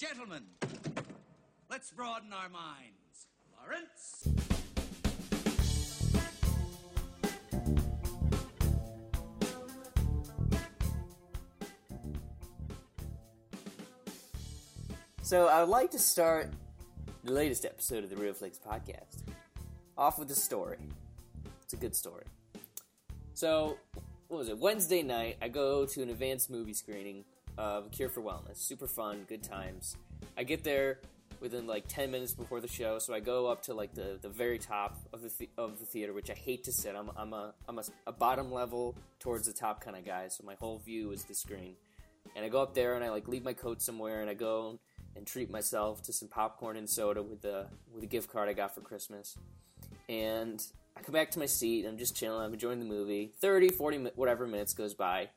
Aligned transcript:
Gentlemen, 0.00 0.44
let's 1.68 1.90
broaden 1.90 2.32
our 2.32 2.48
minds. 2.48 3.26
Lawrence? 3.60 4.28
So 15.20 15.48
I 15.48 15.60
would 15.60 15.68
like 15.68 15.90
to 15.90 15.98
start 15.98 16.48
the 17.22 17.32
latest 17.32 17.66
episode 17.66 18.02
of 18.02 18.08
the 18.08 18.16
Real 18.16 18.32
Flakes 18.32 18.58
podcast 18.58 19.18
off 19.98 20.18
with 20.18 20.30
a 20.30 20.34
story. 20.34 20.78
It's 21.64 21.74
a 21.74 21.76
good 21.76 21.94
story. 21.94 22.24
So, 23.34 23.76
what 24.28 24.38
was 24.38 24.48
it? 24.48 24.56
Wednesday 24.56 25.02
night, 25.02 25.36
I 25.42 25.48
go 25.48 25.84
to 25.84 26.02
an 26.02 26.08
advanced 26.08 26.48
movie 26.48 26.72
screening 26.72 27.26
of 27.58 27.90
Cure 27.90 28.08
for 28.08 28.20
Wellness. 28.22 28.56
Super 28.56 28.86
fun, 28.86 29.24
good 29.28 29.42
times. 29.42 29.96
I 30.36 30.44
get 30.44 30.64
there 30.64 31.00
within 31.40 31.66
like 31.66 31.84
10 31.88 32.10
minutes 32.10 32.34
before 32.34 32.60
the 32.60 32.68
show, 32.68 32.98
so 32.98 33.14
I 33.14 33.20
go 33.20 33.46
up 33.46 33.62
to 33.62 33.74
like 33.74 33.94
the, 33.94 34.18
the 34.20 34.28
very 34.28 34.58
top 34.58 34.98
of 35.12 35.22
the, 35.22 35.30
th- 35.30 35.50
of 35.56 35.78
the 35.78 35.86
theater, 35.86 36.12
which 36.12 36.30
I 36.30 36.34
hate 36.34 36.64
to 36.64 36.72
sit. 36.72 36.94
I'm, 36.94 37.10
I'm, 37.16 37.32
a, 37.32 37.54
I'm 37.68 37.78
a, 37.78 37.84
a 38.06 38.12
bottom 38.12 38.52
level 38.52 38.94
towards 39.18 39.46
the 39.46 39.52
top 39.52 39.82
kind 39.82 39.96
of 39.96 40.04
guy, 40.04 40.28
so 40.28 40.44
my 40.44 40.54
whole 40.54 40.78
view 40.78 41.12
is 41.12 41.24
the 41.24 41.34
screen. 41.34 41.74
And 42.36 42.44
I 42.44 42.48
go 42.48 42.62
up 42.62 42.74
there 42.74 42.94
and 42.94 43.04
I 43.04 43.10
like 43.10 43.28
leave 43.28 43.44
my 43.44 43.52
coat 43.54 43.82
somewhere 43.82 44.20
and 44.20 44.30
I 44.30 44.34
go 44.34 44.78
and 45.16 45.26
treat 45.26 45.50
myself 45.50 46.02
to 46.02 46.12
some 46.12 46.28
popcorn 46.28 46.76
and 46.76 46.88
soda 46.88 47.22
with 47.22 47.42
the 47.42 47.66
with 47.92 48.04
a 48.04 48.06
gift 48.06 48.30
card 48.30 48.48
I 48.48 48.52
got 48.52 48.74
for 48.74 48.82
Christmas. 48.82 49.36
And 50.08 50.62
I 50.96 51.00
come 51.00 51.12
back 51.12 51.30
to 51.32 51.38
my 51.38 51.46
seat. 51.46 51.84
And 51.84 51.92
I'm 51.92 51.98
just 51.98 52.16
chilling. 52.16 52.44
I'm 52.44 52.52
enjoying 52.52 52.78
the 52.78 52.84
movie. 52.84 53.32
30, 53.40 53.70
40, 53.70 53.98
whatever 54.14 54.46
minutes 54.46 54.74
goes 54.74 54.94
by, 54.94 55.28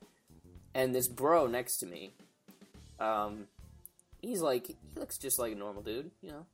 and 0.74 0.94
this 0.94 1.08
bro 1.08 1.48
next 1.48 1.78
to 1.78 1.86
me, 1.86 2.14
um, 3.00 3.48
he's 4.22 4.42
like 4.42 4.68
he 4.68 4.76
looks 4.96 5.18
just 5.18 5.40
like 5.40 5.52
a 5.52 5.56
normal 5.56 5.82
dude, 5.82 6.12
you 6.22 6.32
know. 6.32 6.46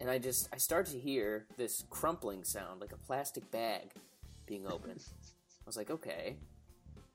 And 0.00 0.10
I 0.10 0.18
just 0.18 0.48
I 0.52 0.58
start 0.58 0.86
to 0.86 0.98
hear 0.98 1.46
this 1.56 1.84
crumpling 1.90 2.44
sound, 2.44 2.80
like 2.80 2.92
a 2.92 2.98
plastic 2.98 3.50
bag 3.50 3.90
being 4.46 4.66
opened. 4.66 5.02
I 5.10 5.66
was 5.66 5.76
like, 5.76 5.90
okay. 5.90 6.36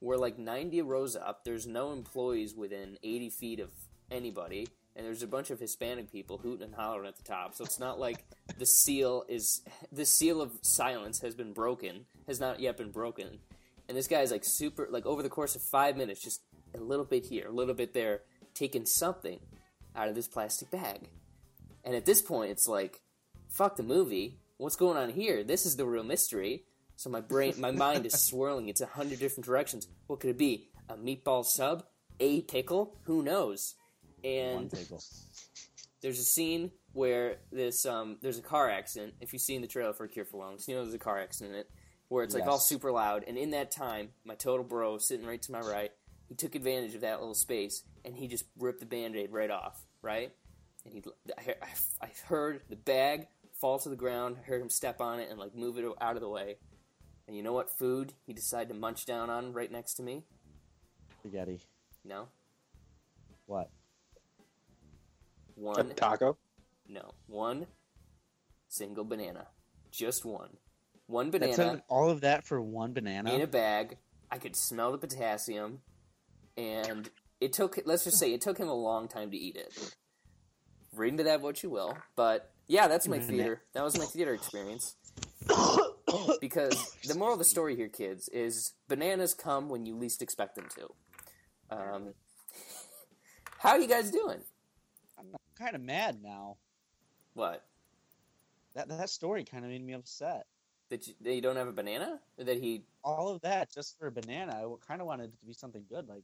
We're 0.01 0.17
like 0.17 0.39
90 0.39 0.81
rows 0.81 1.15
up. 1.15 1.43
There's 1.45 1.67
no 1.67 1.93
employees 1.93 2.55
within 2.55 2.97
80 3.03 3.29
feet 3.29 3.59
of 3.59 3.69
anybody 4.09 4.67
and 4.95 5.05
there's 5.05 5.23
a 5.23 5.27
bunch 5.27 5.51
of 5.51 5.59
Hispanic 5.59 6.11
people 6.11 6.37
hooting 6.37 6.65
and 6.65 6.75
hollering 6.75 7.07
at 7.07 7.15
the 7.15 7.23
top. 7.23 7.55
So 7.55 7.63
it's 7.63 7.79
not 7.79 7.99
like 7.99 8.25
the 8.57 8.65
seal 8.65 9.23
is 9.29 9.61
the 9.91 10.05
seal 10.05 10.41
of 10.41 10.51
silence 10.61 11.21
has 11.21 11.33
been 11.33 11.53
broken, 11.53 12.05
has 12.27 12.39
not 12.39 12.59
yet 12.59 12.77
been 12.77 12.91
broken. 12.91 13.39
And 13.87 13.97
this 13.97 14.07
guy's 14.07 14.31
like 14.31 14.43
super 14.45 14.87
like 14.89 15.05
over 15.05 15.23
the 15.23 15.29
course 15.29 15.55
of 15.55 15.61
five 15.61 15.97
minutes, 15.97 16.23
just 16.23 16.41
a 16.75 16.79
little 16.79 17.05
bit 17.05 17.25
here, 17.25 17.47
a 17.47 17.51
little 17.51 17.73
bit 17.73 17.93
there, 17.93 18.21
taking 18.53 18.85
something 18.85 19.39
out 19.95 20.07
of 20.07 20.15
this 20.15 20.27
plastic 20.27 20.71
bag. 20.71 21.09
And 21.83 21.95
at 21.95 22.05
this 22.05 22.21
point, 22.21 22.51
it's 22.51 22.67
like, 22.67 23.01
fuck 23.49 23.75
the 23.75 23.83
movie. 23.83 24.39
What's 24.57 24.75
going 24.75 24.97
on 24.97 25.09
here? 25.09 25.43
This 25.43 25.65
is 25.65 25.75
the 25.75 25.85
real 25.85 26.03
mystery. 26.03 26.63
So 26.95 27.09
my 27.09 27.21
brain, 27.21 27.55
my 27.57 27.71
mind 27.71 28.05
is 28.05 28.13
swirling. 28.27 28.69
It's 28.69 28.81
a 28.81 28.85
hundred 28.85 29.19
different 29.19 29.45
directions. 29.45 29.87
What 30.07 30.19
could 30.19 30.29
it 30.29 30.37
be? 30.37 30.69
A 30.87 30.93
meatball 30.95 31.43
sub? 31.43 31.83
A 32.19 32.41
pickle? 32.41 32.95
Who 33.05 33.23
knows? 33.23 33.75
and 34.23 34.71
there's 36.01 36.19
a 36.19 36.23
scene 36.23 36.71
where 36.93 37.37
this 37.51 37.85
um, 37.85 38.17
there's 38.21 38.37
a 38.39 38.43
car 38.43 38.69
accident. 38.69 39.13
If 39.21 39.33
you've 39.33 39.41
seen 39.41 39.61
the 39.61 39.67
trailer 39.67 39.93
for 39.93 40.07
Cure 40.07 40.25
for 40.25 40.37
Wellness, 40.43 40.67
you 40.67 40.75
know 40.75 40.83
there's 40.83 40.93
a 40.93 40.99
car 40.99 41.19
accident 41.19 41.55
in 41.55 41.61
it 41.61 41.69
where 42.11 42.25
it's 42.25 42.35
like 42.35 42.45
all 42.45 42.59
super 42.59 42.91
loud. 42.91 43.23
And 43.25 43.37
in 43.37 43.51
that 43.51 43.71
time, 43.71 44.09
my 44.25 44.35
total 44.35 44.65
bro 44.65 44.97
sitting 44.97 45.25
right 45.25 45.41
to 45.43 45.51
my 45.53 45.61
right, 45.61 45.93
he 46.27 46.35
took 46.35 46.55
advantage 46.55 46.93
of 46.93 47.01
that 47.01 47.21
little 47.21 47.33
space 47.33 47.83
and 48.03 48.17
he 48.17 48.27
just 48.27 48.43
ripped 48.59 48.81
the 48.81 48.85
band-aid 48.85 49.31
right 49.31 49.49
off, 49.49 49.81
right? 50.01 50.33
And 50.83 50.93
he, 50.93 51.03
I, 51.37 51.55
I 52.01 52.09
heard 52.25 52.63
the 52.69 52.75
bag 52.75 53.27
fall 53.61 53.79
to 53.79 53.87
the 53.87 53.95
ground. 53.95 54.35
I 54.41 54.45
heard 54.45 54.61
him 54.61 54.69
step 54.69 54.99
on 54.99 55.21
it 55.21 55.29
and 55.29 55.39
like 55.39 55.55
move 55.55 55.77
it 55.77 55.85
out 56.01 56.15
of 56.15 56.21
the 56.21 56.27
way. 56.27 56.57
And 57.27 57.37
you 57.37 57.43
know 57.43 57.53
what 57.53 57.69
food 57.69 58.11
he 58.27 58.33
decided 58.33 58.67
to 58.67 58.75
munch 58.75 59.05
down 59.05 59.29
on 59.29 59.53
right 59.53 59.71
next 59.71 59.93
to 59.93 60.03
me? 60.03 60.25
Spaghetti. 61.21 61.61
No. 62.03 62.27
What? 63.45 63.69
One 65.55 65.93
taco? 65.95 66.35
No, 66.89 67.11
one 67.27 67.67
single 68.67 69.05
banana, 69.05 69.47
just 69.91 70.25
one. 70.25 70.57
One 71.11 71.29
banana. 71.29 71.83
all 71.89 72.09
of 72.09 72.21
that 72.21 72.45
for 72.45 72.61
one 72.61 72.93
banana 72.93 73.33
in 73.33 73.41
a 73.41 73.47
bag. 73.47 73.97
I 74.31 74.37
could 74.37 74.55
smell 74.55 74.93
the 74.93 74.97
potassium, 74.97 75.79
and 76.57 77.09
it 77.41 77.51
took. 77.51 77.77
Let's 77.85 78.05
just 78.05 78.17
say 78.17 78.33
it 78.33 78.39
took 78.39 78.57
him 78.57 78.69
a 78.69 78.73
long 78.73 79.09
time 79.09 79.29
to 79.31 79.37
eat 79.37 79.57
it. 79.57 79.93
Read 80.95 81.11
into 81.11 81.23
that 81.23 81.41
what 81.41 81.63
you 81.63 81.69
will, 81.69 81.97
but 82.15 82.51
yeah, 82.67 82.87
that's 82.87 83.07
my 83.07 83.19
theater. 83.19 83.61
That 83.73 83.83
was 83.83 83.97
my 83.97 84.05
theater 84.05 84.33
experience. 84.33 84.95
because 86.39 86.95
the 87.05 87.15
moral 87.15 87.33
of 87.33 87.39
the 87.39 87.45
story 87.45 87.75
here, 87.75 87.89
kids, 87.89 88.29
is 88.29 88.73
bananas 88.87 89.33
come 89.33 89.69
when 89.69 89.85
you 89.85 89.97
least 89.97 90.21
expect 90.21 90.55
them 90.55 90.67
to. 90.75 91.75
Um, 91.75 92.13
how 93.59 93.71
are 93.71 93.79
you 93.79 93.87
guys 93.87 94.11
doing? 94.11 94.39
I'm 95.19 95.27
kind 95.57 95.75
of 95.75 95.81
mad 95.81 96.19
now. 96.23 96.57
What? 97.33 97.65
That 98.75 98.87
that 98.87 99.09
story 99.09 99.43
kind 99.43 99.65
of 99.65 99.71
made 99.71 99.85
me 99.85 99.93
upset. 99.93 100.45
That 100.91 101.07
you, 101.07 101.13
that 101.21 101.33
you 101.33 101.41
don't 101.41 101.55
have 101.55 101.69
a 101.69 101.71
banana? 101.71 102.19
That 102.37 102.59
he 102.59 102.83
all 103.01 103.29
of 103.29 103.41
that 103.41 103.73
just 103.73 103.97
for 103.97 104.07
a 104.07 104.11
banana? 104.11 104.51
I 104.51 104.85
kind 104.85 104.99
of 104.99 105.07
wanted 105.07 105.29
it 105.29 105.39
to 105.39 105.45
be 105.45 105.53
something 105.53 105.83
good, 105.89 106.09
like 106.09 106.23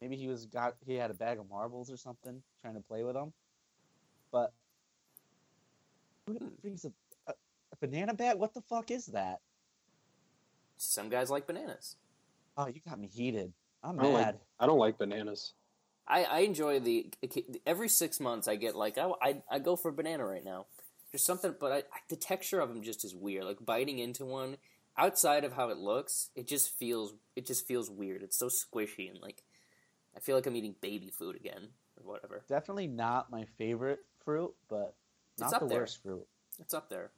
maybe 0.00 0.16
he 0.16 0.26
was 0.26 0.46
got 0.46 0.74
he 0.84 0.96
had 0.96 1.12
a 1.12 1.14
bag 1.14 1.38
of 1.38 1.48
marbles 1.48 1.90
or 1.90 1.96
something, 1.96 2.42
trying 2.60 2.74
to 2.74 2.80
play 2.80 3.04
with 3.04 3.14
them. 3.14 3.32
But 4.32 4.52
who 6.26 6.34
hmm. 6.34 6.48
brings 6.60 6.84
a, 6.84 6.92
a, 7.28 7.32
a 7.72 7.76
banana 7.80 8.14
bag? 8.14 8.36
What 8.36 8.52
the 8.52 8.62
fuck 8.62 8.90
is 8.90 9.06
that? 9.06 9.38
Some 10.76 11.08
guys 11.08 11.30
like 11.30 11.46
bananas. 11.46 11.96
Oh, 12.56 12.66
you 12.66 12.80
got 12.84 12.98
me 12.98 13.06
heated. 13.06 13.52
I'm 13.82 14.00
I 14.00 14.02
mad. 14.02 14.12
Like, 14.12 14.40
I 14.58 14.66
don't 14.66 14.78
like 14.78 14.98
bananas. 14.98 15.52
I, 16.06 16.24
I 16.24 16.38
enjoy 16.40 16.80
the 16.80 17.10
every 17.64 17.88
six 17.88 18.20
months 18.20 18.48
I 18.48 18.56
get 18.56 18.74
like 18.74 18.98
I, 18.98 19.10
I, 19.22 19.42
I 19.50 19.58
go 19.58 19.76
for 19.76 19.88
a 19.90 19.92
banana 19.92 20.26
right 20.26 20.44
now. 20.44 20.66
There's 21.14 21.24
something, 21.24 21.54
but 21.60 21.70
I, 21.70 21.82
the 22.08 22.16
texture 22.16 22.58
of 22.58 22.70
them 22.70 22.82
just 22.82 23.04
is 23.04 23.14
weird. 23.14 23.44
Like 23.44 23.64
biting 23.64 24.00
into 24.00 24.24
one, 24.24 24.56
outside 24.98 25.44
of 25.44 25.52
how 25.52 25.68
it 25.68 25.76
looks, 25.76 26.30
it 26.34 26.48
just 26.48 26.70
feels 26.70 27.14
it 27.36 27.46
just 27.46 27.68
feels 27.68 27.88
weird. 27.88 28.24
It's 28.24 28.36
so 28.36 28.48
squishy 28.48 29.08
and 29.08 29.20
like 29.22 29.44
I 30.16 30.18
feel 30.18 30.34
like 30.34 30.46
I'm 30.46 30.56
eating 30.56 30.74
baby 30.80 31.10
food 31.10 31.36
again 31.36 31.68
or 31.96 32.10
whatever. 32.10 32.42
Definitely 32.48 32.88
not 32.88 33.30
my 33.30 33.44
favorite 33.56 34.00
fruit, 34.24 34.52
but 34.68 34.96
not 35.38 35.52
it's 35.52 35.60
the 35.60 35.66
there. 35.68 35.78
worst 35.78 36.02
fruit. 36.02 36.26
It's 36.58 36.74
up 36.74 36.88
there. 36.88 37.12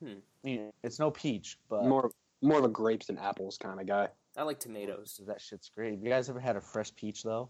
Hmm. 0.00 0.20
I 0.44 0.46
mean, 0.46 0.70
it's 0.84 1.00
no 1.00 1.10
peach, 1.10 1.58
but 1.68 1.84
more 1.84 2.12
more 2.42 2.58
of 2.60 2.64
a 2.64 2.68
grapes 2.68 3.08
and 3.08 3.18
apples 3.18 3.58
kind 3.58 3.80
of 3.80 3.88
guy. 3.88 4.06
I 4.36 4.44
like 4.44 4.60
tomatoes. 4.60 5.20
That 5.26 5.40
shit's 5.40 5.68
great. 5.68 5.94
Have 5.94 6.04
you 6.04 6.10
guys 6.10 6.28
ever 6.28 6.38
had 6.38 6.54
a 6.54 6.60
fresh 6.60 6.94
peach 6.94 7.24
though? 7.24 7.48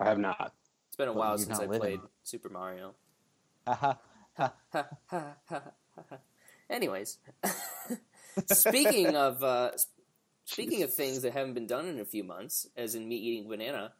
I 0.00 0.06
have 0.06 0.18
not. 0.18 0.52
It's 0.88 0.96
been 0.96 1.06
a 1.06 1.12
while 1.12 1.38
since 1.38 1.60
I 1.60 1.68
played 1.68 2.00
Super 2.24 2.48
Mario. 2.48 2.96
Anyways, 6.70 7.18
speaking 8.46 9.16
of 9.16 9.42
uh, 9.42 9.70
speaking 10.44 10.82
of 10.82 10.92
things 10.92 11.22
that 11.22 11.32
haven't 11.32 11.54
been 11.54 11.66
done 11.66 11.86
in 11.86 12.00
a 12.00 12.04
few 12.04 12.24
months, 12.24 12.68
as 12.76 12.94
in 12.94 13.08
me 13.08 13.16
eating 13.16 13.48
banana, 13.48 13.92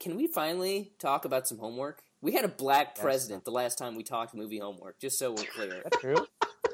can 0.00 0.16
we 0.16 0.26
finally 0.26 0.92
talk 0.98 1.24
about 1.24 1.46
some 1.48 1.58
homework? 1.58 2.02
We 2.20 2.32
had 2.32 2.44
a 2.44 2.48
black 2.48 2.96
president 2.96 3.44
the 3.44 3.50
last 3.50 3.78
time 3.78 3.96
we 3.96 4.04
talked 4.04 4.34
movie 4.34 4.58
homework, 4.58 5.00
just 5.00 5.18
so 5.18 5.30
we're 5.32 5.44
clear. 5.44 5.80
That's 5.82 5.98
true. 5.98 6.26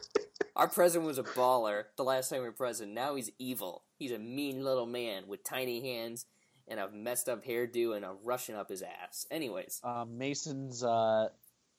Our 0.57 0.69
president 0.69 1.07
was 1.07 1.19
a 1.19 1.23
baller 1.23 1.85
the 1.97 2.05
last 2.05 2.31
time 2.31 2.41
we 2.41 2.47
were 2.47 2.53
president. 2.53 2.95
Now 2.95 3.15
he's 3.15 3.31
evil. 3.39 3.85
He's 3.97 4.11
a 4.13 4.19
mean 4.19 4.65
little 4.65 4.87
man 4.87 5.29
with 5.29 5.45
tiny 5.45 5.81
hands 5.81 6.27
and 6.67 6.81
a 6.81 6.91
messed 6.91 7.29
up 7.29 7.45
hairdo 7.45 7.97
and 7.97 8.05
a 8.05 8.15
rushing 8.25 8.55
up 8.55 8.69
his 8.69 8.83
ass. 8.83 9.27
Anyways, 9.31 9.81
uh, 9.85 10.05
Mason's 10.09 10.83
uh, 10.83 11.29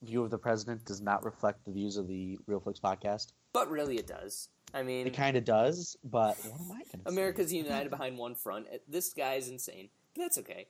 view 0.01 0.24
of 0.24 0.30
the 0.30 0.38
president 0.38 0.86
does 0.86 1.01
not 1.01 1.24
reflect 1.24 1.66
the 1.66 1.72
views 1.72 1.98
of 1.98 2.07
the 2.07 2.38
Real 2.48 2.60
Flicks 2.60 2.80
podcast. 2.80 3.34
But 3.54 3.69
really, 3.69 3.98
it 3.98 4.07
does. 4.07 4.50
I 4.74 4.84
mean, 4.84 5.07
it 5.07 5.13
kind 5.13 5.36
of 5.36 5.46
does. 5.46 5.98
But 6.04 6.38
what 6.38 6.62
am 6.62 6.72
I 6.72 6.75
going 6.75 7.04
to 7.04 7.10
America's 7.10 7.54
united 7.54 7.90
behind 7.90 8.18
one 8.18 8.36
front. 8.36 8.68
This 8.88 9.13
guy's 9.13 9.50
insane, 9.50 9.90
but 10.16 10.22
that's 10.24 10.38
okay. 10.40 10.68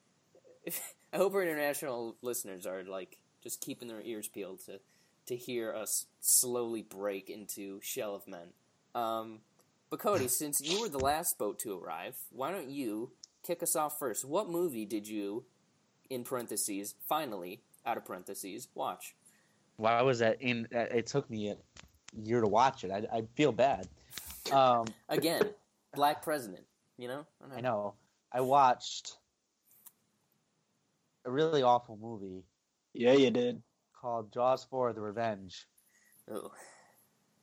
I 1.13 1.17
hope 1.17 1.33
our 1.33 1.43
international 1.43 2.15
listeners 2.21 2.65
are 2.65 2.83
like 2.83 3.17
just 3.41 3.61
keeping 3.61 3.87
their 3.87 4.01
ears 4.01 4.27
peeled 4.27 4.65
to 4.65 4.79
to 5.27 5.35
hear 5.35 5.73
us 5.73 6.07
slowly 6.21 6.81
break 6.81 7.29
into 7.29 7.79
shell 7.81 8.15
of 8.15 8.27
men. 8.27 8.47
Um, 8.95 9.39
but 9.89 9.99
Cody, 9.99 10.27
since 10.29 10.61
you 10.61 10.81
were 10.81 10.89
the 10.89 10.97
last 10.99 11.37
boat 11.37 11.59
to 11.59 11.77
arrive, 11.77 12.15
why 12.31 12.51
don't 12.51 12.69
you 12.69 13.11
kick 13.45 13.63
us 13.63 13.75
off 13.75 13.99
first. 13.99 14.25
What 14.25 14.49
movie 14.49 14.85
did 14.85 15.07
you, 15.07 15.45
in 16.09 16.23
parentheses, 16.23 16.95
finally, 17.07 17.61
out 17.85 17.97
of 17.97 18.05
parentheses, 18.05 18.67
watch? 18.73 19.15
Why 19.79 20.01
was 20.01 20.19
that 20.19 20.41
in? 20.41 20.67
Uh, 20.75 20.79
it 20.91 21.07
took 21.07 21.29
me 21.29 21.51
a 21.51 21.55
year 22.21 22.41
to 22.41 22.47
watch 22.47 22.83
it. 22.83 22.91
I, 22.91 23.05
I 23.17 23.23
feel 23.35 23.53
bad. 23.53 23.87
Um, 24.51 24.85
Again, 25.09 25.41
Black 25.95 26.21
President. 26.21 26.65
You 26.97 27.07
know? 27.07 27.25
I 27.41 27.47
know. 27.47 27.55
I, 27.55 27.61
know. 27.61 27.93
I 28.33 28.41
watched 28.41 29.17
a 31.25 31.31
really 31.31 31.63
awful 31.63 31.97
movie 32.01 32.43
Yeah, 32.93 33.13
you 33.13 33.31
did. 33.31 33.61
called 33.93 34.33
Jaws 34.33 34.65
4: 34.65 34.91
The 34.91 34.99
Revenge, 34.99 35.65
Oh, 36.29 36.51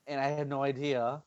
and 0.07 0.21
I 0.21 0.29
had 0.29 0.47
no 0.47 0.63
idea 0.63 1.23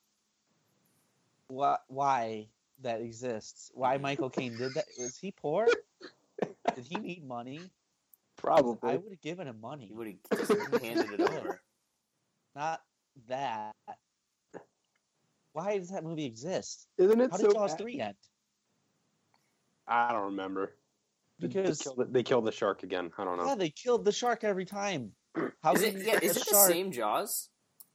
why 1.47 1.77
why 1.87 2.47
that 2.83 3.01
exists. 3.01 3.71
Why 3.73 3.97
Michael 3.97 4.29
Caine 4.29 4.55
did 4.55 4.75
that? 4.75 4.85
Was 4.99 5.17
he 5.17 5.31
poor? 5.31 5.67
Did 6.75 6.85
he 6.85 6.97
need 6.97 7.27
money? 7.27 7.61
Probably. 8.41 8.91
I 8.91 8.95
would 8.95 9.11
have 9.11 9.21
given 9.21 9.47
him 9.47 9.59
money. 9.61 9.87
he 9.87 9.93
would 9.93 10.07
have 10.31 10.81
handed 10.81 11.11
it 11.19 11.21
over. 11.21 11.61
Not 12.55 12.81
that. 13.27 13.73
Why 15.53 15.77
does 15.77 15.89
that 15.89 16.03
movie 16.03 16.25
exist? 16.25 16.87
Isn't 16.97 17.19
it 17.21 17.31
How 17.31 17.37
so 17.37 17.47
did 17.47 17.53
Jaws 17.55 17.71
bad? 17.71 17.79
3 17.79 17.99
end? 18.01 18.15
I 19.87 20.11
don't 20.11 20.25
remember. 20.25 20.75
They- 21.39 21.47
Because 21.47 21.79
they 21.79 21.83
killed, 21.83 21.97
the, 21.97 22.05
they 22.05 22.23
killed 22.23 22.45
the 22.45 22.51
shark 22.51 22.83
again. 22.83 23.11
I 23.17 23.23
don't 23.25 23.37
know. 23.37 23.45
yeah, 23.47 23.55
they 23.55 23.69
killed 23.69 24.05
the 24.05 24.11
shark 24.11 24.43
every 24.43 24.65
time. 24.65 25.11
How 25.63 25.73
Is 25.73 25.81
can 25.83 25.97
it? 25.97 26.05
Yeah, 26.05 26.19
is 26.21 26.37
it 26.37 26.47
the 26.49 26.55
same 26.67 26.91
Jaws, 26.91 27.49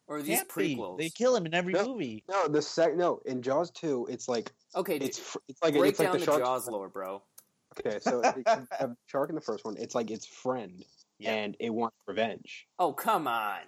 or 0.07 0.17
are 0.19 0.23
these 0.23 0.39
Can't 0.39 0.55
be. 0.57 0.77
prequels? 0.77 0.99
They 0.99 1.11
kill 1.11 1.35
him 1.37 1.47
in 1.47 1.55
every 1.55 1.73
No. 1.75 1.87
movie. 1.89 2.25
No, 2.29 2.49
the 2.49 2.63
sec. 2.63 2.97
No, 2.97 3.21
in 3.27 3.43
Jaws 3.43 3.71
two, 3.71 4.07
it's 4.11 4.29
like 4.29 4.51
Okay, 4.75 4.97
it's 4.97 5.19
fr- 5.19 5.39
it's 5.49 5.63
like 5.63 5.75
break 5.75 5.91
it's 5.91 5.99
like 6.01 6.09
down 6.09 6.19
the 6.21 6.27
the. 6.27 6.39
Jaws 6.39 6.69
lore, 6.69 6.89
bro. 6.89 7.23
Okay, 7.79 7.99
so 8.01 8.21
they 8.21 8.43
have 8.79 8.95
shark 9.07 9.29
in 9.31 9.35
the 9.35 9.41
first 9.41 9.65
one. 9.65 9.77
It's 9.79 9.95
like 9.95 10.11
its 10.11 10.27
friend, 10.27 10.85
Yeah. 11.19 11.33
and 11.33 11.57
it 11.61 11.71
wants 11.71 11.97
revenge. 12.07 12.67
Oh 12.79 12.93
come 12.93 13.27
on! 13.29 13.59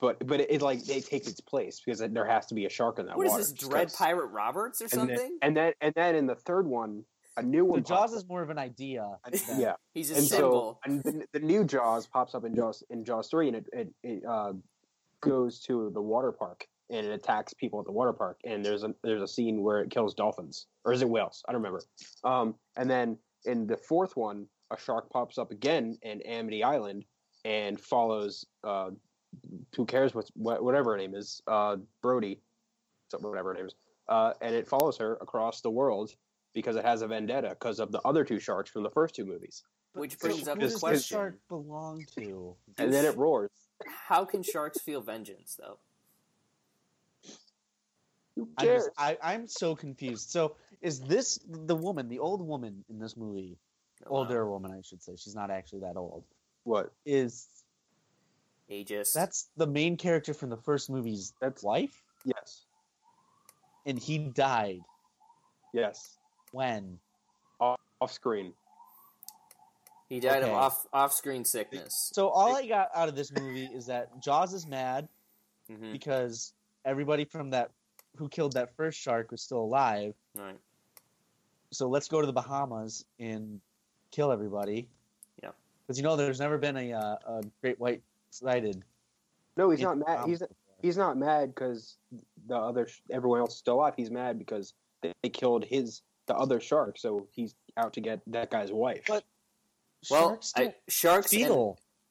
But 0.00 0.26
but 0.26 0.40
it, 0.40 0.50
it 0.50 0.62
like 0.62 0.88
it 0.88 1.06
takes 1.06 1.26
its 1.28 1.40
place 1.40 1.80
because 1.84 2.00
there 2.00 2.26
has 2.26 2.46
to 2.46 2.54
be 2.54 2.66
a 2.66 2.70
shark 2.70 2.98
in 2.98 3.06
that 3.06 3.16
What 3.16 3.26
is 3.26 3.30
water. 3.32 3.42
this, 3.42 3.52
just 3.52 3.70
Dread 3.70 3.88
'cause- 3.88 3.96
Pirate 3.96 4.26
Roberts 4.28 4.80
or 4.80 4.84
and 4.84 4.90
something? 4.92 5.16
Then, 5.16 5.38
and 5.42 5.56
then 5.56 5.72
and 5.80 5.94
then 5.94 6.14
in 6.14 6.26
the 6.26 6.34
third 6.34 6.66
one, 6.66 7.04
a 7.36 7.42
new 7.42 7.60
So 7.60 7.64
one. 7.64 7.82
Jaws 7.84 7.98
pops 8.10 8.12
is 8.14 8.28
more 8.28 8.42
of 8.42 8.50
an 8.50 8.58
idea. 8.58 9.06
than- 9.30 9.40
yeah, 9.60 9.74
He's 9.94 10.10
a 10.10 10.16
and 10.16 10.24
symbol. 10.24 10.78
so 10.84 10.90
and 10.90 11.02
the, 11.02 11.26
the 11.32 11.40
new 11.40 11.64
Jaws 11.64 12.06
pops 12.06 12.34
up 12.34 12.44
in 12.44 12.54
Jaws 12.54 12.82
in 12.90 13.04
Jaws 13.04 13.28
three, 13.28 13.48
and 13.48 13.56
it 13.56 13.66
it, 13.72 13.88
it 14.02 14.24
uh, 14.26 14.52
goes 15.20 15.60
to 15.60 15.90
the 15.94 16.00
water 16.02 16.32
park 16.32 16.66
and 16.88 17.04
it 17.04 17.10
attacks 17.10 17.52
people 17.54 17.80
at 17.80 17.86
the 17.86 17.90
water 17.92 18.12
park. 18.12 18.38
And 18.44 18.64
there's 18.64 18.84
a 18.84 18.94
there's 19.02 19.22
a 19.22 19.26
scene 19.28 19.62
where 19.62 19.80
it 19.80 19.90
kills 19.90 20.14
dolphins, 20.14 20.66
or 20.84 20.92
is 20.92 21.00
it 21.02 21.08
whales? 21.08 21.42
I 21.48 21.52
don't 21.52 21.62
remember. 21.62 21.82
Um, 22.22 22.54
and 22.76 22.88
then 22.88 23.18
in 23.46 23.66
the 23.66 23.76
fourth 23.76 24.16
one, 24.16 24.46
a 24.70 24.78
shark 24.78 25.10
pops 25.10 25.38
up 25.38 25.50
again 25.50 25.98
in 26.02 26.20
Amity 26.22 26.62
Island 26.62 27.04
and 27.44 27.80
follows. 27.80 28.44
Uh, 28.64 28.90
who 29.74 29.84
cares 29.84 30.14
what's 30.14 30.30
what, 30.34 30.62
whatever 30.62 30.92
her 30.92 30.96
name 30.96 31.14
is, 31.14 31.42
uh, 31.46 31.76
Brody, 32.00 32.40
whatever 33.20 33.50
her 33.50 33.54
name 33.54 33.66
is, 33.66 33.74
uh, 34.08 34.32
and 34.40 34.54
it 34.54 34.66
follows 34.66 34.96
her 34.96 35.18
across 35.20 35.60
the 35.60 35.70
world 35.70 36.14
because 36.54 36.76
it 36.76 36.84
has 36.84 37.02
a 37.02 37.06
vendetta 37.06 37.50
because 37.50 37.78
of 37.78 37.92
the 37.92 38.00
other 38.02 38.24
two 38.24 38.38
sharks 38.38 38.70
from 38.70 38.82
the 38.82 38.90
first 38.90 39.14
two 39.14 39.26
movies. 39.26 39.62
Which 39.92 40.12
So 40.12 40.28
brings 40.28 40.48
up 40.48 40.56
who 40.56 40.62
the 40.62 40.70
does 40.70 40.80
question: 40.80 41.16
shark 41.16 41.38
belong 41.48 42.06
to? 42.16 42.54
And 42.78 42.92
then 42.92 43.04
it 43.04 43.16
roars. 43.16 43.50
How 43.86 44.24
can 44.24 44.42
sharks 44.42 44.80
feel 44.80 45.02
vengeance, 45.02 45.58
though? 45.58 45.78
Who 48.36 48.48
I'm, 48.58 48.66
just, 48.66 48.90
I, 48.98 49.18
I'm 49.22 49.46
so 49.46 49.74
confused. 49.74 50.30
So 50.30 50.56
is 50.82 51.00
this 51.00 51.38
the 51.48 51.76
woman, 51.76 52.08
the 52.08 52.18
old 52.18 52.40
woman 52.46 52.84
in 52.88 52.98
this 52.98 53.16
movie? 53.16 53.58
Oh, 54.06 54.12
wow. 54.12 54.18
Older 54.18 54.50
woman, 54.50 54.72
I 54.72 54.82
should 54.82 55.02
say. 55.02 55.16
She's 55.16 55.34
not 55.34 55.50
actually 55.50 55.80
that 55.80 55.96
old. 55.96 56.24
what? 56.64 56.92
Is 57.04 57.46
Aegis. 58.68 59.12
that's 59.12 59.48
the 59.56 59.66
main 59.66 59.96
character 59.96 60.34
from 60.34 60.50
the 60.50 60.56
first 60.56 60.90
movie's 60.90 61.32
That's 61.40 61.62
wife, 61.62 62.02
yes, 62.24 62.66
and 63.86 63.98
he 63.98 64.18
died 64.18 64.80
yes. 65.72 66.18
when? 66.52 66.98
Off, 67.60 67.80
off 68.00 68.12
screen. 68.12 68.52
he 70.08 70.20
died 70.20 70.42
okay. 70.42 70.50
of 70.50 70.56
off 70.56 70.86
off-screen 70.92 71.44
sickness. 71.44 72.10
So 72.12 72.28
all 72.28 72.54
I 72.56 72.66
got 72.66 72.90
out 72.94 73.08
of 73.08 73.16
this 73.16 73.32
movie 73.32 73.70
is 73.72 73.86
that 73.86 74.20
Jaws 74.22 74.52
is 74.52 74.66
mad 74.66 75.08
hmm 75.68 75.90
because 75.90 76.52
everybody 76.84 77.24
from 77.24 77.50
that 77.50 77.70
who 78.16 78.28
killed 78.28 78.52
that 78.52 78.74
first 78.76 78.98
shark 78.98 79.30
was 79.30 79.42
still 79.42 79.60
alive. 79.60 80.14
Right. 80.34 80.58
So 81.76 81.88
let's 81.88 82.08
go 82.08 82.20
to 82.20 82.26
the 82.26 82.32
Bahamas 82.32 83.04
and 83.20 83.60
kill 84.10 84.32
everybody. 84.32 84.88
Yeah. 85.42 85.50
Because 85.86 85.98
you 85.98 86.04
know, 86.04 86.16
there's 86.16 86.40
never 86.40 86.56
been 86.58 86.76
a, 86.76 86.92
uh, 86.92 87.16
a 87.26 87.42
great 87.60 87.78
white 87.78 88.02
sighted. 88.30 88.82
No, 89.56 89.70
he's 89.70 89.80
not 89.80 89.98
mad. 89.98 90.26
He's 90.26 90.42
he's 90.82 90.96
not 90.96 91.16
mad 91.16 91.54
because 91.54 91.96
the 92.46 92.56
other 92.56 92.88
everyone 93.10 93.40
else 93.40 93.52
is 93.52 93.58
still 93.58 93.74
alive. 93.74 93.94
He's 93.96 94.10
mad 94.10 94.38
because 94.38 94.74
they, 95.02 95.12
they 95.22 95.28
killed 95.28 95.64
his 95.64 96.02
the 96.26 96.34
other 96.34 96.60
shark, 96.60 96.98
so 96.98 97.26
he's 97.30 97.54
out 97.76 97.92
to 97.94 98.00
get 98.00 98.20
that 98.28 98.50
guy's 98.50 98.72
wife. 98.72 99.04
But- 99.06 99.24
Well, 100.10 100.28
Sharks 100.30 100.52
I, 100.56 100.62
don't 100.64 100.74
sharks 100.88 101.32
and. 101.32 101.44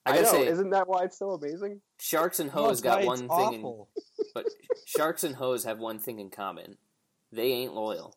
I 0.07 0.11
I 0.11 0.13
gotta 0.21 0.21
know, 0.23 0.31
say, 0.43 0.47
isn't 0.47 0.69
that 0.69 0.87
why 0.87 1.03
it's 1.05 1.17
so 1.17 1.31
amazing? 1.31 1.81
sharks 1.99 2.39
and 2.39 2.51
hoes 2.51 2.73
it's 2.73 2.81
got 2.81 3.03
one 3.03 3.17
thing, 3.17 3.27
in, 3.27 3.29
awful. 3.63 3.89
but 4.35 4.45
sharks 4.85 5.23
and 5.23 5.35
hoes 5.35 5.63
have 5.63 5.79
one 5.79 5.97
thing 5.97 6.19
in 6.19 6.29
common: 6.29 6.77
they 7.31 7.51
ain't 7.51 7.73
loyal. 7.73 8.15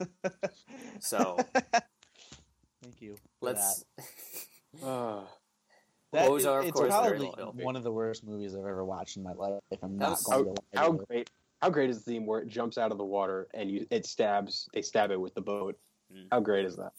So 1.00 1.36
Thank 2.82 3.00
you. 3.00 3.14
for 3.16 3.20
let's. 3.46 3.84
Uh, 4.82 5.20
That 6.12 6.26
Hoes 6.26 6.44
are, 6.46 6.58
of 6.60 6.66
it's 6.66 6.72
course, 6.72 6.92
very 6.92 7.18
probably 7.28 7.62
one 7.64 7.76
of 7.76 7.84
the 7.84 7.92
worst 7.92 8.24
movies 8.24 8.54
I've 8.56 8.66
ever 8.66 8.84
watched 8.84 9.16
in 9.16 9.22
my 9.22 9.32
life. 9.32 9.60
I'm 9.82 9.96
That 9.98 10.04
not 10.04 10.10
was- 10.10 10.22
going 10.24 10.44
to 10.46 10.50
lie. 10.50 10.56
how 10.74 10.90
great! 10.92 11.30
How 11.62 11.70
great 11.70 11.90
is 11.90 12.04
the 12.04 12.10
theme 12.10 12.26
where 12.26 12.40
it 12.40 12.48
jumps 12.48 12.76
out 12.76 12.90
of 12.92 12.98
the 12.98 13.04
water 13.04 13.46
and 13.54 13.70
you 13.70 13.86
it 13.90 14.04
stabs? 14.04 14.68
They 14.74 14.82
stab 14.82 15.10
it 15.12 15.20
with 15.20 15.32
the 15.34 15.40
boat. 15.40 15.78
Mm. 16.12 16.26
How 16.32 16.40
great 16.40 16.64
is 16.66 16.76
that? 16.76 16.92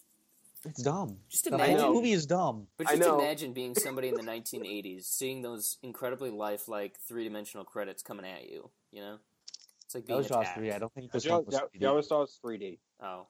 It's 0.65 0.81
dumb. 0.81 1.17
Just 1.29 1.43
The 1.43 1.53
imagine, 1.55 1.79
whole 1.79 1.93
movie 1.95 2.13
is 2.13 2.25
dumb. 2.25 2.67
but 2.77 2.87
I 2.87 2.95
just 2.95 3.07
know. 3.07 3.19
imagine 3.19 3.51
being 3.53 3.75
somebody 3.75 4.07
in 4.07 4.15
the 4.15 4.23
1980s, 4.23 5.03
seeing 5.03 5.41
those 5.43 5.77
incredibly 5.83 6.31
lifelike 6.31 6.97
three-dimensional 7.07 7.65
credits 7.65 8.01
coming 8.01 8.25
at 8.25 8.49
you. 8.49 8.71
You 8.91 9.01
know, 9.01 9.17
it's 9.83 9.93
like 9.93 10.05
That 10.05 10.07
being 10.07 10.17
was 10.19 10.27
Jaws 10.29 10.41
attacked. 10.43 10.57
three. 10.57 10.71
I 10.71 10.79
don't 10.79 10.93
think 10.93 11.11
this 11.11 11.23
Jaws, 11.23 11.31
one 11.31 11.45
was 11.45 11.55
3D. 11.55 11.81
Jaws 11.81 12.09
was 12.09 12.39
3D. 12.43 12.79
Oh. 13.01 13.27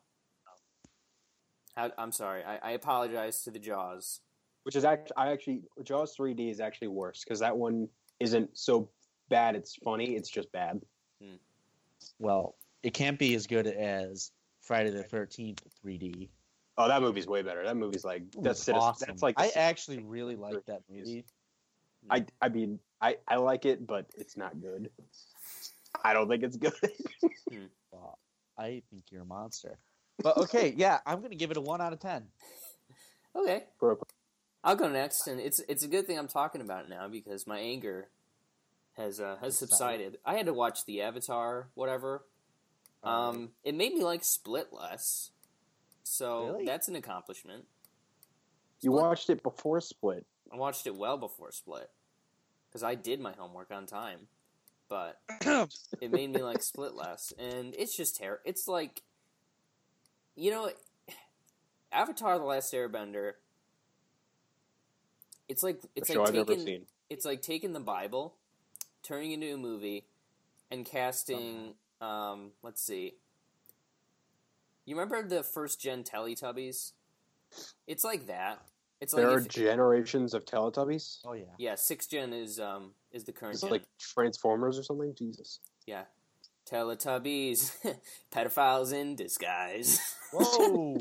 How, 1.76 1.92
I'm 1.98 2.12
sorry. 2.12 2.44
I, 2.44 2.58
I 2.58 2.72
apologize 2.72 3.44
to 3.44 3.52
the 3.52 3.60
Jaws. 3.60 4.22
which 4.64 4.76
is 4.76 4.86
actually 4.86 5.14
I 5.18 5.32
actually 5.32 5.62
Jaws 5.84 6.16
3D 6.18 6.50
is 6.52 6.60
actually 6.60 6.88
worse 6.90 7.24
because 7.24 7.40
that 7.40 7.56
one 7.56 7.90
isn't 8.20 8.58
so 8.58 8.90
bad. 9.30 9.56
It's 9.56 9.76
funny. 9.84 10.16
It's 10.16 10.30
just 10.30 10.52
bad. 10.52 10.82
Hmm. 11.22 11.36
Well, 12.20 12.56
it 12.84 12.94
can't 12.94 13.20
be 13.20 13.36
as 13.36 13.46
good 13.48 13.68
as 13.68 14.32
Friday 14.62 14.90
the 14.92 15.04
Thirteenth 15.04 15.62
3D. 15.86 16.30
Oh, 16.78 16.88
that 16.88 17.02
movie's 17.02 17.28
way 17.28 17.42
better. 17.42 17.64
That 17.66 17.78
movie's 17.78 18.06
like 18.06 18.24
that's 18.42 18.60
It's 18.60 18.66
citizen- 18.66 18.82
awesome. 18.82 19.08
That's 19.10 19.22
like 19.24 19.36
I 19.38 19.50
actually 19.56 20.00
really 20.04 20.36
like 20.36 20.66
that 20.68 20.82
movie. 20.90 21.26
I 22.10 22.26
I 22.42 22.50
mean 22.50 22.80
I 23.02 23.18
I 23.28 23.36
like 23.38 23.66
it, 23.66 23.86
but 23.86 24.06
it's 24.18 24.38
not 24.38 24.62
good. 24.62 24.90
I 26.04 26.14
don't 26.14 26.30
think 26.30 26.44
it's 26.44 26.56
good. 26.58 26.74
Hmm. 27.52 27.66
Well, 27.92 28.18
I 28.58 28.82
think 28.90 29.04
you're 29.12 29.22
a 29.24 29.26
monster. 29.26 29.78
But 30.22 30.38
okay, 30.38 30.74
yeah, 30.78 31.00
I'm 31.06 31.22
gonna 31.22 31.36
give 31.36 31.52
it 31.52 31.58
a 31.58 31.62
one 31.62 31.82
out 31.82 31.94
of 31.94 32.00
ten. 32.00 32.28
Okay. 33.36 33.64
For- 33.80 33.98
I'll 34.64 34.76
go 34.76 34.90
next, 34.90 35.28
and 35.28 35.40
it's 35.40 35.60
it's 35.68 35.84
a 35.84 35.88
good 35.88 36.08
thing 36.08 36.18
I'm 36.18 36.28
talking 36.28 36.62
about 36.62 36.86
it 36.86 36.90
now 36.90 37.08
because 37.08 37.46
my 37.46 37.60
anger 37.60 38.08
has 38.98 39.20
uh, 39.20 39.36
has 39.42 39.58
subsided. 39.58 40.18
I 40.26 40.36
had 40.36 40.46
to 40.48 40.54
watch 40.54 40.86
the 40.86 41.02
Avatar, 41.02 41.68
whatever. 41.76 42.24
Um, 43.04 43.52
it 43.64 43.76
made 43.76 43.94
me 43.94 44.04
like 44.04 44.24
Split 44.24 44.70
less, 44.74 45.30
so 46.04 46.48
Really? 46.48 46.66
that's 46.66 46.88
an 46.88 46.96
accomplishment. 46.96 47.66
you 48.82 48.90
Split- 48.92 49.04
watched 49.04 49.30
it 49.30 49.44
before 49.44 49.80
Split. 49.82 50.26
I 50.52 50.56
watched 50.56 50.88
it 50.88 50.96
well 50.96 51.18
before 51.18 51.52
Split 51.52 51.92
because 52.68 52.82
I 52.82 52.96
did 52.96 53.20
my 53.20 53.34
homework 53.34 53.70
on 53.70 53.86
time, 53.86 54.22
but 54.90 55.20
it 56.02 56.12
made 56.12 56.32
me 56.32 56.42
like 56.42 56.62
Split 56.62 56.96
less, 56.96 57.34
and 57.38 57.74
it's 57.78 57.96
just 57.96 58.18
terrible. 58.18 58.42
It's 58.46 58.68
like, 58.68 59.02
you 60.36 60.52
know, 60.52 60.70
Avatar: 61.92 62.38
The 62.38 62.46
Last 62.46 62.74
Airbender. 62.74 63.34
It's 65.48 65.62
like 65.64 65.82
it's 65.96 66.10
like 66.10 66.20
I've 66.28 66.48
taking 66.48 66.86
it's 67.10 67.26
like 67.26 67.42
taking 67.42 67.74
the 67.74 67.80
Bible, 67.80 68.36
turning 69.04 69.32
it 69.32 69.36
into 69.36 69.54
a 69.54 69.58
movie, 69.58 70.06
and 70.72 70.86
casting. 70.86 71.74
Um, 72.02 72.52
let's 72.64 72.82
see. 72.82 73.16
You 74.86 74.96
remember 74.96 75.28
the 75.28 75.44
first 75.44 75.80
gen 75.82 76.04
Teletubbies? 76.04 76.92
It's 77.88 78.04
like 78.04 78.28
that. 78.28 78.60
It's 79.02 79.14
like 79.14 79.24
There 79.24 79.32
are 79.32 79.40
if- 79.40 79.48
generations 79.48 80.34
of 80.34 80.46
Teletubbies. 80.46 81.20
Oh 81.26 81.34
yeah. 81.34 81.46
yeah, 81.58 81.76
six 81.76 82.08
gen 82.08 82.34
is 82.34 82.60
um 82.60 82.92
is 83.16 83.24
the 83.24 83.32
current 83.32 83.54
It's 83.56 83.62
gen. 83.62 83.72
like 83.72 83.84
Transformers 84.00 84.78
or 84.78 84.84
something. 84.84 85.16
Jesus. 85.18 85.60
yeah, 85.88 86.04
Teletubbies, 86.70 87.72
pedophiles 88.32 88.94
in 88.94 89.16
disguise. 89.16 90.00
Whoa! 90.34 90.98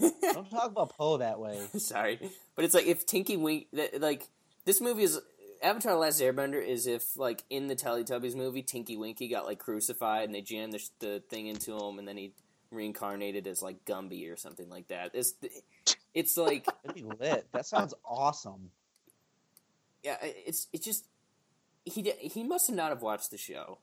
Don't 0.00 0.50
talk 0.50 0.70
about 0.70 0.96
Po 0.96 1.16
that 1.18 1.38
way. 1.40 1.60
Sorry, 1.78 2.18
but 2.56 2.64
it's 2.64 2.74
like 2.74 2.86
if 2.86 3.04
Tinky 3.06 3.36
Wink, 3.36 3.66
like 3.98 4.28
this 4.64 4.80
movie 4.80 5.02
is 5.02 5.20
Avatar: 5.62 5.92
The 5.92 5.98
Last 5.98 6.20
Airbender 6.20 6.64
is 6.64 6.86
if 6.86 7.16
like 7.16 7.44
in 7.50 7.66
the 7.66 7.76
Teletubbies 7.76 8.34
movie, 8.36 8.62
Tinky 8.62 8.96
Winky 8.96 9.28
got 9.28 9.46
like 9.46 9.58
crucified 9.58 10.24
and 10.24 10.34
they 10.34 10.42
jammed 10.42 10.72
the, 10.74 10.88
the 11.00 11.22
thing 11.28 11.46
into 11.48 11.76
him, 11.76 11.98
and 11.98 12.06
then 12.06 12.16
he 12.16 12.32
reincarnated 12.70 13.46
as 13.46 13.62
like 13.62 13.84
Gumby 13.86 14.30
or 14.30 14.36
something 14.36 14.68
like 14.68 14.88
that. 14.88 15.10
It's 15.14 15.34
It's 16.14 16.36
like 16.36 16.66
It'd 16.84 16.94
be 16.96 17.02
lit. 17.02 17.46
That 17.52 17.66
sounds 17.66 17.94
awesome. 18.04 18.70
yeah, 20.04 20.16
it's 20.22 20.68
it's 20.72 20.84
just 20.84 21.04
he 21.88 22.02
di- 22.02 22.16
he 22.20 22.42
must 22.42 22.66
have 22.68 22.76
not 22.76 22.90
have 22.90 23.02
watched 23.02 23.30
the 23.30 23.38
show, 23.38 23.78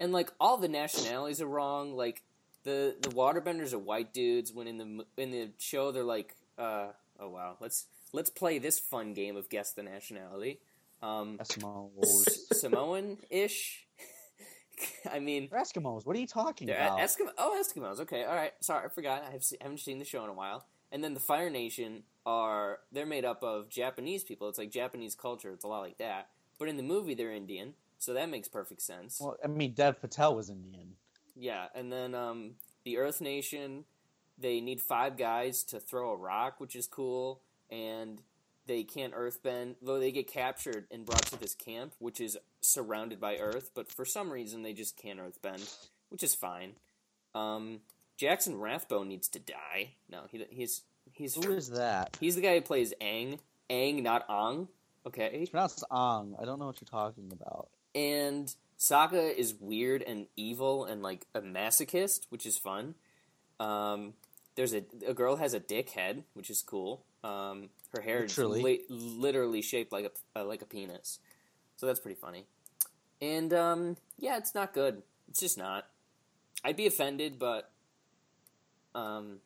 and 0.00 0.12
like 0.12 0.32
all 0.40 0.56
the 0.56 0.68
nationalities 0.68 1.40
are 1.40 1.46
wrong. 1.46 1.94
Like 1.96 2.22
the 2.64 2.96
the 3.00 3.10
waterbenders 3.10 3.72
are 3.72 3.78
white 3.78 4.12
dudes 4.12 4.52
when 4.52 4.66
in 4.66 4.78
the 4.78 5.22
in 5.22 5.30
the 5.30 5.50
show 5.58 5.92
they're 5.92 6.04
like, 6.04 6.34
uh, 6.58 6.88
oh 7.20 7.28
wow, 7.28 7.56
let's 7.60 7.86
let's 8.12 8.30
play 8.30 8.58
this 8.58 8.78
fun 8.78 9.14
game 9.14 9.36
of 9.36 9.48
guess 9.48 9.72
the 9.72 9.82
nationality. 9.82 10.60
Um, 11.02 11.38
Eskimos. 11.38 12.28
Samoan 12.54 13.18
ish. 13.30 13.86
I 15.12 15.20
mean, 15.20 15.48
They're 15.50 15.60
Eskimos. 15.60 16.06
What 16.06 16.16
are 16.16 16.20
you 16.20 16.26
talking 16.26 16.70
about? 16.70 16.98
Eskimo. 16.98 17.28
Oh, 17.38 17.62
Eskimos. 17.62 18.00
Okay, 18.00 18.24
all 18.24 18.34
right. 18.34 18.52
Sorry, 18.60 18.86
I 18.86 18.88
forgot. 18.88 19.24
I 19.28 19.32
have 19.32 19.44
se- 19.44 19.58
haven't 19.60 19.80
seen 19.80 19.98
the 19.98 20.04
show 20.04 20.24
in 20.24 20.30
a 20.30 20.34
while. 20.34 20.64
And 20.90 21.02
then 21.02 21.12
the 21.14 21.20
Fire 21.20 21.50
Nation 21.50 22.04
are 22.24 22.78
they're 22.92 23.06
made 23.06 23.24
up 23.24 23.42
of 23.42 23.68
Japanese 23.68 24.24
people. 24.24 24.48
It's 24.48 24.58
like 24.58 24.70
Japanese 24.70 25.14
culture. 25.14 25.50
It's 25.50 25.64
a 25.64 25.68
lot 25.68 25.80
like 25.80 25.98
that. 25.98 26.28
But 26.58 26.68
in 26.68 26.76
the 26.76 26.82
movie, 26.82 27.14
they're 27.14 27.32
Indian, 27.32 27.74
so 27.98 28.14
that 28.14 28.28
makes 28.30 28.48
perfect 28.48 28.82
sense. 28.82 29.20
well, 29.20 29.36
I 29.42 29.48
mean, 29.48 29.72
Dev 29.72 30.00
Patel 30.00 30.36
was 30.36 30.50
Indian. 30.50 30.94
Yeah, 31.36 31.66
and 31.74 31.92
then 31.92 32.14
um, 32.14 32.52
the 32.84 32.98
Earth 32.98 33.20
Nation, 33.20 33.84
they 34.38 34.60
need 34.60 34.80
five 34.80 35.16
guys 35.16 35.64
to 35.64 35.80
throw 35.80 36.10
a 36.12 36.16
rock, 36.16 36.54
which 36.58 36.76
is 36.76 36.86
cool, 36.86 37.40
and 37.70 38.20
they 38.66 38.84
can't 38.84 39.14
earthbend. 39.14 39.74
Though 39.82 39.98
they 39.98 40.12
get 40.12 40.30
captured 40.30 40.86
and 40.90 41.04
brought 41.04 41.26
to 41.26 41.38
this 41.38 41.54
camp, 41.54 41.94
which 41.98 42.20
is 42.20 42.38
surrounded 42.60 43.20
by 43.20 43.36
Earth, 43.36 43.70
but 43.74 43.90
for 43.90 44.04
some 44.04 44.30
reason 44.30 44.62
they 44.62 44.72
just 44.72 44.96
can't 44.96 45.18
earthbend, 45.18 45.68
which 46.08 46.22
is 46.22 46.34
fine. 46.34 46.74
Um, 47.34 47.80
Jackson 48.16 48.58
Rathbone 48.60 49.08
needs 49.08 49.28
to 49.30 49.40
die. 49.40 49.94
No, 50.08 50.22
he, 50.30 50.46
he's 50.50 50.82
he's 51.12 51.34
Who 51.34 51.52
is 51.52 51.70
that? 51.70 52.16
he's 52.20 52.36
the 52.36 52.42
guy 52.42 52.54
who 52.54 52.60
plays 52.60 52.94
Aang. 53.00 53.38
Aang, 53.68 54.02
not 54.02 54.24
Ong. 54.28 54.68
Okay, 55.06 55.30
It's 55.34 55.50
pronounced 55.50 55.84
Ang. 55.92 56.34
I 56.40 56.44
don't 56.44 56.58
know 56.58 56.66
what 56.66 56.80
you're 56.80 56.88
talking 56.88 57.30
about. 57.32 57.68
and 57.94 58.54
Sokka 58.78 59.34
is 59.34 59.54
weird 59.54 60.02
and 60.02 60.26
evil 60.36 60.84
and 60.84 61.02
like 61.02 61.26
a 61.34 61.40
masochist, 61.40 62.26
which 62.30 62.44
is 62.46 62.58
fun. 62.58 62.94
Um, 63.60 64.14
there's 64.56 64.74
a 64.74 64.82
a 65.06 65.14
girl 65.14 65.36
has 65.36 65.54
a 65.54 65.60
dick 65.60 65.90
head, 65.90 66.24
which 66.34 66.50
is 66.50 66.60
cool. 66.62 67.04
Um, 67.22 67.70
her 67.94 68.02
hair 68.02 68.20
Literally. 68.22 68.58
is 68.60 68.64
li- 68.64 68.84
literally 68.90 69.62
shaped 69.62 69.92
like 69.92 70.06
a 70.34 70.40
uh, 70.40 70.44
like 70.44 70.60
a 70.62 70.66
penis, 70.66 71.18
so 71.76 71.86
that's 71.86 72.00
pretty 72.00 72.18
funny. 72.20 72.46
And 73.22 73.52
um, 73.54 73.96
yeah, 74.18 74.36
it's 74.38 74.54
not 74.54 74.74
good. 74.74 75.02
It's 75.28 75.40
just 75.40 75.56
not. 75.56 75.86
I'd 76.64 76.76
be 76.76 76.86
offended, 76.86 77.38
but 77.38 77.70
um, 78.94 79.38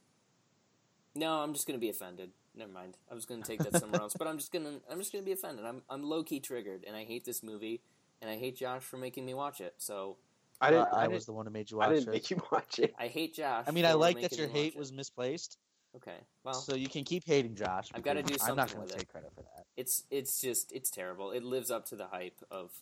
no, 1.15 1.41
I'm 1.43 1.53
just 1.53 1.67
gonna 1.67 1.79
be 1.79 1.91
offended. 1.91 2.31
Never 2.59 2.73
mind. 2.73 2.97
I 3.11 3.15
was 3.15 3.25
gonna 3.25 3.43
take 3.45 3.61
that 3.61 3.79
somewhere 3.81 4.01
else, 4.01 4.15
but 4.19 4.27
I'm 4.27 4.37
just 4.39 4.53
gonna 4.53 4.81
I'm 4.91 4.99
just 4.99 5.13
gonna 5.13 5.25
be 5.25 5.33
offended. 5.33 5.65
I'm 5.65 5.83
I'm 5.89 6.03
low 6.03 6.23
key 6.23 6.41
triggered, 6.41 6.85
and 6.87 6.97
I 6.97 7.05
hate 7.05 7.25
this 7.25 7.43
movie, 7.43 7.81
and 8.21 8.31
I 8.31 8.37
hate 8.37 8.57
Josh 8.57 8.83
for 8.83 8.97
making 8.97 9.25
me 9.25 9.35
watch 9.35 9.61
it. 9.61 9.75
So 9.79 10.17
I 10.61 10.71
didn't. 10.71 10.89
Uh, 10.89 10.91
I, 10.93 10.99
I 10.99 11.03
didn't, 11.03 11.15
was 11.15 11.27
the 11.27 11.33
one 11.33 11.47
who 11.47 11.53
made 11.53 11.71
you 11.71 11.77
watch 11.79 11.87
it. 11.87 11.91
I 11.91 11.93
watch 11.95 11.99
didn't 12.01 12.09
it. 12.09 12.13
make 12.17 12.31
you 12.31 12.43
watch 12.51 12.79
it. 12.81 12.95
I 12.99 13.07
hate 13.07 13.35
Josh. 13.35 13.65
I 13.69 13.71
mean, 13.71 13.85
I 13.87 13.93
like 13.93 14.21
that 14.23 14.37
your 14.37 14.49
hate 14.49 14.77
was 14.77 14.93
misplaced, 14.93 15.57
okay. 15.97 16.17
Well, 16.45 16.55
so 16.55 16.75
you 16.75 16.89
can 16.89 17.05
keep 17.05 17.25
hating 17.25 17.55
Josh. 17.55 17.91
I've 17.95 18.03
gotta 18.03 18.23
because 18.25 18.43
do 18.43 18.49
I'm 18.51 18.57
not 18.57 18.71
something 18.71 18.77
going 18.79 18.87
with 18.87 18.91
to 18.91 18.97
it. 18.97 18.99
take 19.01 19.09
credit 19.13 19.31
for 19.37 19.43
that. 19.43 19.67
it's 19.77 20.03
it's 20.11 20.41
just 20.41 20.73
it's 20.73 20.91
terrible. 20.91 21.31
It 21.31 21.45
lives 21.45 21.71
up 21.71 21.87
to 21.87 21.97
the 21.97 22.07
hype 22.09 22.39
of 22.51 22.73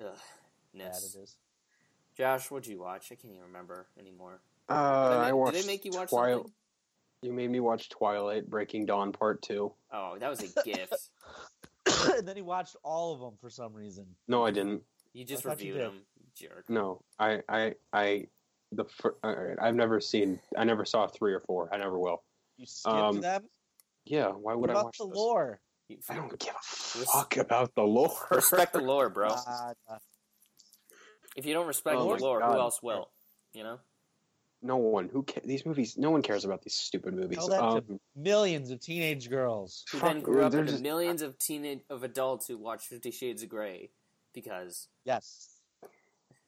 ugh, 0.00 0.16
Bad 0.74 0.88
it 0.88 1.16
is. 1.20 1.36
Josh, 2.16 2.50
what'd 2.50 2.66
you 2.66 2.78
watch? 2.80 3.06
I 3.12 3.16
can't 3.16 3.32
even 3.34 3.42
remember 3.46 3.86
anymore. 3.98 4.40
Uh, 4.68 5.08
Did 5.10 5.14
they 5.16 5.20
I 5.20 5.26
make- 5.26 5.34
watched. 5.34 5.54
did 5.54 5.62
they 5.62 5.66
make 5.66 5.84
you 5.84 5.90
watch 5.94 6.08
Twilight. 6.10 6.34
something? 6.36 6.52
You 7.22 7.32
made 7.32 7.50
me 7.50 7.60
watch 7.60 7.88
Twilight 7.88 8.48
Breaking 8.48 8.86
Dawn 8.86 9.12
Part 9.12 9.42
Two. 9.42 9.72
Oh, 9.92 10.16
that 10.18 10.28
was 10.30 10.40
a 10.40 10.62
gift. 10.64 10.94
and 12.16 12.26
then 12.26 12.36
he 12.36 12.42
watched 12.42 12.76
all 12.84 13.14
of 13.14 13.20
them 13.20 13.34
for 13.40 13.50
some 13.50 13.72
reason. 13.72 14.06
No, 14.28 14.44
I 14.44 14.50
didn't. 14.50 14.82
You 15.12 15.24
just 15.24 15.44
I 15.46 15.50
thought 15.50 15.60
you 15.62 15.72
reviewed 15.74 15.92
them, 15.92 16.00
jerk. 16.36 16.64
No, 16.68 17.02
I, 17.18 17.40
I, 17.48 17.74
I. 17.92 18.26
The 18.72 18.84
fir- 18.84 19.14
all 19.22 19.34
right, 19.34 19.56
I've 19.60 19.74
never 19.76 20.00
seen. 20.00 20.40
I 20.58 20.64
never 20.64 20.84
saw 20.84 21.06
three 21.06 21.32
or 21.32 21.40
four. 21.40 21.72
I 21.72 21.78
never 21.78 21.98
will. 21.98 22.22
You 22.58 22.66
skipped 22.66 22.94
Um, 22.94 23.20
them. 23.20 23.44
Yeah, 24.04 24.28
why 24.28 24.54
would 24.54 24.68
What 24.70 24.76
I 24.78 24.82
watch 24.82 24.98
the 24.98 25.06
this? 25.06 25.16
lore? 25.16 25.60
You- 25.88 25.98
I 26.10 26.14
don't 26.16 26.38
give 26.38 26.50
a 26.54 26.58
fuck 26.62 27.36
about 27.36 27.74
the 27.76 27.82
lore. 27.84 28.26
Respect 28.30 28.72
the 28.72 28.80
lore, 28.80 29.08
bro. 29.08 29.28
Uh, 29.46 29.72
If 31.36 31.46
you 31.46 31.54
don't 31.54 31.66
respect 31.68 31.96
Oh 31.96 32.04
the 32.08 32.10
my 32.14 32.18
lore, 32.18 32.40
God. 32.40 32.52
who 32.54 32.58
else 32.60 32.82
will? 32.82 33.10
You 33.54 33.62
know. 33.62 33.78
No 34.66 34.76
one 34.76 35.08
who 35.08 35.22
ca- 35.22 35.40
these 35.44 35.64
movies. 35.64 35.96
No 35.96 36.10
one 36.10 36.22
cares 36.22 36.44
about 36.44 36.62
these 36.62 36.74
stupid 36.74 37.14
movies. 37.14 37.38
Tell 37.38 37.48
that 37.48 37.60
to 37.86 37.92
Um, 37.94 38.00
millions 38.14 38.70
of 38.70 38.80
teenage 38.80 39.30
girls. 39.30 39.84
Who 39.92 40.00
then 40.00 40.20
grew 40.20 40.42
up 40.42 40.52
into 40.54 40.72
just- 40.72 40.82
millions 40.82 41.22
of 41.22 41.38
teenage 41.38 41.80
of 41.88 42.02
adults 42.02 42.46
who 42.46 42.58
watch 42.58 42.86
Fifty 42.86 43.10
Shades 43.10 43.42
of 43.42 43.48
Grey 43.48 43.90
because 44.34 44.88
Yes. 45.04 45.60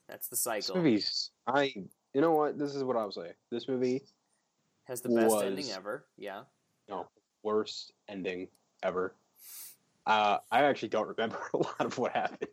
that's 0.09 0.29
the 0.29 0.35
This 0.35 0.43
cycle. 0.43 0.77
movie's. 0.77 1.31
I. 1.47 1.73
You 2.15 2.21
know 2.23 2.33
what? 2.33 2.59
This 2.59 2.75
is 2.75 2.83
what 2.83 2.97
I'll 2.97 3.13
say. 3.13 3.33
This 3.51 3.69
movie 3.69 4.03
Has 4.85 5.01
the 5.03 5.11
best 5.11 5.35
was- 5.35 5.45
ending 5.45 5.71
ever. 5.71 6.07
Yeah. 6.17 6.45
No, 6.89 7.07
worst 7.43 7.93
ending 8.09 8.49
ever. 8.83 9.15
Uh, 10.07 10.39
I 10.51 10.63
actually 10.65 10.89
don't 10.89 11.07
remember 11.07 11.39
a 11.55 11.59
lot 11.59 11.85
of 11.85 11.99
what 11.99 12.13
happened. 12.13 12.51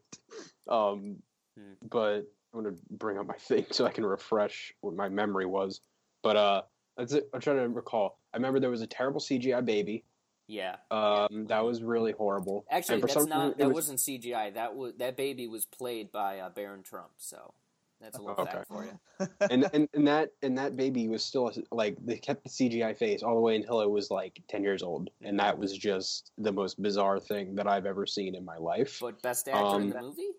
Um, 0.68 1.24
Hmm. 1.58 1.74
but 1.90 2.24
I'm 2.56 2.64
gonna 2.64 2.76
bring 2.92 3.18
up 3.18 3.28
my 3.28 3.34
thing 3.40 3.66
so 3.72 3.86
I 3.86 3.92
can 3.92 4.06
refresh 4.06 4.74
what 4.82 4.96
my 4.96 5.10
memory 5.10 5.46
was. 5.46 5.82
But 6.24 6.36
uh, 6.38 6.62
that's 6.98 7.14
it. 7.14 7.30
I'm 7.34 7.42
trying 7.42 7.58
to 7.58 7.68
recall. 7.70 8.20
I 8.34 8.38
remember 8.38 8.60
there 8.60 8.70
was 8.70 8.82
a 8.82 8.88
terrible 8.88 9.20
CGI 9.22 9.64
baby. 9.64 10.04
Yeah. 10.48 10.76
Um, 10.92 11.48
that 11.48 11.64
was 11.66 11.82
really 11.82 12.12
horrible. 12.12 12.66
Actually, 12.70 13.02
that's 13.02 13.14
some 13.14 13.30
not. 13.30 13.58
That 13.58 13.68
was- 13.68 13.90
was, 13.90 13.90
not 13.90 13.98
CGI. 14.00 14.54
That 14.54 14.76
was 14.76 14.94
that 14.98 15.18
baby 15.18 15.48
was 15.48 15.66
played 15.66 16.12
by 16.12 16.40
uh, 16.40 16.50
Baron 16.50 16.84
Trump. 16.84 17.10
So 17.18 17.54
that's 18.00 18.18
a 18.18 18.22
little 18.22 18.42
Okay. 18.44 18.52
fact 18.52 18.68
for 18.68 18.86
you. 18.86 19.28
and, 19.50 19.68
and 19.74 19.90
and 19.94 20.08
that 20.08 20.32
and 20.44 20.58
that 20.58 20.76
baby 20.76 21.08
was 21.08 21.24
still 21.24 21.52
like 21.72 21.98
they 22.04 22.18
kept 22.18 22.44
the 22.44 22.50
CGI 22.50 22.96
face 22.96 23.24
all 23.24 23.34
the 23.36 23.42
way 23.42 23.56
until 23.56 23.82
it 23.82 23.90
was 23.90 24.12
like 24.12 24.40
ten 24.48 24.64
years 24.64 24.84
old, 24.84 25.10
and 25.24 25.40
that 25.40 25.58
was 25.58 25.76
just 25.76 26.32
the 26.38 26.52
most 26.52 26.80
bizarre 26.82 27.20
thing 27.20 27.56
that 27.56 27.68
I've 27.68 27.86
ever 27.88 28.06
seen 28.06 28.36
in 28.36 28.46
my 28.46 28.58
life. 28.58 29.00
But 29.02 29.22
best 29.24 29.48
actor 29.48 29.60
in 29.60 29.66
Um, 29.84 29.90
the 29.90 30.02
movie? 30.02 30.30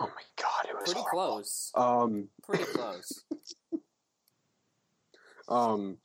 Oh 0.00 0.06
my 0.06 0.22
god, 0.42 0.68
it 0.70 0.74
was 0.74 0.92
Pretty 0.92 1.00
horrible. 1.00 1.34
close. 1.36 1.72
Um, 1.74 2.28
Pretty 2.44 2.64
close. 2.64 3.24
um, 5.48 5.96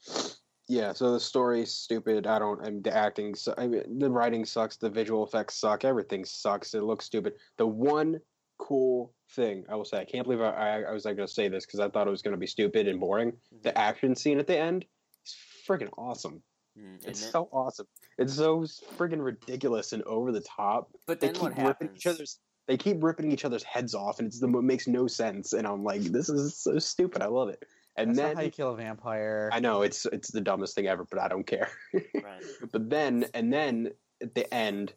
yeah. 0.67 0.93
So 0.93 1.11
the 1.11 1.19
story's 1.19 1.71
stupid. 1.73 2.27
I 2.27 2.39
don't. 2.39 2.65
I'm 2.65 2.81
the 2.81 2.95
acting. 2.95 3.35
Su- 3.35 3.53
I 3.57 3.67
mean, 3.67 3.99
the 3.99 4.09
writing 4.09 4.45
sucks. 4.45 4.77
The 4.77 4.89
visual 4.89 5.25
effects 5.25 5.55
suck. 5.59 5.83
Everything 5.85 6.25
sucks. 6.25 6.73
It 6.73 6.83
looks 6.83 7.05
stupid. 7.05 7.33
The 7.57 7.67
one 7.67 8.19
cool 8.59 9.13
thing 9.35 9.65
I 9.69 9.75
will 9.75 9.83
say, 9.85 9.99
I 9.99 10.05
can't 10.05 10.23
believe 10.25 10.39
I, 10.41 10.51
I, 10.51 10.81
I 10.83 10.91
was 10.91 11.05
like 11.05 11.17
going 11.17 11.27
to 11.27 11.33
say 11.33 11.49
this 11.49 11.65
because 11.65 11.79
I 11.79 11.89
thought 11.89 12.07
it 12.07 12.11
was 12.11 12.21
going 12.21 12.33
to 12.33 12.37
be 12.39 12.47
stupid 12.47 12.87
and 12.87 12.99
boring. 12.99 13.33
The 13.63 13.77
action 13.77 14.15
scene 14.15 14.39
at 14.39 14.47
the 14.47 14.57
end 14.57 14.85
is 15.25 15.35
freaking 15.67 15.89
awesome. 15.97 16.41
Mm, 16.79 17.05
It's 17.05 17.21
it? 17.21 17.31
so 17.31 17.49
awesome. 17.51 17.87
It's 18.17 18.33
so 18.35 18.61
freaking 18.97 19.21
ridiculous 19.23 19.91
and 19.91 20.01
over 20.03 20.31
the 20.31 20.41
top. 20.41 20.91
But 21.07 21.19
They 21.19 21.27
then 21.27 21.33
keep 21.33 21.43
what 21.43 21.53
happens? 21.53 21.91
each 21.97 22.07
other's. 22.07 22.39
They 22.67 22.77
keep 22.77 23.03
ripping 23.03 23.31
each 23.31 23.43
other's 23.45 23.63
heads 23.63 23.93
off, 23.93 24.19
and 24.19 24.27
it's 24.27 24.39
the 24.39 24.47
it 24.47 24.63
makes 24.63 24.87
no 24.87 25.07
sense. 25.07 25.53
And 25.53 25.67
I'm 25.67 25.83
like, 25.83 26.01
this 26.03 26.29
is 26.29 26.57
so 26.57 26.79
stupid. 26.79 27.21
I 27.21 27.27
love 27.27 27.49
it. 27.49 27.61
And 27.97 28.09
That's 28.09 28.17
then 28.17 28.27
not 28.29 28.35
how 28.37 28.41
you 28.43 28.51
kill 28.51 28.69
a 28.71 28.75
vampire. 28.77 29.49
I 29.53 29.59
know 29.59 29.81
it's 29.83 30.05
it's 30.07 30.31
the 30.31 30.41
dumbest 30.41 30.73
thing 30.75 30.87
ever, 30.87 31.05
but 31.09 31.19
I 31.19 31.27
don't 31.27 31.45
care. 31.45 31.69
Right. 31.93 32.43
but 32.71 32.89
then 32.89 33.25
and 33.33 33.51
then 33.53 33.91
at 34.21 34.33
the 34.33 34.51
end, 34.53 34.93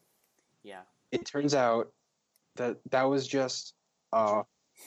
Yeah. 0.62 0.82
it 1.11 1.26
turns 1.26 1.54
out 1.54 1.92
that 2.54 2.78
that 2.90 3.02
was 3.02 3.26
just 3.26 3.75
uh, 4.12 4.42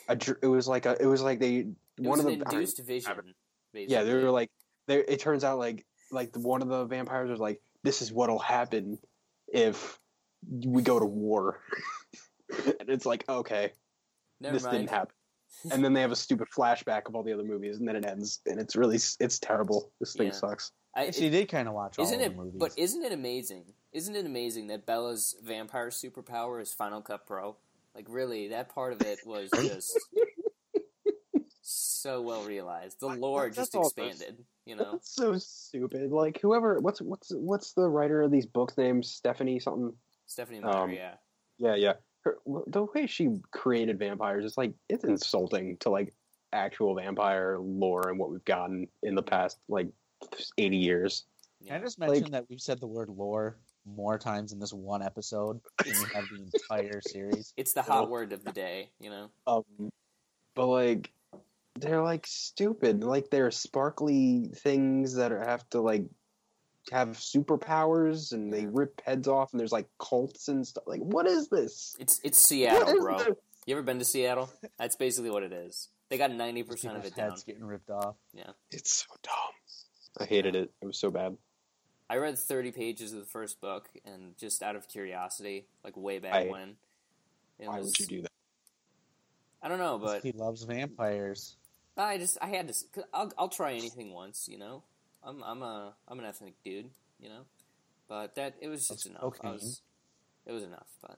a 0.07 0.17
it 0.41 0.48
was 0.48 0.67
like 0.67 0.86
a 0.88 0.95
it 1.00 1.05
was 1.05 1.21
like 1.21 1.39
they 1.39 1.55
It 1.57 1.67
one 1.98 2.17
was 2.17 2.19
of 2.21 2.27
an 2.27 2.39
the 2.39 2.45
induced 2.45 2.79
vision. 2.83 3.36
Basically. 3.74 3.93
yeah 3.93 4.03
they 4.03 4.13
were 4.15 4.31
like 4.31 4.50
they 4.88 5.00
it 5.00 5.19
turns 5.19 5.43
out 5.43 5.59
like 5.59 5.86
like 6.12 6.31
the, 6.31 6.39
one 6.39 6.63
of 6.63 6.67
the 6.69 6.86
vampires 6.86 7.29
was 7.29 7.39
like 7.39 7.62
this 7.83 8.01
is 8.01 8.12
what'll 8.12 8.39
happen 8.39 8.98
if 9.48 10.00
we 10.50 10.81
go 10.81 10.98
to 10.98 11.05
war 11.05 11.59
and 12.79 12.89
it's 12.89 13.06
like 13.06 13.27
okay 13.29 13.74
Never 14.41 14.53
this 14.53 14.63
mind. 14.63 14.77
didn't 14.77 14.89
happen 14.91 15.13
and 15.72 15.84
then 15.84 15.94
they 15.94 16.01
have 16.01 16.12
a 16.12 16.15
stupid 16.15 16.48
flashback 16.56 17.08
of 17.08 17.15
all 17.15 17.24
the 17.24 17.34
other 17.34 17.44
movies 17.44 17.77
and 17.77 17.88
then 17.88 17.96
it 17.96 18.06
ends 18.06 18.39
and 18.46 18.60
it's 18.60 18.75
really 18.75 18.96
it's 19.20 19.39
terrible 19.39 19.91
this 20.00 20.13
thing 20.13 20.27
Yeah. 20.27 20.34
sucks 20.34 20.72
I, 20.96 21.06
Actually, 21.06 21.29
did 21.29 21.50
kind 21.50 21.68
of 21.68 21.75
watch 21.75 22.00
all 22.00 22.06
isn't 22.06 22.20
of 22.20 22.25
it? 22.25 22.29
the 22.36 22.36
movies. 22.44 22.56
But 22.60 22.72
isn't 22.75 23.03
it 23.03 23.12
amazing? 23.12 23.65
Isn't 23.94 24.15
it 24.15 24.25
amazing 24.25 24.68
that 24.68 24.88
Bella's 24.88 25.36
vampire 25.44 25.89
superpower 25.91 26.60
is 26.60 26.74
Final 26.74 27.01
Cut 27.01 27.27
Pro? 27.27 27.58
Like, 27.94 28.08
really, 28.10 28.48
that 28.50 28.70
part 28.74 28.94
of 28.94 29.01
it 29.03 29.20
was 29.24 29.51
just 29.51 29.96
so 31.62 32.22
well 32.22 32.44
realized. 32.44 33.00
The 33.00 33.08
lore 33.08 33.46
That's 33.46 33.58
just 33.58 33.75
all 33.75 33.82
it 33.96 34.01
was. 34.01 34.08
expanded. 34.13 34.44
You 34.65 34.75
know, 34.77 34.94
That's 34.94 35.13
so 35.13 35.38
stupid. 35.38 36.12
Like 36.12 36.39
whoever, 36.41 36.79
what's 36.79 37.01
what's 37.01 37.32
what's 37.36 37.74
the 37.74 37.88
writer 37.88 38.22
of 38.24 38.32
these 38.32 38.46
books 38.48 38.75
name? 38.77 39.03
Stephanie 39.03 39.60
something. 39.60 39.94
Stephenie 40.25 40.60
Meyer. 40.62 40.74
Um, 40.84 40.91
yeah, 40.91 41.13
Yeah, 41.60 41.75
yeah. 41.75 41.94
Her, 42.25 42.38
the 42.67 42.83
way 42.83 43.07
she 43.07 43.29
created 43.51 43.97
vampires 43.99 44.43
is 44.45 44.57
like 44.57 44.73
it's 44.89 45.03
insulting 45.05 45.77
to 45.77 45.89
like 45.89 46.13
actual 46.51 46.95
vampire 46.95 47.57
lore 47.59 48.09
and 48.09 48.19
what 48.19 48.29
we've 48.31 48.43
gotten 48.45 48.88
in 49.03 49.15
the 49.15 49.21
past 49.23 49.57
like 49.69 49.88
eighty 50.57 50.77
years. 50.77 51.25
Can 51.63 51.73
I 51.73 51.75
Yeah. 51.77 51.81
just 51.83 51.99
Like- 51.99 52.09
mention 52.11 52.31
that 52.31 52.45
we've 52.49 52.61
said 52.61 52.79
the 52.79 52.88
word 52.88 53.09
lore 53.09 53.57
more 53.85 54.17
times 54.17 54.51
in 54.51 54.59
this 54.59 54.73
one 54.73 55.01
episode 55.01 55.59
than 55.83 55.93
we 55.93 56.09
have 56.13 56.25
the 56.29 56.49
entire 56.53 57.01
series? 57.01 57.53
It's 57.57 57.73
the 57.73 57.81
hot 57.81 58.09
word 58.09 58.33
of 58.33 58.43
the 58.43 58.51
day, 58.51 58.89
you 58.99 59.09
know. 59.09 59.29
Um, 59.47 59.63
but 60.55 60.67
like, 60.67 61.11
they're 61.79 62.03
like 62.03 62.27
stupid. 62.27 63.03
Like 63.03 63.29
they're 63.29 63.51
sparkly 63.51 64.49
things 64.55 65.13
that 65.15 65.31
are, 65.31 65.39
have 65.43 65.69
to 65.69 65.79
like 65.81 66.03
have 66.91 67.09
superpowers, 67.09 68.31
and 68.33 68.51
they 68.53 68.65
rip 68.65 69.01
heads 69.05 69.27
off, 69.27 69.51
and 69.51 69.59
there's 69.59 69.71
like 69.71 69.88
cults 70.00 70.48
and 70.48 70.65
stuff. 70.65 70.83
Like, 70.88 71.01
what 71.01 71.27
is 71.27 71.48
this? 71.50 71.95
It's 72.00 72.19
it's 72.24 72.39
Seattle, 72.41 73.00
bro. 73.00 73.17
this? 73.19 73.27
You 73.65 73.75
ever 73.75 73.83
been 73.83 74.00
to 74.00 74.05
Seattle? 74.05 74.50
That's 74.77 74.95
basically 74.95 75.29
what 75.29 75.43
it 75.43 75.53
is. 75.53 75.89
They 76.09 76.17
got 76.17 76.31
ninety 76.31 76.63
percent 76.63 76.98
of 76.98 77.05
it 77.05 77.15
down. 77.15 77.31
Heads 77.31 77.43
getting 77.43 77.63
ripped 77.65 77.89
off. 77.89 78.15
Yeah, 78.33 78.51
it's 78.71 78.91
so 78.93 79.07
dumb. 79.21 80.19
I 80.19 80.25
hated 80.25 80.55
it. 80.55 80.71
It 80.81 80.86
was 80.86 80.98
so 81.00 81.12
bad. 81.12 81.38
I 82.09 82.17
read 82.17 82.38
thirty 82.39 82.71
pages 82.71 83.13
of 83.13 83.19
the 83.19 83.25
first 83.27 83.62
book, 83.62 83.88
and 84.05 84.36
just 84.38 84.63
out 84.63 84.75
of 84.75 84.88
curiosity, 84.88 85.67
like 85.83 85.95
way 85.95 86.19
back 86.19 86.33
I- 86.33 86.48
when. 86.48 86.75
It 87.59 87.67
Why 87.67 87.77
was, 87.79 87.88
would 87.88 88.00
you 88.00 88.05
do 88.05 88.21
that? 88.21 88.31
I 89.62 89.67
don't 89.67 89.79
know, 89.79 90.00
but 90.00 90.24
he 90.24 90.31
loves 90.31 90.63
vampires. 90.63 91.57
I 91.98 92.17
just 92.17 92.38
I 92.41 92.48
had 92.48 92.67
to. 92.67 92.71
s- 92.71 92.86
I'll 93.13 93.31
I'll 93.38 93.50
try 93.50 93.74
anything 93.74 94.13
once, 94.13 94.48
you 94.50 94.57
know. 94.57 94.83
I'm 95.23 95.43
I'm 95.43 95.61
a 95.61 95.93
I'm 96.07 96.19
an 96.19 96.25
ethnic 96.25 96.53
dude, 96.63 96.89
you 97.19 97.29
know. 97.29 97.41
But 98.07 98.35
that 98.35 98.55
it 98.61 98.67
was 98.67 98.88
just 98.88 99.05
Of 99.05 99.11
enough. 99.11 99.33
I 99.43 99.51
was, 99.51 99.81
it 100.45 100.51
was 100.51 100.63
enough, 100.63 100.88
but 101.01 101.17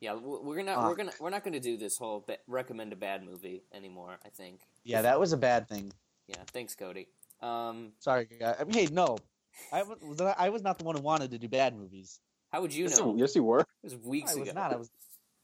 yeah, 0.00 0.14
we're 0.14 0.56
gonna 0.56 0.78
we're 0.80 0.94
gonna 0.94 1.12
we're 1.20 1.30
not 1.30 1.44
gonna 1.44 1.60
do 1.60 1.76
this 1.76 1.98
whole 1.98 2.24
ba- 2.26 2.38
recommend 2.46 2.92
a 2.92 2.96
bad 2.96 3.24
movie 3.24 3.62
anymore. 3.72 4.16
I 4.24 4.28
think. 4.30 4.60
Yeah, 4.84 5.02
that 5.02 5.18
was 5.20 5.32
a 5.32 5.36
bad 5.36 5.68
thing. 5.68 5.92
Yeah, 6.28 6.36
thanks, 6.52 6.74
Cody. 6.74 7.08
Um, 7.42 7.92
Sorry, 7.98 8.26
guys. 8.40 8.56
I 8.60 8.64
mean, 8.64 8.72
hey, 8.74 8.88
no, 8.90 9.18
I 9.72 9.82
was 9.82 10.20
I 10.38 10.48
was 10.48 10.62
not 10.62 10.78
the 10.78 10.84
one 10.84 10.96
who 10.96 11.02
wanted 11.02 11.30
to 11.32 11.38
do 11.38 11.48
bad 11.48 11.76
movies. 11.76 12.20
how 12.52 12.62
would 12.62 12.72
you 12.72 12.84
Yes, 12.84 12.98
know? 12.98 13.14
yes, 13.16 13.34
you 13.36 13.42
were. 13.44 13.60
It 13.60 13.66
was 13.82 13.96
weeks 13.96 14.32
I 14.34 14.40
was 14.40 14.48
ago. 14.48 14.60
not. 14.60 14.72
I 14.72 14.76
was. 14.76 14.90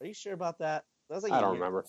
Are 0.01 0.07
you 0.07 0.15
sure 0.15 0.33
about 0.33 0.59
that? 0.61 0.85
That 1.09 1.15
was 1.17 1.25
like 1.25 1.33
I 1.33 1.39
a 1.39 1.41
don't 1.43 1.55
remember. 1.55 1.81
ago. 1.81 1.89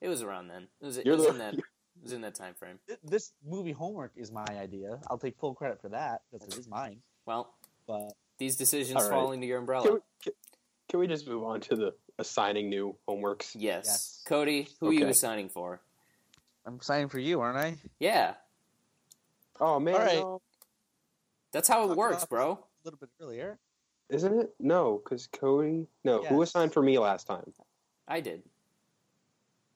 It 0.00 0.08
was 0.08 0.22
around 0.22 0.48
then. 0.48 0.68
It 0.80 0.86
was, 0.86 0.96
it 0.96 1.04
You're 1.04 1.16
was 1.16 1.24
the- 1.26 1.32
in 1.32 1.38
that. 1.38 1.54
It 1.98 2.04
was 2.04 2.12
in 2.12 2.20
that 2.22 2.34
time 2.34 2.54
frame. 2.54 2.78
This 3.02 3.32
movie 3.44 3.72
homework 3.72 4.12
is 4.16 4.30
my 4.30 4.44
idea. 4.50 4.98
I'll 5.10 5.18
take 5.18 5.36
full 5.38 5.54
credit 5.54 5.80
for 5.80 5.88
that 5.90 6.22
because 6.32 6.48
it 6.54 6.58
is 6.58 6.68
mine. 6.68 7.00
Well, 7.26 7.54
But 7.86 8.12
these 8.38 8.56
decisions 8.56 8.96
All 8.96 9.02
right. 9.02 9.10
fall 9.10 9.32
into 9.32 9.46
your 9.46 9.58
umbrella. 9.58 9.84
Can 9.84 9.94
we, 9.94 10.00
can, 10.22 10.32
can 10.88 11.00
we 11.00 11.06
just 11.06 11.26
move 11.26 11.42
on 11.44 11.60
to 11.62 11.76
the 11.76 11.94
assigning 12.18 12.68
new 12.70 12.94
homeworks? 13.08 13.50
yes. 13.54 13.84
Yes. 13.86 14.22
Cody, 14.26 14.68
who 14.80 14.88
are 14.88 14.92
you 14.92 15.02
Okay. 15.04 15.10
assigning 15.10 15.48
for? 15.48 15.80
I'm 16.66 16.80
signing 16.80 17.08
for 17.08 17.18
you, 17.18 17.40
aren't 17.40 17.58
I? 17.58 17.76
Yeah, 17.98 18.34
Oh 19.60 19.80
man, 19.80 19.94
All 19.94 20.00
right. 20.00 20.20
no. 20.20 20.40
that's 21.50 21.66
how 21.66 21.84
it 21.84 21.88
Talk 21.88 21.96
works, 21.96 22.24
bro. 22.26 22.52
A 22.52 22.58
little 22.84 22.98
bit 22.98 23.08
earlier. 23.20 23.58
isn't 24.08 24.38
it? 24.40 24.54
No, 24.60 25.00
because 25.02 25.26
Cody. 25.26 25.86
No, 26.04 26.22
who 26.22 26.38
Yes. 26.38 26.50
assigned 26.50 26.72
for 26.72 26.80
me 26.82 26.96
last 26.98 27.26
time? 27.26 27.52
I 28.06 28.20
did. 28.20 28.42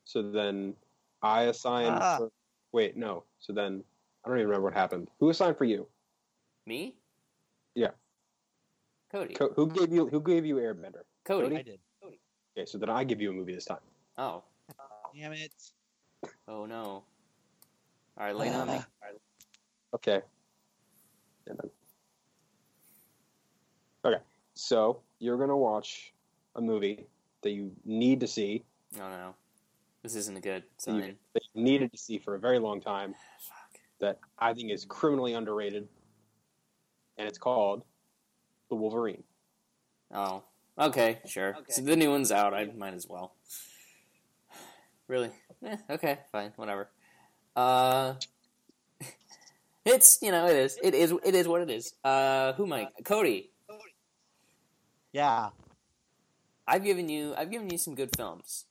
So 0.05 0.23
then 0.31 0.75
I 1.23 1.43
assigned. 1.45 1.97
Ah. 2.01 2.17
For, 2.19 2.31
wait, 2.73 2.97
no. 2.97 3.25
So 3.39 3.53
then 3.53 3.83
I 4.25 4.29
don't 4.29 4.39
even 4.39 4.49
remember 4.49 4.65
what 4.67 4.75
happened. 4.75 5.09
Who 5.21 5.31
assigned 5.31 5.57
for 5.57 5.65
you? 5.65 5.87
Me? 6.67 6.95
Yeah. 7.75 7.91
Cody. 9.11 9.35
Co- 9.35 9.53
who 9.55 9.67
gave 9.69 9.93
you? 9.93 10.09
Who 10.09 10.21
gave 10.21 10.45
you 10.47 10.57
Airbender? 10.57 11.03
Cody. 11.25 11.45
Cody? 11.49 11.57
I 11.57 11.63
did. 11.63 11.79
Cody. 12.03 12.19
Okay, 12.57 12.67
so 12.67 12.79
then 12.79 12.91
I 12.91 13.05
give 13.05 13.21
you 13.21 13.31
a 13.31 13.33
movie 13.33 13.55
this 13.55 13.65
time. 13.67 13.79
Oh. 14.19 14.43
Damn 15.15 15.33
it. 15.33 15.53
Oh 16.49 16.65
no. 16.67 17.05
All 18.19 18.27
right, 18.27 18.35
lay 18.37 18.49
it 18.49 18.55
on 18.55 18.67
me. 18.69 18.81
Okay. 19.95 20.21
And 21.47 21.59
then- 21.59 21.71
Okay, 24.05 24.23
so 24.55 25.01
you're 25.19 25.37
gonna 25.39 25.57
watch 25.57 26.13
a 26.57 26.61
movie 26.61 27.07
that 27.43 27.51
you 27.51 27.71
need 27.85 28.21
to 28.21 28.27
see, 28.27 28.65
Oh 29.01 29.09
no. 29.09 29.35
This 30.03 30.17
isn't 30.17 30.37
a 30.37 30.41
good 30.41 30.63
that 30.63 30.83
sign. 30.83 31.17
that 31.35 31.43
you 31.55 31.63
needed 31.63 31.93
to 31.93 31.99
see 31.99 32.19
for 32.19 32.35
a 32.35 32.39
very 32.39 32.59
long 32.59 32.81
time, 32.81 33.15
Fuck. 33.49 33.81
that 34.01 34.19
I 34.39 34.53
think 34.53 34.71
is 34.73 34.85
criminally 34.85 35.35
underrated, 35.35 35.89
and 37.17 37.29
it's 37.29 37.39
called 37.39 37.85
The 38.69 38.75
Wolverine. 38.77 39.23
Oh. 40.13 40.43
Okay, 40.79 41.21
sure. 41.27 41.57
So 41.69 41.83
the 41.83 41.97
new 41.97 42.11
one's 42.11 42.33
out. 42.33 42.55
I 42.55 42.65
might 42.65 42.95
as 42.95 43.07
well. 43.09 43.35
Really? 45.09 45.31
Eh, 45.67 45.77
okay, 45.91 46.21
fine, 46.31 46.53
whatever. 46.57 46.89
Uh, 47.55 48.15
it's 49.85 50.19
you 50.23 50.31
know 50.31 50.47
it 50.47 50.57
is 50.57 50.79
it 50.83 50.95
is 50.95 51.13
it 51.23 51.35
is 51.35 51.47
what 51.47 51.61
it 51.61 51.69
is. 51.69 51.93
Uh, 52.03 52.55
who 52.55 52.67
Mike? 52.67 52.89
Cody. 53.05 53.51
Yeah. 55.13 55.51
I've 56.67 56.85
given 56.85 57.11
you 57.11 57.35
I've 57.37 57.51
given 57.51 57.69
you 57.69 57.77
some 57.77 57.95
good 57.95 58.11
films, 58.17 58.65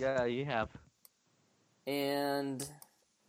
Yeah, 0.00 0.24
you 0.24 0.44
have. 0.46 0.68
and 1.86 2.66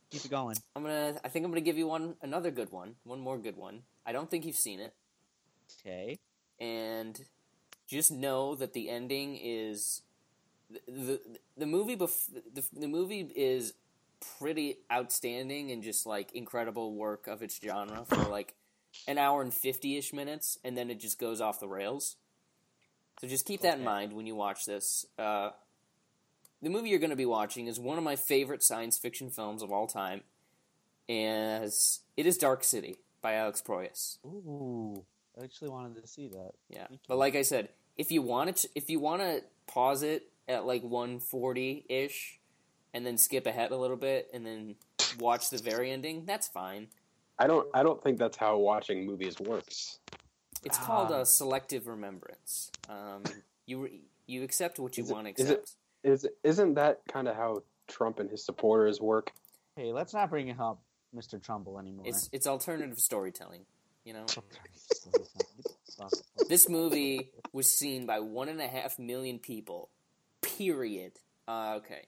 Keep 0.10 0.26
it 0.26 0.32
going. 0.32 0.56
I'm 0.76 0.84
gonna 0.84 1.16
I 1.24 1.30
think 1.30 1.46
I'm 1.46 1.52
gonna 1.52 1.62
give 1.62 1.78
you 1.78 1.88
one 1.88 2.16
another 2.22 2.52
good 2.52 2.72
one, 2.72 2.96
one 3.04 3.20
more 3.20 3.38
good 3.38 3.56
one. 3.58 3.84
I 4.06 4.12
don't 4.12 4.30
think 4.30 4.46
you've 4.46 4.58
seen 4.58 4.80
it, 4.80 4.94
Okay. 5.80 6.18
and 6.60 7.20
just 7.88 8.12
know 8.12 8.56
that 8.56 8.74
the 8.74 8.90
ending 8.90 9.38
is 9.42 10.02
the 10.70 10.82
the, 10.92 11.22
the 11.58 11.66
movie 11.66 11.96
bef- 11.96 12.30
the, 12.54 12.64
the 12.78 12.88
movie 12.88 13.22
is 13.36 13.74
pretty 14.40 14.78
outstanding 14.92 15.72
and 15.72 15.82
just 15.82 16.06
like 16.06 16.32
incredible 16.34 16.94
work 16.94 17.28
of 17.28 17.42
its 17.42 17.60
genre 17.64 18.04
for 18.06 18.18
like 18.30 18.54
an 19.08 19.18
hour 19.18 19.42
and 19.42 19.52
50ish 19.52 20.14
minutes 20.14 20.60
and 20.64 20.78
then 20.78 20.90
it 20.92 21.00
just 21.00 21.18
goes 21.20 21.42
off 21.42 21.60
the 21.60 21.68
rails 21.68 22.18
so 23.20 23.28
just 23.28 23.46
keep 23.46 23.62
that 23.62 23.78
in 23.80 23.84
mind 23.84 24.14
when 24.14 24.26
you 24.28 24.36
watch 24.36 24.66
this 24.66 25.06
uh, 25.18 25.50
the 26.62 26.70
movie 26.70 26.90
you're 26.90 27.00
going 27.00 27.10
to 27.12 27.16
be 27.16 27.26
watching 27.26 27.68
is 27.68 27.80
one 27.80 27.98
of 27.98 28.04
my 28.04 28.16
favorite 28.16 28.62
science 28.64 28.98
fiction 28.98 29.30
films 29.30 29.62
of 29.64 29.72
all 29.72 29.88
time 29.88 30.22
as 31.10 32.00
it 32.18 32.26
is 32.26 32.38
dark 32.38 32.64
city 32.64 32.98
by 33.22 33.34
alex 33.34 33.62
proyas 33.66 34.18
Ooh. 34.26 35.04
I 35.40 35.44
actually 35.46 35.70
wanted 35.70 36.02
to 36.02 36.08
see 36.08 36.28
that. 36.28 36.52
yeah, 36.70 36.88
but 37.08 37.18
like 37.18 37.36
I 37.38 37.42
said, 37.42 37.70
if 37.98 38.12
you 38.12 38.22
want 38.22 38.54
to, 38.58 38.70
if 38.76 38.90
you 38.90 39.00
want 39.00 39.22
to 39.22 39.42
pause 39.66 40.04
it 40.04 40.28
at 40.50 40.66
like 40.66 40.84
one 40.84 41.20
forty 41.22 41.86
ish, 41.88 42.38
and 42.94 43.06
then 43.06 43.18
skip 43.18 43.48
ahead 43.48 43.72
a 43.72 43.78
little 43.78 43.96
bit, 43.96 44.28
and 44.34 44.46
then 44.46 44.76
watch 45.20 45.50
the 45.50 45.58
very 45.58 45.90
ending, 45.90 46.26
that's 46.26 46.50
fine. 46.50 46.88
I 47.40 47.48
don't. 47.48 47.66
I 47.74 47.82
don't 47.82 48.04
think 48.04 48.20
that's 48.20 48.36
how 48.36 48.58
watching 48.58 49.06
movies 49.06 49.40
works. 49.40 50.00
It's 50.66 50.78
called 50.78 51.12
Ah. 51.14 51.22
a 51.22 51.26
selective 51.26 51.88
remembrance. 51.88 52.70
Um, 52.90 53.24
you 53.66 53.84
re- 53.84 54.02
you 54.28 54.44
accept 54.44 54.80
what 54.80 54.98
you 54.98 55.06
Is 55.06 55.12
it- 55.12 55.14
want 55.14 55.28
to 55.28 55.42
is 55.42 55.50
it- 55.50 55.54
accept. 55.60 55.76
Is 56.04 56.28
isn't 56.44 56.76
that 56.76 57.02
kind 57.12 57.28
of 57.28 57.36
how 57.36 57.64
Trump 57.88 58.20
and 58.20 58.30
his 58.30 58.46
supporters 58.46 59.00
work? 59.00 59.32
Hey, 59.76 59.94
let's 59.94 60.14
not 60.14 60.30
bring 60.30 60.52
up 60.60 60.82
Mr. 61.16 61.42
Trumbull 61.42 61.80
anymore. 61.80 62.06
It's 62.08 62.30
it's 62.32 62.48
alternative 62.48 63.00
storytelling. 63.00 63.66
You 64.04 64.14
know, 64.14 64.26
this 66.50 66.68
movie 66.68 67.32
was 67.54 67.70
seen 67.70 68.06
by 68.06 68.20
one 68.20 68.50
and 68.50 68.60
a 68.60 68.68
half 68.68 68.98
million 68.98 69.40
people. 69.40 69.90
Period. 70.42 71.14
Uh, 71.48 71.76
okay. 71.78 72.08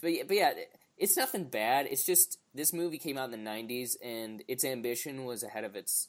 But 0.00 0.12
yeah, 0.12 0.22
but 0.26 0.36
yeah, 0.36 0.52
it's 0.96 1.16
nothing 1.16 1.44
bad. 1.44 1.86
It's 1.90 2.04
just 2.04 2.38
this 2.54 2.72
movie 2.72 2.98
came 2.98 3.18
out 3.18 3.32
in 3.32 3.44
the 3.44 3.50
'90s, 3.50 3.96
and 4.02 4.42
its 4.46 4.64
ambition 4.64 5.24
was 5.24 5.42
ahead 5.42 5.64
of 5.64 5.74
its 5.74 6.08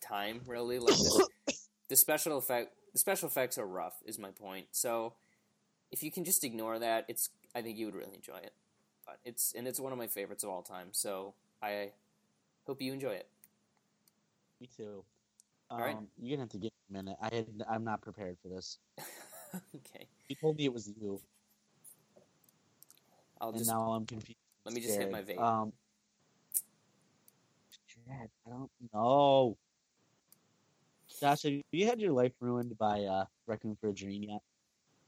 time. 0.00 0.42
Really, 0.46 0.78
like 0.78 0.96
the, 0.96 1.28
the 1.88 1.96
special 1.96 2.38
effect, 2.38 2.74
the 2.92 2.98
special 2.98 3.28
effects 3.28 3.58
are 3.58 3.66
rough. 3.66 3.96
Is 4.04 4.18
my 4.18 4.30
point. 4.30 4.66
So, 4.70 5.14
if 5.96 6.02
you 6.02 6.10
can 6.10 6.24
just 6.24 6.44
ignore 6.44 6.78
that, 6.78 7.06
it's 7.08 7.30
I 7.54 7.62
think 7.62 7.78
you 7.78 7.86
would 7.86 7.94
really 7.94 8.14
enjoy 8.14 8.36
it. 8.36 8.52
But 9.06 9.18
it's 9.24 9.54
and 9.56 9.66
it's 9.66 9.80
one 9.80 9.92
of 9.92 9.98
my 9.98 10.06
favorites 10.06 10.44
of 10.44 10.50
all 10.50 10.60
time. 10.62 10.88
So 10.92 11.32
I 11.62 11.92
hope 12.66 12.82
you 12.82 12.92
enjoy 12.92 13.12
it. 13.12 13.28
Me 14.60 14.68
too. 14.76 15.04
All 15.70 15.78
right. 15.78 15.96
Um, 15.96 16.08
You're 16.20 16.36
gonna 16.36 16.42
have 16.42 16.50
to 16.50 16.58
give 16.58 16.72
me 16.90 16.98
a 16.98 17.02
minute. 17.02 17.16
I 17.22 17.34
had 17.34 17.46
I'm 17.68 17.82
not 17.82 18.02
prepared 18.02 18.36
for 18.42 18.48
this. 18.48 18.76
okay, 19.54 20.06
You 20.28 20.36
told 20.36 20.58
me 20.58 20.66
it 20.66 20.72
was 20.72 20.86
you, 21.00 21.18
I'll 23.40 23.48
and 23.48 23.58
just 23.58 23.70
now 23.70 23.92
I'm 23.92 24.04
confused. 24.04 24.38
let 24.66 24.74
me 24.74 24.82
just 24.82 24.98
hit 24.98 25.10
my 25.10 25.22
vape. 25.22 25.40
Um, 25.40 25.72
Chad, 27.88 28.28
I 28.46 28.50
don't 28.50 28.70
know. 28.92 29.56
Josh, 31.20 31.44
have 31.44 31.52
you 31.72 31.86
had 31.86 32.00
your 32.00 32.12
life 32.12 32.32
ruined 32.40 32.76
by 32.76 33.04
uh, 33.04 33.24
Requiem 33.46 33.76
for 33.80 33.88
a 33.88 33.94
Dream 33.94 34.24
yet? 34.24 34.42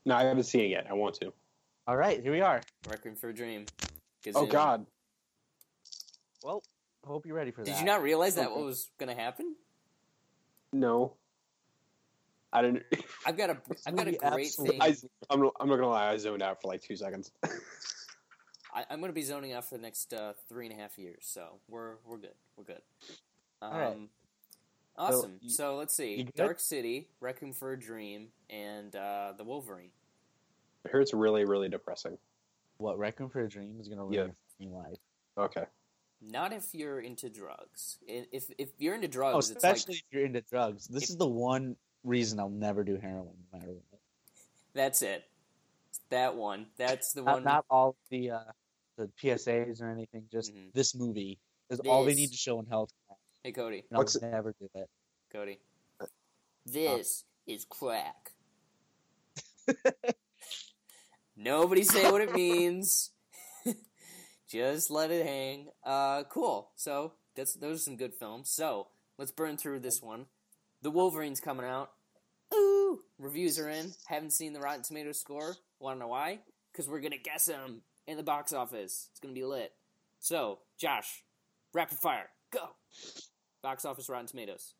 No, 0.08 0.16
I 0.16 0.24
haven't 0.24 0.44
seen 0.44 0.62
it 0.62 0.68
yet. 0.68 0.86
I 0.88 0.94
want 0.94 1.16
to. 1.16 1.34
All 1.86 1.94
right, 1.94 2.22
here 2.22 2.32
we 2.32 2.40
are. 2.40 2.62
Requiem 2.88 3.14
for 3.14 3.28
a 3.28 3.34
Dream. 3.34 3.66
Oh 4.34 4.46
God, 4.46 4.86
Well, 6.42 6.62
hope 7.04 7.26
you're 7.26 7.36
ready 7.36 7.50
for 7.50 7.62
that. 7.62 7.70
Did 7.70 7.78
you 7.78 7.84
not 7.84 8.00
realize 8.02 8.34
that 8.36 8.46
Okay. 8.46 8.54
what 8.56 8.64
was 8.64 8.90
going 8.98 9.14
to 9.14 9.22
happen? 9.22 9.54
no. 10.72 11.12
I 12.50 12.62
didn't. 12.62 12.84
I've 13.26 13.36
got 13.36 13.50
a 13.50 13.58
I've 13.86 13.94
got 13.94 14.08
a 14.08 14.12
great 14.12 14.48
thing. 14.48 14.80
I, 14.80 14.96
I'm, 15.28 15.40
not- 15.42 15.52
gonna 15.58 15.86
lie. 15.86 16.10
I 16.10 16.16
zoned 16.16 16.40
out 16.42 16.62
for 16.62 16.68
like 16.68 16.80
two 16.82 16.96
seconds. 16.96 17.30
I, 18.74 18.86
I'm 18.88 19.00
going 19.00 19.10
to 19.10 19.14
be 19.14 19.20
zoning 19.22 19.52
out 19.52 19.68
for 19.68 19.76
the 19.76 19.82
next 19.82 20.14
uh, 20.14 20.32
three 20.48 20.64
and 20.66 20.74
a 20.74 20.80
half 20.80 20.96
years, 20.96 21.18
so 21.26 21.60
we're 21.68 21.96
we're 22.06 22.16
good. 22.16 22.32
We're 22.56 22.64
good. 22.64 22.80
Um, 23.60 23.72
right. 23.72 23.96
Awesome. 24.96 25.34
you- 25.42 25.50
So, 25.50 25.76
let's 25.76 25.94
see. 25.94 26.26
Dark 26.36 26.58
City, 26.58 27.08
Requiem 27.20 27.52
for 27.52 27.72
a 27.72 27.78
Dream, 27.78 28.28
and 28.48 28.96
uh, 28.96 29.34
the 29.36 29.44
Wolverine. 29.44 29.90
I 30.88 30.90
heard 30.90 31.02
it's 31.02 31.12
really, 31.14 31.44
really 31.44 31.68
depressing. 31.68 32.16
What 32.78 32.98
Requiem 32.98 33.28
for 33.28 33.40
a 33.40 33.48
Dream 33.48 33.78
is 33.80 33.88
gonna 33.88 34.04
ruin 34.04 34.34
Yeah. 34.58 34.66
your 34.66 34.78
life. 34.82 34.96
Okay. 35.36 35.64
Not 36.20 36.52
if 36.52 36.74
you're 36.74 37.00
into 37.00 37.28
drugs. 37.28 37.98
If 38.06 38.50
if 38.58 38.70
you're 38.78 38.94
into 38.94 39.06
Oh, 39.08 39.10
drugs, 39.10 39.50
it's 39.50 39.56
especially 39.62 39.94
like 39.96 40.04
if 40.04 40.12
you're 40.12 40.24
into 40.24 40.40
drugs. 40.42 40.86
This 40.88 41.04
if- 41.04 41.10
is 41.10 41.16
the 41.16 41.28
one 41.28 41.76
reason 42.04 42.40
I'll 42.40 42.48
never 42.48 42.84
do 42.84 42.96
heroin, 42.96 43.36
no 43.52 43.58
matter 43.58 43.72
what. 43.72 44.00
that's 44.72 45.02
it. 45.02 45.24
That 46.10 46.36
one. 46.36 46.66
That's 46.76 47.12
the 47.12 47.22
Not, 47.22 47.34
one. 47.34 47.44
not 47.44 47.66
all 47.68 47.96
the 48.10 48.30
uh, 48.30 48.44
the 48.96 49.08
PSAs 49.22 49.82
or 49.82 49.90
anything. 49.90 50.26
Just 50.32 50.54
Mhm. 50.54 50.72
this 50.72 50.94
movie 50.94 51.38
is 51.70 51.80
all 51.80 52.04
they 52.04 52.14
need 52.14 52.30
to 52.30 52.36
show 52.36 52.58
in 52.60 52.66
health. 52.66 52.90
Hey, 53.44 53.52
Cody. 53.52 53.80
And 53.80 53.86
I'll 53.92 53.98
What's 53.98 54.16
it- 54.16 54.22
never 54.22 54.54
do 54.58 54.70
it. 54.74 54.88
Cody. 55.30 55.60
This 56.64 57.24
is 57.46 57.64
crack. 57.66 58.32
Nobody 61.38 61.84
say 61.84 62.10
what 62.10 62.20
it 62.20 62.32
means. 62.34 63.10
Just 64.50 64.90
let 64.90 65.10
it 65.10 65.24
hang. 65.24 65.68
Uh, 65.84 66.24
cool. 66.24 66.70
So 66.74 67.12
that's 67.36 67.54
those 67.54 67.76
are 67.76 67.82
some 67.82 67.96
good 67.96 68.14
films. 68.14 68.50
So 68.50 68.88
let's 69.18 69.30
burn 69.30 69.56
through 69.56 69.80
this 69.80 70.02
one. 70.02 70.26
The 70.82 70.90
Wolverine's 70.90 71.40
coming 71.40 71.66
out. 71.66 71.90
Ooh, 72.52 73.00
reviews 73.18 73.58
are 73.58 73.68
in. 73.68 73.92
Haven't 74.06 74.32
seen 74.32 74.52
the 74.52 74.60
Rotten 74.60 74.82
Tomatoes 74.82 75.20
score. 75.20 75.56
Want 75.80 75.96
to 75.96 76.00
know 76.00 76.08
why? 76.08 76.40
Because 76.72 76.88
we're 76.88 77.00
gonna 77.00 77.18
guess 77.18 77.44
them 77.44 77.82
in 78.06 78.16
the 78.16 78.22
box 78.22 78.52
office. 78.52 79.08
It's 79.10 79.20
gonna 79.20 79.34
be 79.34 79.44
lit. 79.44 79.72
So, 80.18 80.58
Josh, 80.78 81.22
rapid 81.72 81.98
fire, 81.98 82.30
go. 82.52 82.70
Box 83.62 83.84
office, 83.84 84.08
Rotten 84.08 84.26
Tomatoes, 84.26 84.74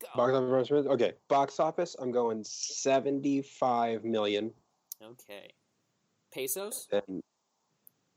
go. 0.00 0.08
Box 0.16 0.70
office. 0.70 0.86
Okay. 0.86 1.12
Box 1.28 1.60
office. 1.60 1.96
I'm 1.98 2.12
going 2.12 2.44
75 2.44 4.04
million. 4.04 4.52
Okay. 5.02 5.52
Pesos? 6.32 6.88
And 6.92 7.22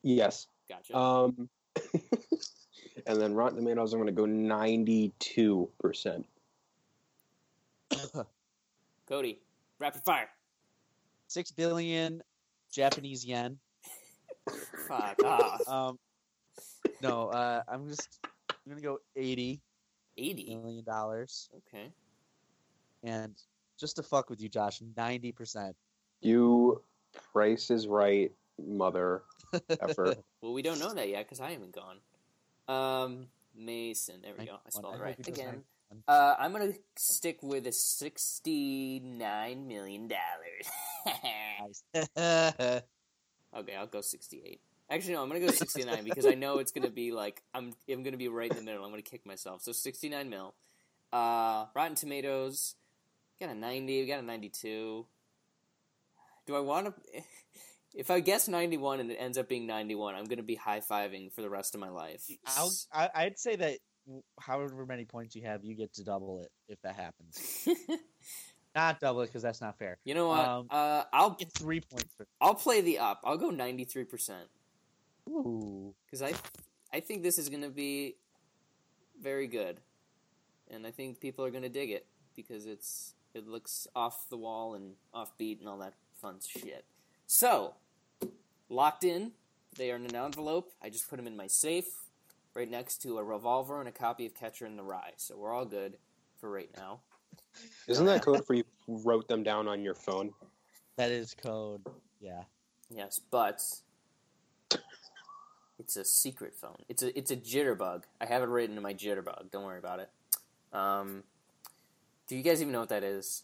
yes. 0.04 0.48
Gotcha. 0.70 0.98
Um. 0.98 1.50
and 3.08 3.22
then 3.22 3.34
Rotten 3.34 3.58
Tomatoes. 3.58 3.94
I'm 3.94 4.00
going 4.00 4.08
to 4.08 4.20
go 4.20 4.26
92 4.26 5.70
percent. 5.80 6.26
Cody, 9.08 9.40
rapid 9.80 10.04
fire. 10.04 10.30
Six 11.28 11.52
billion 11.52 12.22
Japanese 12.72 13.26
yen. 13.26 13.58
Fuck 14.88 15.24
off. 15.24 15.68
Um, 15.68 16.00
no, 17.02 17.28
uh, 17.30 17.64
I'm 17.68 17.88
just 17.88 18.20
I'm 18.50 18.56
gonna 18.70 18.82
go 18.82 19.00
eighty 19.16 19.62
80 20.18 20.56
million 20.58 20.84
dollars, 20.84 21.50
Okay. 21.58 21.92
and 23.04 23.34
just 23.78 23.96
to 23.96 24.04
fuck 24.04 24.30
with 24.30 24.42
you, 24.42 24.50
Josh, 24.50 24.82
ninety 24.96 25.32
percent. 25.32 25.76
You 26.22 26.82
Price 27.34 27.70
is 27.70 27.88
Right, 27.88 28.32
mother 28.64 29.24
effer. 29.70 30.16
Well, 30.42 30.54
we 30.54 30.64
don't 30.64 30.80
know 30.80 30.92
that 30.92 31.08
yet 31.08 31.26
because 31.26 31.40
I 31.40 31.52
haven't 31.52 31.76
gone. 31.76 31.98
Um, 32.68 33.28
Mason. 33.56 34.22
There 34.24 34.34
we 34.38 34.46
go. 34.46 34.56
I 34.66 34.70
spelled 34.70 34.96
it 34.96 35.02
right 35.02 35.28
again. 35.28 35.64
Uh, 36.08 36.36
I'm 36.40 36.52
gonna 36.52 36.74
stick 36.98 37.44
with 37.44 37.68
a 37.68 37.72
sixty-nine 37.72 39.68
million 39.68 40.08
dollars. 40.08 40.68
Okay, 43.54 43.76
I'll 43.76 43.86
go 43.88 44.00
sixty-eight. 44.00 44.62
Actually, 44.90 45.16
no, 45.16 45.24
I'm 45.24 45.28
gonna 45.28 45.42
go 45.42 45.52
sixty-nine 45.52 46.06
because 46.06 46.26
I 46.26 46.36
know 46.36 46.60
it's 46.60 46.72
gonna 46.72 46.90
be 46.90 47.12
like 47.12 47.44
I'm. 47.54 47.74
I'm 47.90 48.02
gonna 48.04 48.18
be 48.18 48.30
right 48.30 48.50
in 48.50 48.56
the 48.56 48.64
middle. 48.64 48.84
I'm 48.84 48.92
gonna 48.92 49.02
kick 49.02 49.26
myself. 49.26 49.62
So 49.62 49.74
sixty-nine 49.74 50.30
mil. 50.30 50.54
Uh, 51.12 51.66
Rotten 51.76 51.96
Tomatoes 51.96 52.76
got 53.42 53.50
a 53.50 53.54
ninety. 53.54 54.02
We 54.02 54.08
got 54.08 54.20
a 54.20 54.26
ninety-two. 54.26 55.06
Do 56.52 56.58
I 56.58 56.60
want 56.60 56.88
to? 56.88 57.22
If 57.94 58.10
I 58.10 58.22
guess 58.22 58.48
ninety-one 58.48 59.02
and 59.02 59.12
it 59.12 59.16
ends 59.16 59.38
up 59.38 59.50
being 59.50 59.68
ninety-one, 59.68 60.16
I'm 60.16 60.24
gonna 60.24 60.44
be 60.44 60.56
high-fiving 60.56 61.34
for 61.34 61.42
the 61.42 61.50
rest 61.50 61.76
of 61.76 61.82
my 61.82 61.90
life. 61.90 62.24
I'll, 62.48 62.72
I, 62.94 63.10
I'd 63.14 63.38
say 63.38 63.58
that 63.58 63.80
however 64.40 64.86
many 64.86 65.04
points 65.04 65.36
you 65.36 65.44
have, 65.44 65.66
you 65.66 65.76
get 65.76 65.94
to 65.96 66.06
double 66.06 66.40
it 66.40 66.50
if 66.70 66.82
that 66.84 66.96
happens. 66.96 67.68
Not 68.76 69.02
double 69.02 69.24
it 69.24 69.26
because 69.26 69.42
that's 69.42 69.60
not 69.60 69.78
fair. 69.78 69.98
you 70.06 70.14
know 70.14 70.30
what? 70.30 70.48
Um, 70.48 70.68
uh, 70.70 71.04
I'll 71.12 71.32
Get 71.32 71.52
three 71.52 71.82
points 71.82 72.08
for. 72.16 72.26
I'll 72.40 72.56
play 72.56 72.80
the 72.80 73.00
up. 73.00 73.20
I'll 73.26 73.38
go 73.38 73.50
ninety-three 73.50 74.06
percent. 74.06 74.48
Ooh. 75.28 75.94
because 76.06 76.22
I 76.22 76.32
I 76.94 77.02
think 77.02 77.24
this 77.24 77.38
is 77.38 77.50
going 77.50 77.64
to 77.64 77.70
be 77.70 78.16
very 79.22 79.48
good, 79.48 79.82
and 80.70 80.88
I 80.88 80.92
think 80.92 81.20
people 81.20 81.44
are 81.44 81.52
going 81.52 81.64
to 81.64 81.70
dig 81.70 81.92
it 81.92 82.06
because 82.38 82.66
it's 82.66 83.16
it 83.34 83.46
looks 83.48 83.86
off 83.94 84.30
the 84.30 84.38
wall 84.38 84.76
and 84.76 84.94
offbeat 85.14 85.60
and 85.60 85.68
all 85.68 85.80
that 85.80 85.94
fun 86.22 86.38
shit. 86.46 86.86
So 87.28 87.74
locked 88.70 89.04
in, 89.04 89.32
they 89.78 89.92
are 89.92 89.96
in 89.96 90.06
an 90.06 90.16
envelope. 90.16 90.72
I 90.82 90.90
just 90.90 91.10
put 91.10 91.18
them 91.18 91.28
in 91.28 91.36
my 91.36 91.48
safe, 91.48 91.88
right 92.54 92.70
next 92.70 93.02
to 93.04 93.18
a 93.18 93.24
revolver 93.24 93.80
and 93.80 93.90
a 93.90 93.92
copy 93.92 94.26
of 94.26 94.36
Catcher 94.36 94.66
in 94.66 94.76
the 94.76 94.84
Rye. 94.84 95.14
So 95.18 95.38
we're 95.38 95.54
all 95.54 95.66
good 95.66 95.98
for 96.40 96.50
right 96.50 96.70
now. 96.78 97.00
Isn't 97.88 98.06
that 98.06 98.24
code 98.24 98.46
for 98.46 98.54
you 98.54 98.64
wrote 98.88 99.28
them 99.28 99.44
down 99.44 99.68
on 99.68 99.84
your 99.84 99.96
phone? 99.96 100.32
That 100.98 101.12
is 101.12 101.34
code. 101.34 101.82
Yeah. 102.20 102.44
Yes, 102.90 103.20
but 103.32 103.62
it's 105.80 105.96
a 105.96 106.06
secret 106.06 106.54
phone. 106.54 106.78
It's 106.90 107.04
a 107.04 107.18
it's 107.18 107.32
a 107.32 107.38
jitterbug. 107.38 108.04
I 108.20 108.26
have 108.26 108.44
it 108.44 108.50
written 108.50 108.78
in 108.78 108.84
my 108.84 108.94
jitterbug. 108.94 109.52
Don't 109.52 109.64
worry 109.64 109.80
about 109.80 110.00
it. 110.00 110.10
Um, 110.74 111.24
do 112.28 112.36
you 112.36 112.44
guys 112.44 112.62
even 112.62 112.72
know 112.72 112.82
what 112.82 112.90
that 112.90 113.04
is? 113.04 113.44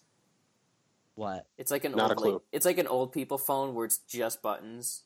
What? 1.18 1.48
It's 1.58 1.72
like 1.72 1.84
an 1.84 1.94
Not 1.94 2.02
old 2.04 2.12
a 2.12 2.16
clue. 2.16 2.32
la- 2.34 2.40
it's 2.52 2.66
like 2.66 2.78
an 2.78 2.86
old 2.86 3.12
people 3.12 3.40
phone 3.40 3.74
where 3.74 3.86
it's 3.86 3.98
just 3.98 4.44
buttons, 4.44 5.02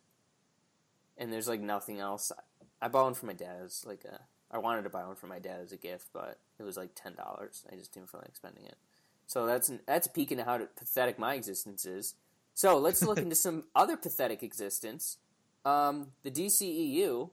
and 1.18 1.32
there's 1.32 1.48
like 1.48 1.62
nothing 1.62 2.00
else. 2.00 2.34
I 2.82 2.90
bought 2.90 3.06
one 3.06 3.14
for 3.14 3.28
my 3.28 3.34
dad. 3.34 3.62
It's 3.64 3.86
like 3.86 4.04
a 4.04 4.20
I 4.52 4.58
wanted 4.58 4.84
to 4.84 4.90
buy 4.90 5.06
one 5.06 5.16
for 5.16 5.28
my 5.28 5.40
dad 5.40 5.62
as 5.64 5.72
a 5.72 5.78
gift, 5.78 6.08
but 6.12 6.38
it 6.60 6.64
was 6.64 6.76
like 6.76 6.90
ten 6.96 7.16
dollars. 7.16 7.64
I 7.72 7.76
just 7.78 7.94
didn't 7.94 8.10
feel 8.10 8.20
like 8.22 8.36
spending 8.36 8.66
it. 8.66 8.76
So 9.26 9.46
that's 9.46 9.70
an, 9.70 9.80
that's 9.88 10.06
a 10.08 10.10
peek 10.10 10.34
into 10.34 10.44
how 10.44 10.58
pathetic 10.76 11.18
my 11.18 11.36
existence 11.36 11.86
is. 11.86 12.16
So 12.54 12.78
let's 12.78 13.02
look 13.02 13.18
into 13.26 13.36
some 13.36 13.64
other 13.74 13.96
pathetic 13.96 14.44
existence. 14.44 15.18
Um, 15.64 16.08
the 16.24 16.32
DCEU. 16.32 17.30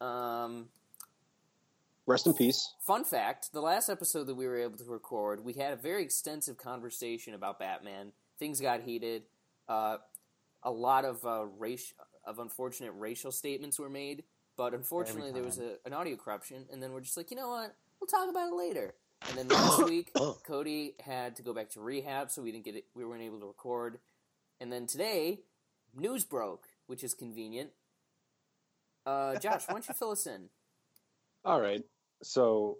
Um, 0.00 0.66
Rest 2.06 2.26
in 2.26 2.34
peace. 2.34 2.72
fun 2.80 3.04
fact: 3.04 3.52
the 3.52 3.60
last 3.60 3.88
episode 3.88 4.24
that 4.28 4.36
we 4.36 4.46
were 4.46 4.58
able 4.58 4.78
to 4.78 4.84
record, 4.84 5.44
we 5.44 5.54
had 5.54 5.72
a 5.72 5.76
very 5.76 6.04
extensive 6.04 6.56
conversation 6.56 7.34
about 7.34 7.58
Batman. 7.58 8.12
Things 8.38 8.60
got 8.60 8.82
heated. 8.82 9.24
Uh, 9.68 9.98
a 10.62 10.70
lot 10.70 11.04
of 11.04 11.24
uh, 11.24 11.46
race 11.58 11.92
of 12.24 12.38
unfortunate 12.38 12.92
racial 12.92 13.32
statements 13.32 13.78
were 13.78 13.88
made, 13.88 14.24
but 14.56 14.74
unfortunately 14.74 15.32
there 15.32 15.42
was 15.42 15.58
a, 15.58 15.76
an 15.84 15.92
audio 15.92 16.16
corruption. 16.16 16.66
And 16.72 16.82
then 16.82 16.92
we're 16.92 17.00
just 17.00 17.16
like, 17.16 17.30
you 17.30 17.36
know 17.36 17.48
what? 17.48 17.74
We'll 18.00 18.08
talk 18.08 18.28
about 18.28 18.52
it 18.52 18.56
later. 18.56 18.94
And 19.28 19.38
then 19.38 19.48
last 19.48 19.84
week, 19.88 20.12
Cody 20.46 20.94
had 21.00 21.36
to 21.36 21.42
go 21.42 21.54
back 21.54 21.70
to 21.70 21.80
rehab, 21.80 22.30
so 22.30 22.42
we 22.42 22.52
didn't 22.52 22.64
get 22.64 22.76
it. 22.76 22.84
We 22.94 23.04
weren't 23.04 23.22
able 23.22 23.40
to 23.40 23.46
record. 23.46 23.98
And 24.60 24.72
then 24.72 24.86
today, 24.86 25.40
news 25.94 26.24
broke, 26.24 26.66
which 26.86 27.04
is 27.04 27.14
convenient. 27.14 27.70
Uh, 29.06 29.38
Josh, 29.38 29.64
why 29.66 29.74
don't 29.74 29.88
you 29.88 29.94
fill 29.94 30.10
us 30.10 30.26
in? 30.26 30.48
All 31.44 31.60
right. 31.60 31.82
So, 32.22 32.78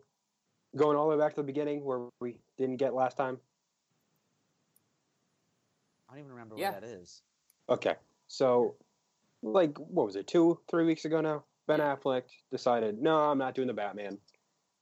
going 0.77 0.97
all 0.97 1.09
the 1.09 1.17
way 1.17 1.23
back 1.23 1.35
to 1.35 1.41
the 1.41 1.47
beginning 1.47 1.85
where 1.85 2.09
we 2.21 2.37
didn't 2.59 2.77
get 2.77 2.95
last 2.95 3.17
time. 3.17 3.39
I 6.09 6.13
don't 6.13 6.21
even 6.21 6.33
remember 6.33 6.57
Yeah. 6.57 6.73
what 6.73 6.81
that 6.83 6.87
is. 6.87 7.23
Okay. 7.69 7.97
So, 8.29 8.77
like, 9.43 9.79
what 9.79 10.07
was 10.07 10.17
it? 10.17 10.27
Two, 10.27 10.61
three 10.69 10.85
weeks 10.85 11.05
ago 11.05 11.21
now. 11.21 11.45
Ben 11.67 11.81
Affleck 11.81 12.23
decided, 12.51 13.01
no, 13.03 13.19
I'm 13.19 13.39
not 13.39 13.55
doing 13.55 13.67
the 13.67 13.75
Batman. 13.75 14.19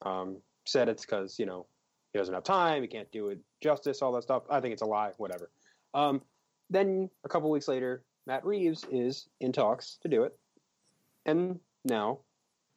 Um, 0.02 0.42
said 0.66 0.88
it's 0.88 1.04
because 1.04 1.38
you 1.38 1.46
know 1.46 1.66
he 2.12 2.18
doesn't 2.18 2.34
have 2.34 2.44
time, 2.44 2.82
he 2.82 2.88
can't 2.88 3.10
do 3.10 3.28
it 3.28 3.38
justice, 3.62 4.02
all 4.02 4.12
that 4.12 4.22
stuff. 4.22 4.44
I 4.50 4.60
think 4.60 4.72
it's 4.72 4.82
a 4.82 4.86
lie. 4.86 5.12
Whatever. 5.16 5.50
Um, 5.94 6.22
then 6.70 7.10
a 7.24 7.28
couple 7.28 7.50
weeks 7.50 7.68
later, 7.68 8.04
Matt 8.26 8.44
Reeves 8.44 8.84
is 8.90 9.28
in 9.40 9.52
talks 9.52 9.98
to 10.02 10.08
do 10.08 10.24
it, 10.24 10.38
and 11.26 11.58
now 11.84 12.20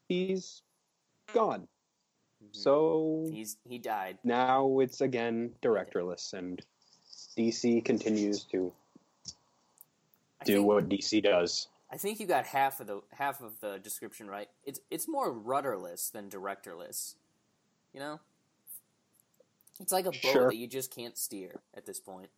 he's 0.08 0.62
gone. 1.34 1.68
So 2.52 3.28
He's 3.32 3.58
he 3.68 3.78
died. 3.78 4.20
now 4.24 4.80
it's 4.80 5.02
again 5.02 5.52
directorless, 5.62 6.34
and 6.34 6.62
DC 7.38 7.84
continues 7.84 8.44
to 8.46 8.74
I 10.42 10.46
do 10.46 10.54
think, 10.56 10.68
what 10.68 10.90
DC 10.90 11.24
does. 11.24 11.68
I 11.92 11.98
think 11.98 12.20
you 12.20 12.28
got 12.28 12.46
half 12.46 12.80
of 12.80 12.88
the 12.88 13.02
half 13.12 13.42
of 13.42 13.60
the 13.60 13.80
description 13.80 14.28
right. 14.30 14.50
It's 14.64 14.80
it's 14.90 15.08
more 15.08 15.32
rudderless 15.32 16.10
than 16.10 16.30
directorless. 16.30 17.16
You 17.94 18.00
know, 18.00 18.20
it's 19.80 19.92
like 19.92 20.06
a 20.06 20.12
boat 20.12 20.22
Sure. 20.22 20.50
that 20.50 20.58
you 20.58 20.68
just 20.68 20.94
can't 20.94 21.18
steer 21.18 21.62
at 21.76 21.86
this 21.86 22.00
point. 22.00 22.30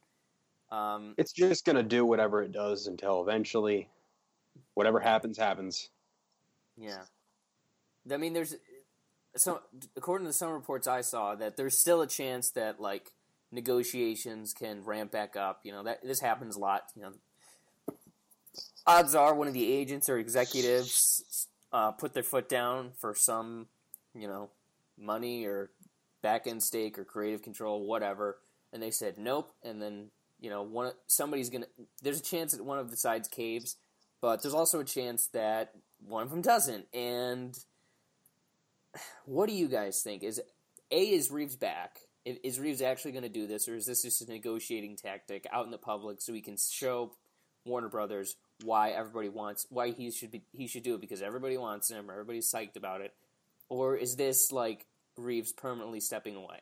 Um, 0.71 1.15
It's 1.17 1.33
just 1.33 1.65
gonna 1.65 1.83
do 1.83 2.05
whatever 2.05 2.41
it 2.41 2.51
does 2.51 2.87
until 2.87 3.21
eventually, 3.21 3.89
whatever 4.75 4.99
happens, 4.99 5.37
happens. 5.37 5.89
yeah, 6.77 7.03
I 8.11 8.17
mean, 8.17 8.33
there's 8.33 8.55
so 9.39 9.61
according 9.95 10.27
to 10.27 10.33
some 10.33 10.51
reports 10.51 10.87
I 10.87 11.01
saw, 11.01 11.35
that 11.35 11.57
there's 11.57 11.77
still 11.77 12.01
a 12.01 12.07
chance 12.07 12.51
that 12.51 12.79
like 12.79 13.11
negotiations 13.51 14.53
can 14.53 14.83
ramp 14.83 15.11
back 15.11 15.35
up. 15.35 15.61
You 15.63 15.71
know 15.71 15.83
that 15.83 16.03
this 16.03 16.19
happens 16.19 16.55
a 16.55 16.59
lot. 16.59 16.83
You 16.95 17.01
know, 17.03 17.95
odds 18.85 19.15
are 19.15 19.33
one 19.33 19.47
of 19.47 19.53
the 19.53 19.71
agents 19.71 20.09
or 20.09 20.17
executives 20.17 21.47
uh, 21.71 21.91
put 21.91 22.13
their 22.13 22.23
foot 22.23 22.49
down 22.49 22.91
for 22.97 23.13
some, 23.15 23.67
you 24.13 24.27
know, 24.27 24.49
money 24.97 25.45
or 25.45 25.71
back 26.21 26.47
end 26.47 26.63
stake 26.63 26.99
or 26.99 27.03
creative 27.03 27.41
control, 27.41 27.85
whatever, 27.85 28.39
and 28.73 28.81
they 28.81 28.91
said 28.91 29.17
nope, 29.17 29.51
and 29.63 29.81
then 29.81 30.09
you 30.39 30.49
know 30.49 30.63
one 30.63 30.91
somebody's 31.07 31.49
gonna. 31.49 31.67
There's 32.01 32.19
a 32.19 32.23
chance 32.23 32.53
that 32.53 32.63
one 32.63 32.79
of 32.79 32.91
the 32.91 32.97
sides 32.97 33.27
caves, 33.27 33.77
but 34.21 34.41
there's 34.41 34.53
also 34.53 34.79
a 34.79 34.85
chance 34.85 35.27
that 35.27 35.73
one 36.05 36.23
of 36.23 36.29
them 36.29 36.41
doesn't. 36.41 36.85
And 36.93 37.57
what 39.25 39.47
do 39.47 39.55
you 39.55 39.67
guys 39.67 40.01
think? 40.01 40.23
Is 40.23 40.41
a 40.91 40.99
is 40.99 41.31
Reeves 41.31 41.55
back? 41.55 41.99
Is 42.25 42.59
Reeves 42.59 42.81
actually 42.81 43.11
going 43.11 43.23
to 43.23 43.29
do 43.29 43.47
this, 43.47 43.67
or 43.67 43.75
is 43.75 43.85
this 43.85 44.03
just 44.03 44.21
a 44.21 44.31
negotiating 44.31 44.97
tactic 44.97 45.47
out 45.51 45.65
in 45.65 45.71
the 45.71 45.77
public 45.77 46.21
so 46.21 46.33
we 46.33 46.41
can 46.41 46.57
show 46.57 47.13
Warner 47.65 47.89
Brothers 47.89 48.35
why 48.63 48.89
everybody 48.89 49.29
wants 49.29 49.65
why 49.69 49.91
he 49.91 50.11
should 50.11 50.31
be 50.31 50.43
he 50.51 50.67
should 50.67 50.83
do 50.83 50.95
it 50.95 51.01
because 51.01 51.21
everybody 51.21 51.57
wants 51.57 51.89
him, 51.89 52.09
or 52.09 52.13
everybody's 52.13 52.51
psyched 52.51 52.75
about 52.75 53.01
it, 53.01 53.13
or 53.69 53.95
is 53.95 54.15
this 54.15 54.51
like 54.51 54.85
Reeves 55.17 55.51
permanently 55.51 55.99
stepping 55.99 56.35
away? 56.35 56.59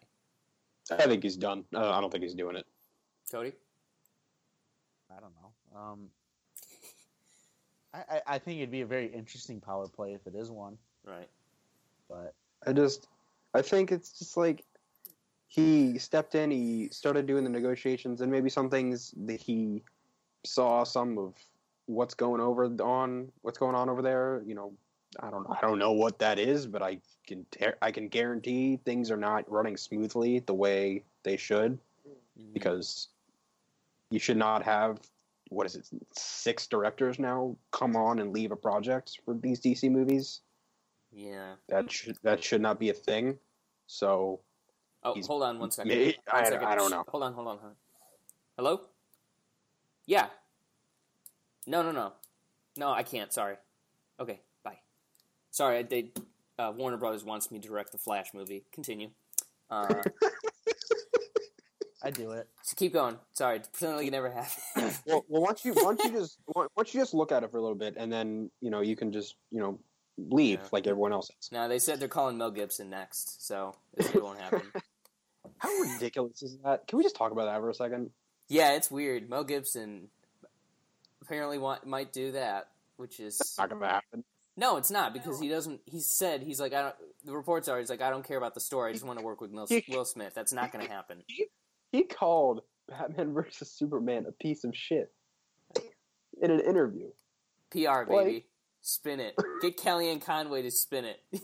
I 0.91 1.06
think 1.06 1.23
he's 1.23 1.36
done. 1.36 1.65
Uh, 1.73 1.91
I 1.91 2.00
don't 2.00 2.12
think 2.12 2.23
he's 2.23 2.36
doing 2.36 2.56
it. 2.56 2.65
Cody, 3.32 3.52
I 5.10 5.19
don't 5.19 5.34
know. 5.41 5.80
Um, 5.80 6.08
I, 7.93 7.97
I 7.97 8.21
I 8.28 8.39
think 8.39 8.58
it'd 8.58 8.71
be 8.71 8.82
a 8.82 8.86
very 8.86 9.08
interesting 9.08 9.60
power 9.60 9.88
play 9.88 10.13
if 10.13 10.26
it 10.28 10.36
is 10.36 10.50
one, 10.50 10.78
right? 11.06 11.30
I 12.67 12.73
just, 12.73 13.08
I 13.53 13.62
think 13.62 13.91
it's 13.91 14.12
just 14.19 14.36
like 14.36 14.63
he 15.47 15.97
stepped 15.97 16.36
in, 16.36 16.51
he 16.51 16.89
started 16.91 17.25
doing 17.25 17.43
the 17.43 17.49
negotiations, 17.49 18.21
and 18.21 18.32
maybe 18.32 18.49
some 18.49 18.69
things 18.69 19.13
that 19.25 19.39
he 19.39 19.84
saw 20.45 20.84
some 20.84 21.17
of 21.17 21.34
what's 21.86 22.13
going 22.13 22.41
over 22.41 22.65
on 22.84 23.32
what's 23.41 23.58
going 23.58 23.75
on 23.75 23.89
over 23.89 24.01
there. 24.01 24.43
You 24.45 24.56
know, 24.56 24.73
I 25.21 25.30
don't, 25.30 25.47
I 25.49 25.60
don't 25.62 25.80
know 25.80 25.93
what 25.93 26.19
that 26.19 26.38
is, 26.38 26.67
but 26.67 26.84
I 26.84 26.99
can, 27.25 27.45
ter- 27.51 27.77
I 27.82 27.91
can 27.91 28.10
guarantee 28.10 28.80
things 28.84 29.10
are 29.10 29.17
not 29.17 29.49
running 29.49 29.77
smoothly 29.77 30.39
the 30.39 30.53
way 30.53 31.03
they 31.23 31.38
should 31.38 31.80
Mhm. 32.38 32.53
because 32.53 33.08
you 34.10 34.19
should 34.19 34.38
not 34.38 34.63
have 34.63 34.99
what 35.49 35.65
is 35.65 35.75
it 35.75 35.88
six 36.12 36.67
directors 36.67 37.19
now 37.19 37.56
come 37.71 37.95
on 37.95 38.19
and 38.19 38.34
leave 38.34 38.51
a 38.51 38.56
project 38.56 39.19
for 39.23 39.34
these 39.34 39.62
DC 39.62 39.89
movies. 39.89 40.41
Yeah. 41.12 41.54
That 41.70 41.91
should 41.91 42.17
that 42.24 42.43
should 42.43 42.62
not 42.62 42.80
be 42.80 42.89
a 42.89 42.93
thing. 42.93 43.38
So 43.88 44.41
Oh, 45.04 45.13
hold 45.26 45.43
on 45.43 45.60
one 45.60 45.72
second. 45.72 45.89
May- 45.89 46.17
One 46.32 46.43
I- 46.43 46.50
second. 46.50 46.67
I 46.67 46.76
don't 46.76 46.88
Shh, 46.89 46.91
know. 46.91 47.04
Hold 47.08 47.24
on, 47.24 47.34
hold 47.34 47.48
on, 47.48 47.58
hold 47.60 47.70
on. 47.72 47.76
Hello? 48.58 48.82
Yeah. 50.06 50.28
No, 51.65 51.82
no, 51.84 51.91
no. 51.91 52.13
No, 52.78 52.91
I 52.91 53.04
can't. 53.04 53.32
Sorry. 53.32 53.56
Okay, 54.20 54.41
bye. 54.63 54.80
Sorry, 55.52 55.84
they 55.84 56.12
uh, 56.60 56.74
Warner 56.76 56.98
Brothers 56.98 57.24
wants 57.24 57.52
me 57.52 57.60
to 57.60 57.67
direct 57.67 57.91
the 57.91 57.98
Flash 57.98 58.34
movie. 58.34 58.65
Continue. 58.74 59.10
Uh, 59.70 59.93
I 62.04 62.12
do 62.12 62.32
it. 62.32 62.48
so 62.62 62.76
keep 62.76 62.93
going. 62.93 63.17
Sorry, 63.34 63.60
pretend 63.60 63.98
like 63.98 64.08
it 64.08 64.12
never 64.12 64.30
happened. 64.32 64.98
well, 65.06 65.26
well, 65.28 65.41
once 65.41 65.65
you 65.65 65.74
once 65.78 66.04
you 66.04 66.12
just 66.12 66.38
once 66.76 66.93
you 66.93 67.02
just 67.02 67.13
look 67.13 67.32
at 67.32 67.43
it 67.43 67.52
for 67.52 67.58
a 67.58 67.62
little 67.62 67.76
bit, 67.78 67.96
and 67.98 68.12
then 68.12 68.52
you 68.62 68.70
know 68.70 68.82
you 68.82 68.96
can 68.96 69.12
just 69.12 69.36
you 69.52 69.60
know 69.60 69.80
leave 70.17 70.60
Yeah. 70.62 70.67
like 70.71 70.88
everyone 70.88 71.13
else 71.13 71.30
is. 71.39 71.51
now 71.51 71.67
they 71.67 71.80
said 71.80 71.99
they're 71.99 72.08
calling 72.08 72.38
Mel 72.38 72.51
Gibson 72.51 72.89
next, 72.89 73.45
so 73.45 73.75
this 73.95 74.13
it 74.13 74.23
won't 74.23 74.39
happen. 74.39 74.62
How 75.60 75.69
ridiculous 75.80 76.41
is 76.43 76.58
that? 76.63 76.88
Can 76.88 76.97
we 76.97 77.03
just 77.03 77.15
talk 77.15 77.32
about 77.32 77.45
that 77.45 77.60
for 77.60 77.69
a 77.69 77.73
second? 77.73 78.10
Yeah, 78.47 78.73
it's 78.75 78.89
weird. 78.91 79.30
Mel 79.30 79.43
Gibson 79.43 80.10
apparently 81.21 81.58
want, 81.58 81.86
might 81.86 82.13
do 82.13 82.32
that, 82.34 82.69
which 82.97 83.19
is 83.19 83.39
It's 83.39 83.58
not 83.58 83.69
gonna 83.69 83.88
happen. 83.88 84.23
No, 84.56 84.77
it's 84.77 84.89
not 84.89 85.13
because 85.13 85.39
he 85.39 85.49
doesn't. 85.49 85.82
He 85.86 85.99
said 85.99 86.41
he's 86.41 86.60
like 86.60 86.73
I 86.73 86.82
don't. 86.82 86.95
The 87.25 87.34
reports 87.34 87.67
are 87.67 87.77
he's 87.80 87.89
like 87.89 88.01
I 88.01 88.10
don't 88.10 88.25
care 88.27 88.38
about 88.38 88.53
the 88.56 88.60
story. 88.60 88.89
I 88.89 88.93
just 88.93 89.06
want 89.06 89.19
to 89.19 89.25
work 89.25 89.39
with 89.41 89.51
Will, 89.51 89.67
Will 89.89 90.06
Smith. 90.06 90.34
That's 90.34 90.51
not 90.53 90.71
going 90.71 90.86
to 90.86 90.91
happen. 90.91 91.23
He 91.91 92.03
called 92.03 92.62
Batman 92.89 93.34
versus 93.34 93.69
Superman 93.71 94.25
a 94.27 94.32
piece 94.32 94.63
of 94.63 94.75
shit 94.75 95.13
in 96.41 96.49
an 96.51 96.60
interview. 96.60 97.10
PR 97.71 97.80
Like- 97.80 98.08
baby, 98.10 98.45
spin 98.88 99.19
it. 99.19 99.36
Get 99.62 99.78
Kellyanne 99.78 100.21
Conway 100.23 100.62
to 100.63 100.71
spin 100.71 101.06
it. 101.06 101.19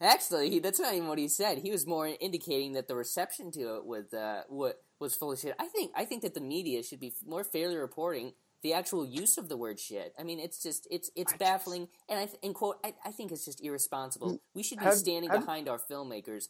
Actually, 0.00 0.48
he, 0.48 0.60
that's 0.60 0.78
not 0.78 0.94
even 0.94 1.08
what 1.08 1.18
he 1.18 1.28
said. 1.28 1.58
He 1.58 1.72
was 1.72 1.86
more 1.86 2.08
indicating 2.20 2.72
that 2.74 2.86
the 2.86 2.94
reception 2.94 3.50
to 3.52 3.76
it 3.76 3.84
was 3.84 4.12
uh, 4.14 4.42
what 4.48 4.80
was 5.00 5.16
full 5.16 5.32
of 5.32 5.40
shit. 5.40 5.56
I 5.58 5.66
think 5.66 5.90
I 5.96 6.04
think 6.04 6.22
that 6.22 6.34
the 6.34 6.40
media 6.40 6.82
should 6.84 7.00
be 7.00 7.12
more 7.26 7.42
fairly 7.42 7.76
reporting 7.76 8.32
the 8.62 8.72
actual 8.74 9.04
use 9.04 9.38
of 9.38 9.48
the 9.48 9.56
word 9.56 9.80
shit. 9.80 10.14
I 10.18 10.22
mean, 10.22 10.38
it's 10.38 10.62
just 10.62 10.86
it's 10.88 11.10
it's 11.16 11.32
baffling, 11.32 11.88
and 12.08 12.20
I 12.20 12.26
th- 12.26 12.38
and 12.44 12.54
quote 12.54 12.76
I, 12.84 12.94
I 13.04 13.10
think 13.10 13.32
it's 13.32 13.44
just 13.44 13.60
irresponsible. 13.62 14.40
We 14.54 14.62
should 14.62 14.78
be 14.78 14.84
Have- 14.84 14.94
standing 14.94 15.30
have- 15.30 15.40
behind 15.40 15.68
our 15.68 15.80
filmmakers. 15.80 16.44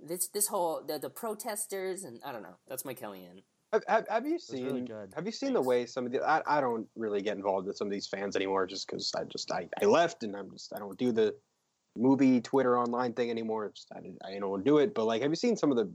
This 0.00 0.28
this 0.28 0.48
whole 0.48 0.82
the, 0.86 0.98
the 0.98 1.10
protesters 1.10 2.04
and 2.04 2.20
I 2.24 2.32
don't 2.32 2.42
know. 2.42 2.56
That's 2.68 2.84
my 2.86 2.94
Kellyanne. 2.94 3.42
Have, 3.74 3.82
have, 3.88 4.06
have 4.08 4.26
you 4.26 4.38
seen? 4.38 4.64
really. 4.86 4.86
Have 5.14 5.26
you 5.26 5.32
seen 5.32 5.52
the 5.52 5.60
way 5.60 5.84
some 5.86 6.06
of 6.06 6.12
the? 6.12 6.22
I, 6.22 6.42
I 6.46 6.60
don't 6.60 6.86
really 6.96 7.20
get 7.22 7.36
involved 7.36 7.66
with 7.66 7.76
some 7.76 7.88
of 7.88 7.92
these 7.92 8.06
fans 8.06 8.36
anymore, 8.36 8.66
just 8.66 8.86
because 8.86 9.12
I 9.16 9.24
just 9.24 9.50
I, 9.50 9.68
I 9.82 9.86
left 9.86 10.22
and 10.22 10.36
I'm 10.36 10.50
just 10.52 10.72
I 10.74 10.78
don't 10.78 10.96
do 10.96 11.10
the 11.12 11.34
movie 11.96 12.40
Twitter 12.40 12.78
online 12.78 13.12
thing 13.14 13.30
anymore. 13.30 13.70
Just, 13.74 13.88
I, 13.92 14.00
I 14.28 14.38
don't 14.38 14.64
do 14.64 14.78
it. 14.78 14.94
But 14.94 15.06
like, 15.06 15.22
have 15.22 15.30
you 15.32 15.36
seen 15.36 15.56
some 15.56 15.70
of 15.72 15.76
the 15.76 15.90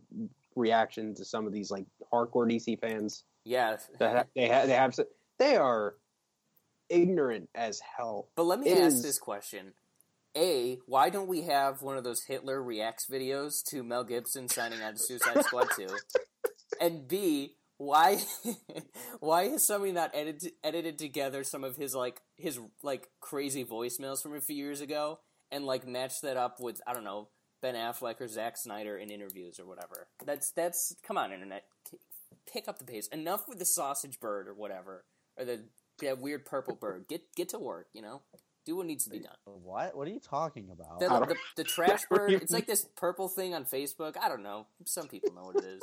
reactions 0.55 1.19
to 1.19 1.25
some 1.25 1.47
of 1.47 1.53
these 1.53 1.71
like 1.71 1.85
hardcore 2.11 2.49
DC 2.51 2.79
fans 2.81 3.23
Yeah, 3.45 3.77
that 3.99 4.15
ha- 4.15 4.23
they 4.35 4.47
ha- 4.49 4.65
they 4.65 4.73
have 4.73 4.95
they 5.37 5.55
are 5.55 5.95
ignorant 6.89 7.49
as 7.55 7.79
hell. 7.97 8.27
But 8.35 8.43
let 8.43 8.59
me 8.59 8.69
It 8.69 8.77
ask 8.79 8.95
is- 8.97 9.03
this 9.03 9.19
question. 9.19 9.73
A, 10.37 10.77
why 10.85 11.09
don't 11.09 11.27
we 11.27 11.41
have 11.43 11.81
one 11.81 11.97
of 11.97 12.03
those 12.03 12.21
Hitler 12.27 12.61
reacts 12.61 13.07
videos 13.09 13.63
to 13.69 13.81
Mel 13.83 14.03
Gibson 14.03 14.47
signing 14.47 14.79
on 14.81 14.93
to 14.93 14.99
Suicide 14.99 15.43
Squad 15.43 15.67
2? 15.75 15.87
And 16.79 17.07
B, 17.07 17.55
why 17.79 18.17
why 19.19 19.47
has 19.47 19.65
somebody 19.65 19.93
not 19.93 20.11
edited 20.13 20.51
edited 20.63 20.99
together 20.99 21.43
some 21.43 21.63
of 21.63 21.77
his 21.77 21.95
like 21.95 22.21
his 22.37 22.59
like 22.83 23.09
crazy 23.21 23.63
voicemails 23.63 24.21
from 24.21 24.35
a 24.35 24.41
few 24.41 24.55
years 24.55 24.81
ago 24.81 25.19
and 25.49 25.65
like 25.65 25.87
matched 25.87 26.21
that 26.21 26.37
up 26.37 26.59
with 26.59 26.81
I 26.85 26.93
don't 26.93 27.05
know 27.05 27.29
Ben 27.61 27.75
Affleck 27.75 28.21
or 28.21 28.27
Zack 28.27 28.57
Snyder 28.57 28.97
in 28.97 29.09
interviews 29.09 29.59
or 29.59 29.65
whatever? 29.65 30.07
That's 30.25 30.51
that's 30.51 30.93
come 31.03 31.17
on 31.17 31.31
internet, 31.31 31.63
pick 32.51 32.67
up 32.67 32.79
the 32.79 32.85
pace. 32.85 33.07
Enough 33.07 33.47
with 33.47 33.59
the 33.59 33.65
sausage 33.65 34.19
bird 34.19 34.47
or 34.47 34.53
whatever 34.53 35.05
or 35.37 35.45
the 35.45 35.61
that 36.01 36.19
weird 36.19 36.45
purple 36.45 36.75
bird. 36.75 37.05
Get 37.07 37.21
get 37.35 37.49
to 37.49 37.59
work, 37.59 37.87
you 37.93 38.01
know. 38.01 38.21
Do 38.65 38.75
what 38.75 38.87
needs 38.87 39.05
to 39.05 39.09
be 39.09 39.19
done. 39.19 39.35
What? 39.45 39.95
What 39.95 40.07
are 40.07 40.11
you 40.11 40.19
talking 40.19 40.69
about? 40.69 40.99
The, 40.99 41.11
I 41.11 41.19
the, 41.19 41.35
the 41.55 41.63
trash 41.63 42.03
bird. 42.09 42.33
It's 42.33 42.51
like 42.51 42.67
this 42.67 42.85
purple 42.97 43.29
thing 43.29 43.53
on 43.53 43.63
Facebook. 43.63 44.15
I 44.21 44.27
don't 44.27 44.43
know. 44.43 44.67
Some 44.85 45.07
people 45.07 45.33
know 45.33 45.45
what 45.45 45.63
it 45.63 45.65
is. 45.65 45.81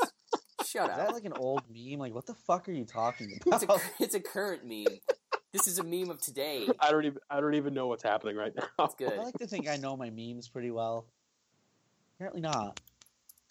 Shut 0.76 0.90
Is 0.90 0.96
that 0.96 1.12
like 1.12 1.24
an 1.24 1.32
old 1.34 1.62
meme? 1.72 1.98
Like, 1.98 2.14
what 2.14 2.26
the 2.26 2.34
fuck 2.34 2.68
are 2.68 2.72
you 2.72 2.84
talking 2.84 3.38
It's 3.46 3.62
about? 3.62 3.78
a, 3.78 4.02
it's 4.02 4.14
a 4.14 4.20
current 4.20 4.64
meme. 4.64 4.98
This 5.52 5.68
is 5.68 5.78
a 5.78 5.84
meme 5.84 6.10
of 6.10 6.20
today. 6.20 6.68
I 6.80 6.90
don't 6.90 7.04
even 7.06 7.18
I 7.30 7.40
don't 7.40 7.54
even 7.54 7.74
know 7.74 7.86
what's 7.86 8.02
happening 8.02 8.36
right 8.36 8.52
now. 8.54 8.84
It's 8.84 8.94
good. 8.94 9.12
I 9.12 9.22
like 9.22 9.38
to 9.38 9.46
think 9.46 9.68
I 9.68 9.76
know 9.76 9.96
my 9.96 10.10
memes 10.10 10.48
pretty 10.48 10.70
well. 10.70 11.06
Apparently 12.16 12.42
not. 12.42 12.80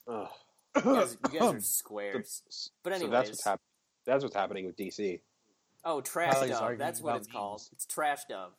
Ugh. 0.08 0.28
You 0.76 0.82
guys, 0.82 1.18
you 1.32 1.40
guys 1.40 1.54
are 1.54 1.60
squares. 1.62 2.42
But 2.84 3.00
so 3.00 3.08
that's 3.08 3.30
what's 3.30 3.44
happening. 3.44 3.66
That's 4.06 4.24
what's 4.24 4.36
happening 4.36 4.66
with 4.66 4.78
DC. 4.78 5.20
Oh, 5.84 6.02
trash 6.02 6.34
Kylie's 6.34 6.50
dove. 6.50 6.78
That's 6.78 7.02
what 7.02 7.12
about 7.12 7.22
it's 7.22 7.32
called. 7.32 7.62
It's 7.72 7.86
trash 7.86 8.26
dove. 8.30 8.52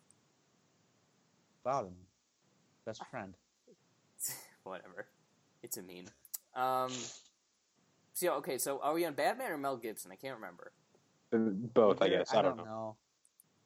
About 1.65 1.87
him. 1.87 1.95
Best 2.85 3.03
friend. 3.11 3.35
Whatever. 4.65 5.07
It's 5.63 5.77
a 5.77 5.83
meme. 5.83 6.07
Um. 6.55 6.91
So 8.17 8.33
okay. 8.37 8.57
So 8.57 8.81
are 8.83 8.95
we 8.95 9.05
on 9.05 9.13
Batman 9.13 9.53
or 9.53 9.59
Mel 9.59 9.77
Gibson? 9.77 10.11
I 10.11 10.17
can't 10.17 10.37
remember. 10.37 10.73
Both, 11.31 12.01
I 12.01 12.09
guess. 12.09 12.33
I 12.33 12.41
don't 12.41 12.57
know. 12.57 12.97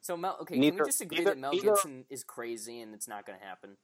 So 0.01 0.17
Mel. 0.17 0.37
Okay. 0.41 0.55
can 0.59 0.75
we 0.75 0.83
just 0.85 0.99
agree 0.99 1.19
neither- 1.19 1.29
that 1.31 1.37
Mel 1.37 1.53
neither- 1.53 1.67
Gibson 1.69 2.05
is 2.09 2.25
crazy 2.25 2.81
and 2.81 2.93
it's 2.93 3.07
not 3.07 3.25
going 3.25 3.39
to 3.39 3.45
happen? 3.45 3.77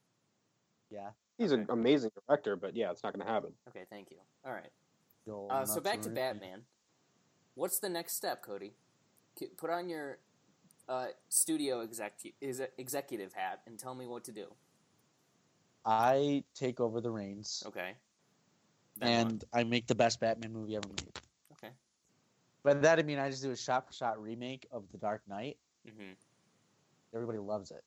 Yeah. 0.90 1.12
He's 1.38 1.54
Okay. 1.54 1.62
an 1.62 1.68
amazing 1.70 2.12
director, 2.28 2.58
but 2.58 2.76
yeah, 2.76 2.92
it's 2.92 3.02
not 3.02 3.14
going 3.14 3.26
to 3.26 3.32
happen. 3.32 3.54
Okay. 3.70 3.86
Thank 3.90 4.12
you. 4.12 4.18
All 4.46 4.52
right. 4.52 4.72
Yo, 5.26 5.48
Uh, 5.48 5.66
so 5.66 5.76
nuts 5.76 5.84
back 5.84 6.02
to 6.02 6.10
Batman. 6.10 6.66
What's 7.56 7.80
the 7.80 7.90
next 7.90 8.16
step, 8.16 8.42
Cody? 8.44 8.74
Put 9.56 9.70
on 9.70 9.88
your 9.88 10.18
uh, 10.90 11.08
studio 11.30 11.86
execu- 11.86 12.34
is 12.42 12.62
executive 12.78 13.34
hat 13.34 13.62
and 13.66 13.78
tell 13.80 13.94
me 13.96 14.06
what 14.06 14.24
to 14.26 14.32
do. 14.34 14.54
I 15.86 16.44
take 16.56 16.80
over 16.82 17.00
the 17.00 17.12
reins, 17.12 17.64
Okay. 17.68 17.96
Then 19.00 19.24
what? 19.24 19.32
and 19.32 19.44
I 19.54 19.64
make 19.64 19.88
the 19.88 19.96
best 19.96 20.20
Batman 20.20 20.54
movie 20.54 20.76
ever 20.76 20.88
made. 20.90 21.20
okay. 21.54 21.74
By 22.64 22.74
that 22.76 23.00
I 23.00 23.04
mean 23.04 23.20
I 23.20 23.30
just 23.30 23.44
do 23.44 23.52
a 23.52 23.56
shot-for-shot 23.58 24.22
remake 24.22 24.68
of 24.72 24.84
The 24.92 24.98
Dark 24.98 25.22
Knight. 25.28 25.58
hmm 25.86 26.14
Everybody 27.14 27.40
loves 27.40 27.72
it. 27.72 27.84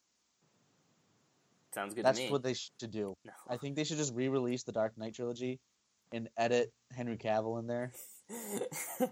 Sounds 1.74 1.94
good 1.94 2.04
That's 2.04 2.18
to 2.18 2.24
me. 2.26 2.30
what 2.32 2.42
they 2.42 2.54
should 2.54 2.90
do. 2.90 3.14
No. 3.24 3.32
I 3.48 3.56
think 3.56 3.76
they 3.76 3.84
should 3.84 3.98
just 3.98 4.14
re-release 4.14 4.64
the 4.64 4.72
Dark 4.72 4.96
Knight 4.98 5.14
trilogy 5.14 5.60
and 6.12 6.28
edit 6.36 6.72
Henry 6.92 7.16
Cavill 7.16 7.60
in 7.60 7.66
there. 7.68 7.92
I 9.00 9.08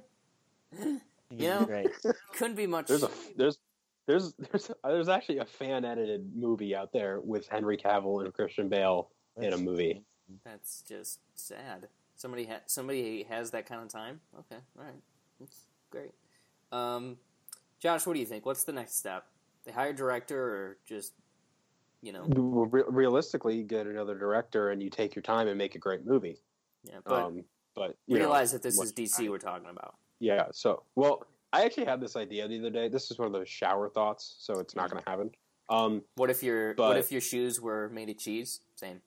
You 1.30 1.48
know, 1.48 1.64
great. 1.66 1.88
Couldn't 2.36 2.56
be 2.56 2.66
much. 2.66 2.86
There's 2.88 3.02
a 3.02 3.10
there's 3.36 3.58
there's 4.06 4.34
there's 4.38 4.70
there's 4.82 5.08
actually 5.08 5.38
a 5.38 5.44
fan 5.44 5.84
edited 5.84 6.34
movie 6.34 6.74
out 6.74 6.92
there 6.92 7.20
with 7.20 7.46
Henry 7.48 7.76
Cavill 7.76 8.24
and 8.24 8.32
Christian 8.32 8.68
Bale 8.68 9.10
in 9.36 9.44
a 9.44 9.50
That's- 9.50 9.60
movie. 9.60 10.02
That's 10.44 10.82
just 10.82 11.20
sad. 11.34 11.88
Somebody 12.16 12.46
ha- 12.46 12.60
somebody 12.66 13.24
has 13.28 13.50
that 13.52 13.66
kind 13.66 13.82
of 13.82 13.88
time. 13.88 14.20
Okay, 14.40 14.60
all 14.78 14.84
right, 14.84 14.94
that's 15.40 15.64
great. 15.90 16.10
Um, 16.72 17.16
Josh, 17.80 18.06
what 18.06 18.14
do 18.14 18.20
you 18.20 18.26
think? 18.26 18.44
What's 18.44 18.64
the 18.64 18.72
next 18.72 18.96
step? 18.98 19.24
They 19.64 19.72
hire 19.72 19.90
a 19.90 19.94
director, 19.94 20.40
or 20.42 20.76
just 20.86 21.12
you 22.02 22.12
know, 22.12 22.24
Re- 22.28 22.84
realistically, 22.88 23.56
you 23.56 23.64
get 23.64 23.86
another 23.86 24.16
director 24.16 24.70
and 24.70 24.82
you 24.82 24.88
take 24.90 25.14
your 25.16 25.22
time 25.22 25.48
and 25.48 25.58
make 25.58 25.74
a 25.74 25.78
great 25.78 26.06
movie. 26.06 26.38
yeah. 26.84 26.98
But 27.04 27.22
um, 27.22 27.44
but 27.74 27.96
you 28.06 28.18
know, 28.18 28.24
realize 28.26 28.52
that 28.52 28.62
this 28.62 28.78
is 28.80 28.92
DC 28.92 29.28
we're 29.28 29.38
talking 29.38 29.68
about. 29.68 29.94
Yeah. 30.20 30.46
So, 30.52 30.82
well, 30.96 31.24
I 31.52 31.64
actually 31.64 31.86
had 31.86 32.00
this 32.00 32.16
idea 32.16 32.46
the 32.48 32.58
other 32.58 32.70
day. 32.70 32.88
This 32.88 33.10
is 33.10 33.18
one 33.18 33.26
of 33.26 33.32
those 33.32 33.48
shower 33.48 33.88
thoughts, 33.88 34.36
so 34.40 34.54
it's 34.60 34.74
not 34.76 34.90
going 34.90 35.02
to 35.02 35.08
happen. 35.10 35.30
Um, 35.70 36.02
What 36.16 36.30
if 36.30 36.42
your 36.42 36.74
But- 36.74 36.88
What 36.88 36.96
if 36.98 37.12
your 37.12 37.20
shoes 37.20 37.60
were 37.60 37.88
made 37.90 38.08
of 38.10 38.18
cheese? 38.18 38.60
Same. 38.74 39.00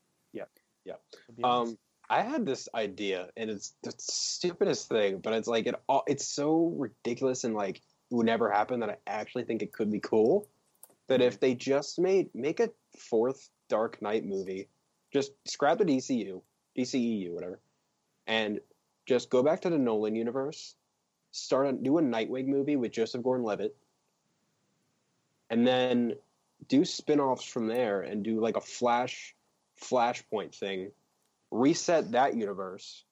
Nice. 1.38 1.44
um, 1.44 1.78
I 2.10 2.24
had 2.24 2.46
this 2.46 2.68
idea, 2.76 3.30
and 3.38 3.50
it's 3.50 3.76
the 3.84 3.94
stupidest 3.98 4.90
thing, 4.90 5.20
but 5.20 5.34
it's 5.34 5.48
like 5.48 5.66
it 5.66 5.76
all. 5.88 6.04
It's 6.08 6.28
so 6.28 6.74
ridiculous 6.78 7.46
and 7.46 7.56
like 7.56 7.78
it 7.78 7.84
would 8.16 8.26
never 8.26 8.52
happen 8.52 8.82
that 8.82 8.90
I 8.90 8.98
actually 9.08 9.46
think 9.46 9.62
it 9.62 9.72
could 9.72 9.90
be 9.90 10.02
cool. 10.02 10.50
That 11.08 11.22
if 11.22 11.40
they 11.40 11.56
just 11.56 12.00
made 12.00 12.30
make 12.36 12.60
a 12.60 12.70
fourth 12.98 13.50
Dark 13.70 14.02
Knight 14.02 14.26
movie, 14.26 14.68
just 15.14 15.32
scrap 15.46 15.78
the 15.78 15.86
DCU, 15.86 16.42
DCEU, 16.78 17.32
whatever, 17.32 17.62
and 18.28 18.60
just 19.06 19.30
go 19.30 19.42
back 19.42 19.62
to 19.62 19.70
the 19.70 19.78
Nolan 19.78 20.16
universe, 20.16 20.76
start 21.32 21.68
a 21.68 21.72
do 21.72 21.98
a 21.98 22.02
Nightwing 22.02 22.48
movie 22.48 22.76
with 22.76 22.92
Joseph 22.92 23.24
Gordon-Levitt, 23.24 23.76
and 25.50 25.66
then 25.66 26.16
do 26.68 26.84
spin-offs 26.84 27.46
from 27.46 27.68
there 27.68 28.02
and 28.02 28.22
do 28.24 28.42
like 28.42 28.58
a 28.58 28.62
Flash 28.62 29.34
Flashpoint 29.82 30.56
thing, 30.56 30.92
reset 31.52 32.12
that 32.12 32.36
universe 32.36 33.04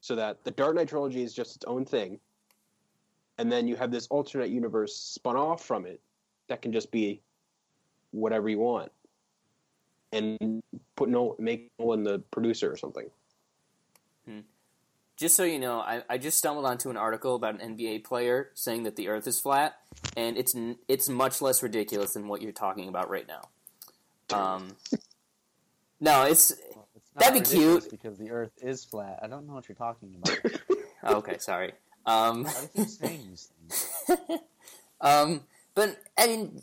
so 0.00 0.14
that 0.16 0.44
the 0.44 0.50
Dark 0.50 0.76
Knight 0.76 0.88
trilogy 0.88 1.22
is 1.22 1.34
just 1.34 1.56
its 1.56 1.64
own 1.64 1.84
thing, 1.84 2.20
and 3.38 3.50
then 3.50 3.66
you 3.66 3.76
have 3.76 3.90
this 3.90 4.06
alternate 4.08 4.50
universe 4.50 4.96
spun 4.96 5.36
off 5.36 5.64
from 5.64 5.86
it 5.86 6.00
that 6.48 6.62
can 6.62 6.72
just 6.72 6.90
be 6.90 7.20
whatever 8.12 8.48
you 8.48 8.58
want, 8.58 8.92
and 10.12 10.62
put 10.94 11.08
no 11.08 11.34
make 11.38 11.70
Nolan 11.78 12.04
the 12.04 12.20
producer 12.30 12.70
or 12.70 12.76
something. 12.76 13.10
Just 15.16 15.34
so 15.34 15.44
you 15.44 15.58
know, 15.58 15.80
I, 15.80 16.02
I 16.10 16.18
just 16.18 16.36
stumbled 16.36 16.66
onto 16.66 16.90
an 16.90 16.98
article 16.98 17.34
about 17.36 17.60
an 17.60 17.76
NBA 17.76 18.04
player 18.04 18.50
saying 18.52 18.82
that 18.82 18.96
the 18.96 19.08
Earth 19.08 19.26
is 19.26 19.40
flat, 19.40 19.78
and 20.14 20.36
it's 20.36 20.54
it's 20.88 21.08
much 21.08 21.40
less 21.40 21.62
ridiculous 21.62 22.12
than 22.12 22.28
what 22.28 22.42
you're 22.42 22.52
talking 22.52 22.88
about 22.88 23.08
right 23.08 23.26
now. 23.26 24.36
Um, 24.36 24.76
no, 26.00 26.24
it's 26.24 26.52
Well, 26.74 26.88
it's 26.94 27.10
that'd 27.16 27.42
be 27.42 27.48
cute. 27.48 27.90
because 27.90 28.18
the 28.18 28.30
Earth 28.30 28.52
is 28.60 28.84
flat. 28.84 29.20
I 29.22 29.26
don't 29.26 29.46
know 29.46 29.54
what 29.54 29.68
you're 29.68 29.76
talking 29.76 30.16
about. 30.22 30.38
oh, 31.02 31.16
okay. 31.16 31.38
Sorry. 31.38 31.72
Um, 32.04 32.44
Why 32.44 32.68
keep 32.74 32.86
saying 32.88 33.20
these 33.28 33.50
things? 34.08 34.40
um, 35.00 35.42
but 35.74 35.96
I 36.18 36.26
mean, 36.28 36.62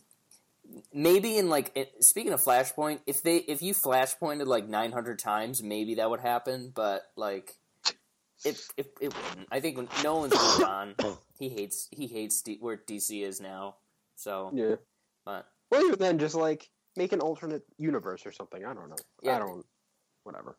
maybe 0.93 1.37
in 1.37 1.49
like 1.49 1.71
it, 1.75 2.03
speaking 2.03 2.33
of 2.33 2.41
Flashpoint, 2.41 2.99
if 3.05 3.21
they 3.21 3.37
if 3.37 3.61
you 3.61 3.73
Flashpointed 3.73 4.45
like 4.47 4.67
900 4.67 5.19
times, 5.19 5.61
maybe 5.61 5.95
that 5.95 6.09
would 6.09 6.21
happen. 6.21 6.71
But 6.73 7.03
like, 7.15 7.55
it 8.45 8.57
it, 8.77 8.93
it 9.01 9.13
wouldn't. 9.13 9.47
I 9.51 9.59
think 9.59 9.77
when 9.77 9.87
Nolan's 10.03 10.33
moved 10.33 10.63
on. 10.63 10.95
He 11.39 11.49
hates 11.49 11.89
he 11.91 12.07
hates 12.07 12.41
D, 12.41 12.57
where 12.61 12.77
DC 12.77 13.21
is 13.21 13.41
now. 13.41 13.75
So, 14.15 14.51
Yeah. 14.53 14.75
but 15.25 15.45
Well, 15.69 15.83
even 15.83 15.99
then, 15.99 16.17
just 16.19 16.35
like 16.35 16.69
make 16.95 17.11
an 17.13 17.19
alternate 17.21 17.63
universe 17.77 18.25
or 18.25 18.31
something. 18.31 18.63
I 18.65 18.73
don't 18.73 18.89
know. 18.89 18.95
Yeah. 19.21 19.35
I 19.35 19.39
don't. 19.39 19.65
Whatever. 20.23 20.57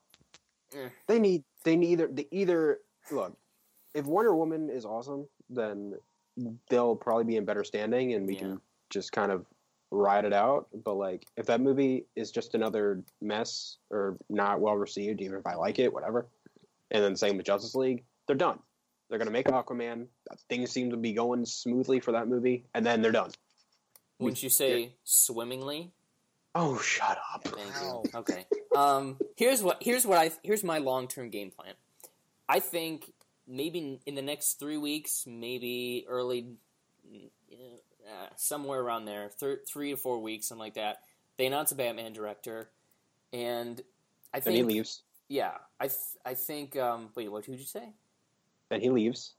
Eh. 0.75 0.89
They 1.07 1.19
need. 1.19 1.45
They 1.65 1.77
need 1.77 1.91
either. 1.93 2.09
They 2.09 2.27
either 2.31 2.79
look. 3.11 3.37
If 3.95 4.07
Wonder 4.07 4.35
Woman 4.35 4.71
is 4.71 4.85
awesome, 4.85 5.27
then 5.49 5.95
they'll 6.69 6.97
probably 6.97 7.25
be 7.25 7.37
in 7.37 7.45
better 7.45 7.65
standing, 7.65 8.15
and 8.15 8.27
we 8.27 8.35
Yeah. 8.35 8.41
can 8.41 8.61
just 8.91 9.13
kind 9.13 9.31
of 9.31 9.47
ride 9.91 10.25
it 10.25 10.33
out. 10.33 10.69
But 10.85 10.95
like, 10.95 11.27
if 11.37 11.47
that 11.47 11.61
movie 11.61 12.07
is 12.17 12.33
just 12.33 12.55
another 12.55 13.03
mess 13.21 13.79
or 13.91 14.17
not 14.29 14.61
well 14.61 14.75
received, 14.77 15.21
even 15.21 15.39
if 15.39 15.47
I 15.47 15.55
like 15.55 15.79
it, 15.79 15.93
whatever. 15.93 16.27
And 16.91 17.03
then 17.03 17.17
same 17.17 17.37
with 17.37 17.47
Justice 17.47 17.75
League, 17.75 18.05
they're 18.27 18.37
done. 18.37 18.59
They're 19.09 19.19
gonna 19.19 19.31
make 19.31 19.47
Aquaman. 19.47 20.09
Things 20.49 20.71
seem 20.73 20.91
to 20.91 20.97
be 20.97 21.13
going 21.13 21.45
smoothly 21.47 22.01
for 22.01 22.13
that 22.13 22.27
movie, 22.27 22.65
and 22.75 22.85
then 22.85 23.01
they're 23.03 23.13
done. 23.13 23.31
wouldn't 24.19 24.43
you 24.43 24.49
say 24.49 24.95
swimmingly? 25.05 25.93
Oh, 26.55 26.79
shut 26.79 27.19
up. 27.33 27.43
Thank 27.45 27.75
you. 27.83 28.03
Okay. 28.15 28.47
Um, 28.77 29.19
here's 29.37 29.63
what 29.63 29.83
here's 29.83 30.07
what 30.07 30.19
I 30.19 30.31
here's 30.43 30.63
my 30.63 30.79
long 30.79 31.09
term 31.09 31.31
game 31.31 31.51
plan. 31.51 31.75
I 32.49 32.61
think 32.61 33.13
maybe 33.47 34.01
in 34.07 34.15
the 34.15 34.23
next 34.23 34.55
three 34.61 34.77
weeks, 34.77 35.25
maybe 35.27 36.05
early, 36.09 36.55
uh, 37.13 38.27
somewhere 38.37 38.81
around 38.81 39.07
there, 39.07 39.29
thir- 39.31 39.61
three 39.67 39.91
to 39.91 39.97
four 39.97 40.21
weeks, 40.21 40.47
something 40.49 40.61
like 40.61 40.75
that. 40.75 40.99
They 41.37 41.47
announce 41.47 41.73
a 41.73 41.75
Batman 41.75 42.13
director, 42.13 42.71
and 43.33 43.81
I 44.33 44.41
Then 44.41 44.53
he 44.55 44.61
think 44.61 44.73
leaves. 44.73 45.03
yeah, 45.29 45.55
I 45.81 45.89
th- 45.89 45.99
I 46.25 46.35
think 46.35 46.77
um, 46.77 47.09
wait, 47.17 47.29
what 47.31 47.45
did 47.45 47.59
you 47.59 47.65
say? 47.67 47.89
Then 48.69 48.81
he 48.81 48.91
leaves. 48.91 49.33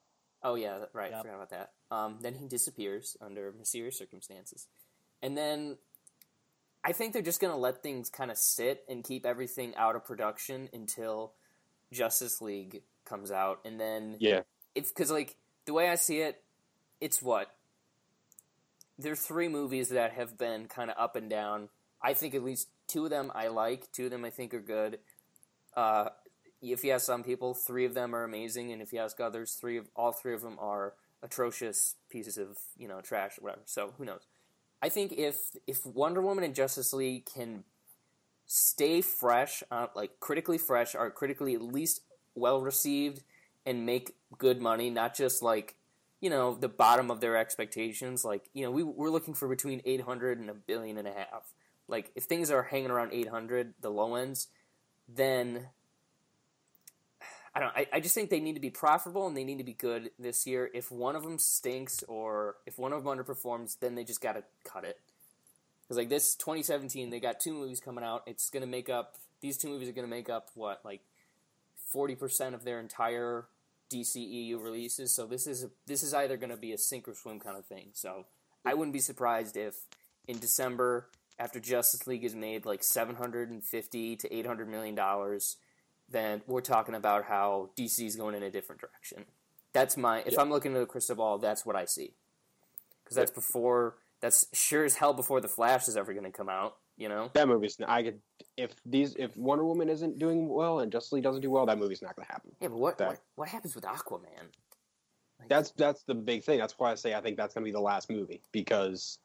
Oh 0.44 0.56
yeah, 0.56 0.80
right. 0.94 1.12
I 1.14 1.18
Yep. 1.18 1.22
forgot 1.26 1.36
about 1.36 1.50
that. 1.52 1.72
Um, 1.92 2.18
then 2.22 2.36
he 2.36 2.48
disappears 2.48 3.16
under 3.22 3.54
mysterious 3.58 3.98
circumstances, 3.98 4.68
and 5.22 5.38
then 5.38 5.78
I 6.88 6.92
think 6.92 7.14
they're 7.14 7.24
just 7.24 7.42
gonna 7.42 7.58
let 7.58 7.82
things 7.82 8.10
kind 8.12 8.30
of 8.30 8.38
sit 8.38 8.86
and 8.88 9.04
keep 9.04 9.26
everything 9.26 9.74
out 9.76 9.96
of 9.96 10.06
production 10.06 10.70
until 10.72 11.34
Justice 11.92 12.42
League 12.42 12.84
comes 13.06 13.32
out, 13.32 13.60
and 13.66 13.80
then 13.80 14.18
Yeah. 14.20 14.44
it's 14.76 14.90
because 14.90 15.10
like 15.10 15.36
the 15.66 15.74
way 15.74 15.90
I 15.90 15.96
see 15.96 16.22
it, 16.22 16.44
it's 17.02 17.22
what 17.24 17.56
there's 19.00 19.20
three 19.26 19.48
movies 19.48 19.90
that 19.90 20.14
have 20.14 20.38
been 20.38 20.68
kind 20.68 20.90
of 20.92 20.98
up 20.98 21.16
and 21.16 21.30
down. 21.30 21.70
I 22.02 22.14
think 22.14 22.36
at 22.36 22.44
least 22.44 22.70
two 22.88 23.06
of 23.06 23.10
them 23.10 23.32
I 23.34 23.48
like, 23.48 23.92
two 23.92 24.06
of 24.06 24.12
them 24.12 24.24
I 24.24 24.30
think 24.30 24.54
are 24.54 24.62
good. 24.62 25.00
Uh, 25.76 26.10
if 26.62 26.84
you 26.84 26.92
ask 26.92 27.06
some 27.06 27.24
people, 27.24 27.54
three 27.54 27.86
of 27.86 27.94
them 27.96 28.16
are 28.16 28.24
amazing, 28.24 28.72
and 28.72 28.82
if 28.82 28.94
you 28.94 29.00
ask 29.00 29.20
others, 29.20 29.56
three 29.56 29.78
of 29.78 29.90
all 29.96 30.12
three 30.12 30.34
of 30.34 30.42
them 30.42 30.58
are 30.60 30.94
atrocious 31.24 31.96
pieces 32.10 32.38
of 32.38 32.58
you 32.78 32.88
know 32.88 33.02
trash 33.02 33.38
or 33.40 33.44
whatever. 33.44 33.64
So 33.66 33.94
who 33.98 34.06
knows? 34.06 34.28
I 34.86 34.90
think 34.90 35.14
if 35.14 35.38
if 35.66 35.84
Wonder 35.84 36.22
Woman 36.22 36.44
and 36.44 36.54
Justice 36.54 36.94
League 36.94 37.26
can 37.26 37.64
stay 38.46 39.02
fresh, 39.02 39.64
uh, 39.72 39.88
like 39.96 40.20
critically 40.20 40.60
fresh, 40.60 40.94
are 40.94 41.10
critically 41.10 41.56
at 41.56 41.62
least 41.64 42.02
well 42.36 42.62
received, 42.62 43.24
and 43.66 43.88
make 43.88 44.16
good 44.38 44.62
money, 44.62 44.92
not 44.92 45.16
just 45.16 45.42
like 45.42 45.74
you 46.22 46.30
know 46.30 46.54
the 46.54 46.70
bottom 46.70 47.10
of 47.10 47.20
their 47.20 47.36
expectations. 47.36 48.24
Like 48.24 48.44
you 48.54 48.64
know 48.64 48.70
we 48.70 48.84
we're 48.84 49.10
looking 49.10 49.34
for 49.34 49.48
between 49.48 49.82
eight 49.86 50.02
hundred 50.02 50.38
and 50.38 50.52
a 50.52 50.54
billion 50.54 51.00
and 51.00 51.08
a 51.08 51.14
half. 51.14 51.52
Like 51.88 52.12
if 52.14 52.26
things 52.26 52.52
are 52.52 52.62
hanging 52.62 52.92
around 52.92 53.12
eight 53.12 53.30
hundred, 53.30 53.74
the 53.82 53.90
low 53.90 54.14
ends, 54.14 54.50
then 55.10 55.70
I 57.56 57.62
don't. 57.62 57.72
I, 57.74 57.88
I 57.94 58.00
just 58.02 58.14
think 58.14 58.30
they 58.30 58.42
need 58.42 58.56
to 58.56 58.60
be 58.60 58.70
profitable 58.70 59.28
and 59.28 59.36
they 59.36 59.46
need 59.46 59.60
to 59.60 59.64
be 59.64 59.74
good 59.74 60.12
this 60.20 60.46
year. 60.46 60.70
If 60.74 60.92
one 60.92 61.16
of 61.16 61.24
them 61.24 61.40
stinks 61.40 62.04
or 62.04 62.58
if 62.66 62.78
one 62.78 62.92
of 62.92 63.04
them 63.04 63.18
underperforms, 63.18 63.80
then 63.80 63.96
they 63.96 64.04
just 64.04 64.20
got 64.20 64.34
to 64.34 64.44
cut 64.66 64.84
it. 64.84 65.00
Because 65.84 65.98
like 65.98 66.10
this 66.10 66.36
2017, 66.36 67.10
they 67.10 67.20
got 67.20 67.40
two 67.40 67.54
movies 67.54 67.80
coming 67.80 68.04
out. 68.04 68.24
It's 68.26 68.50
gonna 68.50 68.68
make 68.68 68.90
up. 68.90 69.16
These 69.40 69.58
two 69.58 69.70
movies 69.70 69.88
are 69.88 69.94
gonna 69.94 70.08
make 70.08 70.30
up 70.30 70.50
what 70.56 70.82
like 70.84 71.02
40 71.92 72.16
percent 72.16 72.56
of 72.56 72.66
their 72.66 72.80
entire 72.80 73.46
DCEU 73.90 74.62
releases. 74.62 75.16
So 75.16 75.26
this 75.26 75.48
is 75.48 75.64
a, 75.64 75.70
this 75.86 76.04
is 76.04 76.14
either 76.14 76.36
gonna 76.36 76.58
be 76.58 76.74
a 76.74 76.78
sink 76.78 77.08
or 77.08 77.14
swim 77.14 77.40
kind 77.40 77.58
of 77.58 77.66
thing. 77.66 77.90
So 77.94 78.26
I 78.66 78.74
wouldn't 78.74 78.94
be 78.94 79.00
surprised 79.00 79.56
if 79.56 79.76
in 80.28 80.40
December 80.40 81.08
after 81.40 81.60
Justice 81.60 82.08
League 82.08 82.26
is 82.26 82.36
made 82.36 82.66
like 82.66 82.84
750 82.84 84.16
to 84.18 84.34
800 84.34 84.68
million 84.68 84.96
dollars 84.96 85.58
then 86.10 86.42
we're 86.48 86.62
talking 86.62 86.96
about 86.96 87.26
how 87.26 87.70
DC 87.78 88.06
is 88.06 88.16
going 88.16 88.36
in 88.36 88.44
a 88.44 88.52
different 88.52 88.82
direction. 88.82 89.26
That's 89.74 89.98
my 89.98 90.20
if 90.20 90.34
Yeah. 90.34 90.42
I'm 90.42 90.50
looking 90.50 90.76
at 90.76 90.82
a 90.82 90.86
crystal 90.86 91.16
ball, 91.16 91.38
that's 91.38 91.66
what 91.66 91.76
I 91.76 91.86
see. 91.86 92.14
Because 93.04 93.16
that's 93.18 93.32
before 93.32 93.98
that's 94.22 94.48
sure 94.54 94.86
as 94.86 94.96
hell 94.96 95.14
before 95.14 95.42
the 95.42 95.48
Flash 95.48 95.88
is 95.88 95.98
ever 95.98 96.14
going 96.14 96.24
to 96.26 96.32
come 96.32 96.50
out. 96.50 96.78
You 96.98 97.10
know, 97.10 97.30
That 97.34 97.50
movie's. 97.50 97.78
I 97.86 98.04
could. 98.04 98.22
If 98.56 98.72
these, 98.86 99.16
if 99.18 99.36
Wonder 99.36 99.66
Woman 99.66 99.90
isn't 99.90 100.18
doing 100.18 100.48
well 100.48 100.80
and 100.80 100.90
Justice 100.92 101.12
League 101.12 101.24
doesn't 101.24 101.42
do 101.42 101.52
well, 101.52 101.66
that 101.66 101.78
movie's 101.78 102.02
not 102.02 102.16
going 102.16 102.26
to 102.26 102.32
happen. 102.32 102.52
yeah, 102.62 102.70
but 102.70 102.78
what, 102.78 102.98
That- 102.98 103.08
what 103.10 103.20
what 103.36 103.50
happens 103.50 103.76
with 103.76 103.84
Aquaman? 103.84 104.24
Like, 105.40 105.50
That's 105.50 105.72
that's 105.72 106.04
the 106.04 106.16
big 106.16 106.46
thing. 106.46 106.58
That's 106.60 106.74
why 106.80 106.92
I 106.92 106.96
say 106.96 107.14
I 107.14 107.20
think 107.20 107.36
that's 107.36 107.54
going 107.54 107.64
to 107.64 107.68
be 107.68 107.74
the 107.74 107.82
last 107.82 108.10
movie 108.10 108.42
because 108.54 109.20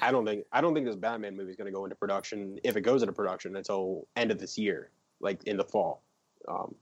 I 0.00 0.10
don't 0.10 0.24
think 0.24 0.46
I 0.50 0.62
don't 0.62 0.72
think 0.72 0.86
this 0.86 0.96
Batman 0.96 1.36
movie 1.36 1.50
is 1.50 1.56
going 1.56 1.66
to 1.70 1.72
go 1.76 1.84
into 1.84 1.96
production 1.96 2.58
if 2.64 2.76
it 2.76 2.80
goes 2.80 3.02
into 3.02 3.12
production 3.12 3.54
until 3.56 4.06
end 4.16 4.30
of 4.30 4.38
this 4.38 4.56
year, 4.56 4.90
like 5.20 5.44
in 5.44 5.56
the 5.56 5.64
fall. 5.64 6.02
Um, 6.46 6.74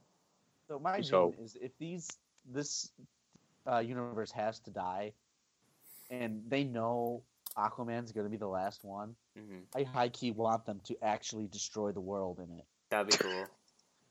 So 0.69 0.79
my 0.81 1.01
So- 1.01 1.31
dream 1.31 1.45
is 1.45 1.57
if 1.57 1.77
these 1.79 2.09
this 2.45 2.91
uh, 3.67 3.79
universe 3.79 4.31
has 4.33 4.59
to 4.61 4.71
die, 4.71 5.13
and 6.11 6.43
they 6.49 6.65
know 6.65 7.23
Aquaman's 7.57 8.13
going 8.13 8.27
to 8.27 8.31
be 8.31 8.37
the 8.37 8.49
last 8.49 8.85
one, 8.85 9.17
mhm. 9.37 9.63
I 9.75 9.83
high 9.85 10.09
key 10.09 10.31
want 10.33 10.65
them 10.65 10.81
to 10.85 10.97
actually 11.03 11.47
destroy 11.49 11.91
the 11.93 12.01
world 12.01 12.39
in 12.39 12.51
it. 12.59 12.65
That'd 12.91 13.11
be 13.13 13.17
cool. 13.17 13.47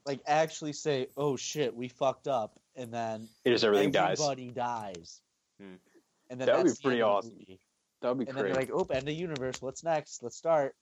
Like 0.05 0.21
actually 0.27 0.73
say, 0.73 1.07
"Oh 1.17 1.35
shit, 1.35 1.75
we 1.75 1.87
fucked 1.89 2.27
up," 2.27 2.59
and 2.75 2.93
then 2.93 3.29
it 3.43 3.51
just 3.51 3.63
everything 3.63 3.91
dies. 3.91 4.19
everybody 4.19 4.51
dies. 4.51 5.21
Hmm. 5.59 5.75
And 6.29 6.39
then 6.39 6.47
That 6.47 6.57
would 6.57 6.65
be 6.65 6.81
pretty 6.81 7.01
end 7.01 7.09
of 7.11 7.23
the 7.23 7.29
awesome. 7.29 7.59
That 8.01 8.09
would 8.09 8.17
be 8.19 8.27
And 8.27 8.37
then 8.37 8.43
great. 8.43 8.53
they're 8.53 8.61
like, 8.61 8.71
"Oh, 8.71 8.85
end 8.93 9.07
of 9.07 9.13
universe. 9.15 9.61
What's 9.61 9.83
next? 9.83 10.21
Let's 10.23 10.35
start." 10.37 10.75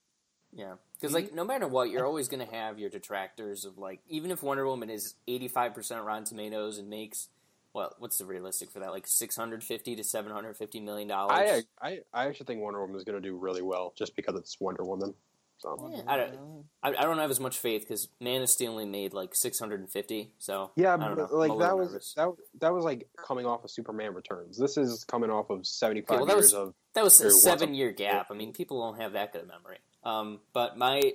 Yeah, 0.56 0.74
because 0.94 1.14
like 1.14 1.34
no 1.34 1.44
matter 1.44 1.68
what, 1.68 1.90
you're 1.90 2.06
always 2.06 2.28
going 2.28 2.46
to 2.48 2.54
have 2.54 2.78
your 2.80 2.90
detractors 2.90 3.66
of 3.66 3.78
like 3.78 4.02
even 4.08 4.30
if 4.32 4.44
Wonder 4.44 4.66
Woman 4.66 4.90
is 4.90 5.16
85 5.28 5.74
percent 5.74 6.04
Rotten 6.06 6.26
Tomatoes 6.26 6.78
and 6.78 6.90
makes 6.90 7.30
well, 7.74 7.96
what's 7.98 8.20
the 8.20 8.26
realistic 8.26 8.70
for 8.70 8.80
that 8.82 8.92
like 8.92 9.08
650 9.08 9.96
to 9.96 10.04
750 10.04 10.80
million 10.80 11.08
dollars. 11.08 11.64
I, 11.82 11.88
I 11.90 12.00
I 12.14 12.28
actually 12.28 12.46
think 12.46 12.62
Wonder 12.62 12.82
Woman 12.82 12.96
is 12.98 13.04
going 13.04 13.20
to 13.20 13.28
do 13.28 13.36
really 13.36 13.64
well 13.64 13.94
just 13.96 14.16
because 14.16 14.36
it's 14.36 14.60
Wonder 14.60 14.84
Woman. 14.84 15.16
So 15.58 15.90
Yeah, 15.96 16.02
I 16.08 16.18
don't- 16.18 16.66
I, 16.84 16.90
I 16.90 17.04
don't 17.04 17.18
have 17.20 17.32
as 17.32 17.40
much 17.40 17.58
faith 17.58 17.82
because 17.84 18.10
Man 18.20 18.42
of 18.42 18.50
Steel 18.50 18.72
only 18.74 18.86
made 18.86 19.14
like 19.14 19.34
650. 19.34 20.32
So 20.38 20.72
yeah, 20.76 20.94
I 20.94 20.98
don't 20.98 21.16
but 21.16 21.32
know. 21.32 21.38
like 21.38 21.52
a 21.52 21.54
that 21.54 21.60
little 21.60 21.78
was 21.80 21.92
nervous. 21.94 22.14
that 22.16 22.30
that 22.60 22.74
was 22.74 22.84
like 22.84 23.08
coming 23.16 23.46
off 23.46 23.64
of 23.64 23.72
Superman 23.72 24.14
Returns. 24.14 24.58
This 24.58 24.78
is 24.78 25.04
coming 25.06 25.30
off 25.32 25.50
of 25.50 25.66
seventy 25.66 26.02
five 26.02 26.18
Okay, 26.18 26.18
well, 26.20 26.26
that 26.28 26.34
years 26.36 26.54
was- 26.54 26.68
of 26.70 26.74
That 26.94 27.04
was 27.04 27.20
a 27.22 27.32
seven 27.32 27.74
year 27.74 27.92
gap. 27.92 28.28
I 28.30 28.34
mean, 28.36 28.54
people 28.54 28.82
don't 28.82 29.00
have 29.02 29.14
that 29.14 29.32
good 29.34 29.44
a 29.44 29.48
memory. 29.48 29.78
Um, 30.04 30.40
but 30.54 30.78
my, 30.78 31.14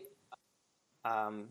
um, 1.04 1.48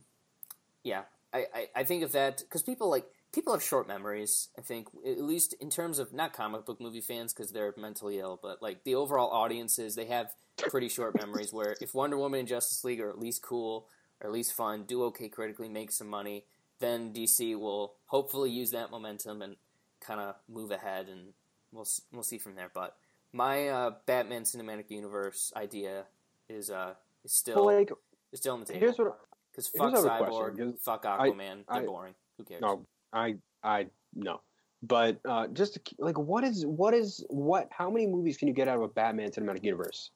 yeah, 0.83 1.03
I, 1.33 1.45
I, 1.53 1.67
I 1.75 1.83
think 1.83 2.03
of 2.03 2.13
that 2.13 2.39
because 2.39 2.63
people 2.63 2.89
like 2.89 3.05
people 3.33 3.53
have 3.53 3.63
short 3.63 3.87
memories. 3.87 4.49
I 4.57 4.61
think 4.61 4.87
at 5.05 5.21
least 5.21 5.53
in 5.59 5.69
terms 5.69 5.99
of 5.99 6.13
not 6.13 6.33
comic 6.33 6.65
book 6.65 6.81
movie 6.81 7.01
fans 7.01 7.33
because 7.33 7.51
they're 7.51 7.73
mentally 7.77 8.19
ill, 8.19 8.39
but 8.41 8.61
like 8.61 8.83
the 8.83 8.95
overall 8.95 9.29
audiences, 9.29 9.95
they 9.95 10.05
have 10.05 10.33
pretty 10.69 10.89
short 10.89 11.15
memories. 11.19 11.53
Where 11.53 11.75
if 11.81 11.93
Wonder 11.93 12.17
Woman 12.17 12.39
and 12.41 12.47
Justice 12.47 12.83
League 12.83 13.01
are 13.01 13.09
at 13.09 13.19
least 13.19 13.41
cool 13.41 13.87
or 14.21 14.27
at 14.27 14.33
least 14.33 14.53
fun, 14.53 14.83
do 14.83 15.03
okay 15.05 15.29
critically, 15.29 15.69
make 15.69 15.91
some 15.91 16.07
money, 16.07 16.45
then 16.79 17.13
DC 17.13 17.57
will 17.59 17.93
hopefully 18.07 18.49
use 18.49 18.71
that 18.71 18.91
momentum 18.91 19.41
and 19.41 19.55
kind 19.99 20.19
of 20.19 20.35
move 20.49 20.71
ahead, 20.71 21.07
and 21.07 21.33
we'll 21.71 21.87
we'll 22.11 22.23
see 22.23 22.37
from 22.37 22.55
there. 22.55 22.71
But 22.73 22.95
my 23.33 23.67
uh, 23.67 23.91
Batman 24.05 24.43
cinematic 24.43 24.89
universe 24.89 25.51
idea 25.55 26.05
is 26.49 26.69
uh 26.69 26.93
is 27.27 27.33
still 27.35 27.55
But, 27.55 27.63
like 27.75 27.91
is 28.31 28.39
still 28.39 28.53
on 28.53 28.59
the 28.61 28.65
table. 28.65 28.79
here's 28.79 28.97
what 28.97 29.19
Because 29.51 29.67
here's 29.73 29.77
fuck 29.81 29.89
another 29.91 30.09
Cyborg, 30.09 30.29
question, 30.49 30.71
'cause 30.71 30.81
fuck 30.81 31.05
I- 31.05 31.29
Aquaman, 31.29 31.65
they're 31.67 31.81
I- 31.81 31.85
boring. 31.85 32.15
Who 32.37 32.43
cares? 32.45 32.61
no 32.61 32.85
I 33.13 33.37
I 33.63 33.87
no. 34.13 34.41
But 34.83 35.19
uh, 35.25 35.47
just 35.47 35.73
to, 35.73 35.95
like, 35.97 36.17
what 36.19 36.43
is 36.43 36.63
what 36.65 36.93
is 36.93 37.25
what? 37.29 37.67
How 37.71 37.89
many 37.89 38.05
movies 38.05 38.37
can 38.37 38.47
you 38.47 38.53
get 38.53 38.67
out 38.67 38.77
of 38.77 38.83
a 38.83 38.87
Batman 38.87 39.31
cinematic 39.31 39.63
universe? 39.63 40.11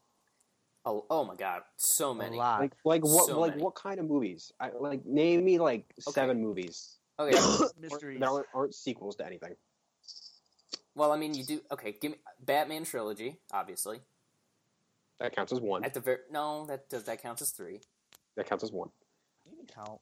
Oh, 0.86 1.06
oh 1.10 1.24
my 1.26 1.36
god, 1.36 1.64
so 1.78 2.12
A 2.12 2.16
many. 2.16 2.38
lot. 2.38 2.60
Like, 2.62 2.74
like 2.86 3.04
what? 3.04 3.26
So 3.28 3.40
like 3.40 3.52
many. 3.54 3.64
what 3.64 3.74
kind 3.76 4.00
of 4.00 4.06
movies? 4.06 4.52
I, 4.60 4.70
like, 4.72 5.04
name 5.06 5.44
me 5.44 5.58
like 5.60 5.86
Okay. 6.08 6.12
seven 6.12 6.40
movies 6.42 6.98
Okay, 7.20 7.32
Mysteries. 7.80 8.20
that 8.20 8.30
aren't, 8.30 8.48
aren't 8.54 8.76
sequels 8.76 9.16
to 9.18 9.26
anything. 9.26 9.56
well, 10.96 11.12
I 11.12 11.18
mean, 11.18 11.34
you 11.34 11.44
do. 11.44 11.62
Okay, 11.72 11.94
give 12.00 12.12
me 12.12 12.18
Batman 12.42 12.84
trilogy, 12.84 13.40
obviously. 13.52 14.00
That 15.22 15.36
counts 15.36 15.54
as 15.54 15.60
one. 15.62 15.84
At 15.84 15.94
the 15.94 16.00
very 16.00 16.18
no, 16.32 16.66
that 16.66 16.90
does 16.90 17.04
that 17.04 17.22
counts 17.22 17.44
as 17.44 17.52
three. 17.52 17.80
That 18.36 18.48
counts 18.48 18.64
as 18.64 18.72
one. 18.72 18.90
You 19.46 19.56
can 19.56 19.68
count. 19.68 20.00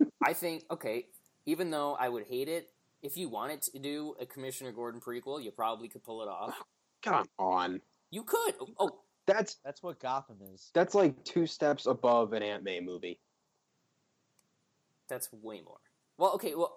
I 0.26 0.32
think 0.32 0.64
okay, 0.72 1.06
even 1.46 1.70
though 1.70 1.96
I 1.98 2.08
would 2.08 2.24
hate 2.26 2.48
it, 2.48 2.70
if 3.02 3.16
you 3.16 3.28
wanted 3.28 3.62
to 3.62 3.78
do 3.78 4.14
a 4.20 4.26
Commissioner 4.26 4.72
Gordon 4.72 5.00
prequel, 5.00 5.42
you 5.42 5.52
probably 5.52 5.88
could 5.88 6.02
pull 6.02 6.20
it 6.22 6.28
off. 6.28 6.54
Come 7.02 7.24
on, 7.38 7.80
You 8.10 8.24
could. 8.24 8.54
Oh, 8.60 8.68
oh 8.78 8.90
that's 9.26 9.58
That's 9.64 9.82
what 9.84 10.00
Gotham 10.00 10.38
is. 10.52 10.70
that's 10.74 10.94
like 10.94 11.22
two 11.24 11.46
steps 11.46 11.86
above 11.86 12.32
an 12.32 12.42
Aunt 12.42 12.64
May 12.64 12.80
movie. 12.80 13.20
that's 15.08 15.28
way 15.32 15.60
more. 15.64 15.78
Well, 16.18 16.32
okay, 16.34 16.54
well, 16.56 16.76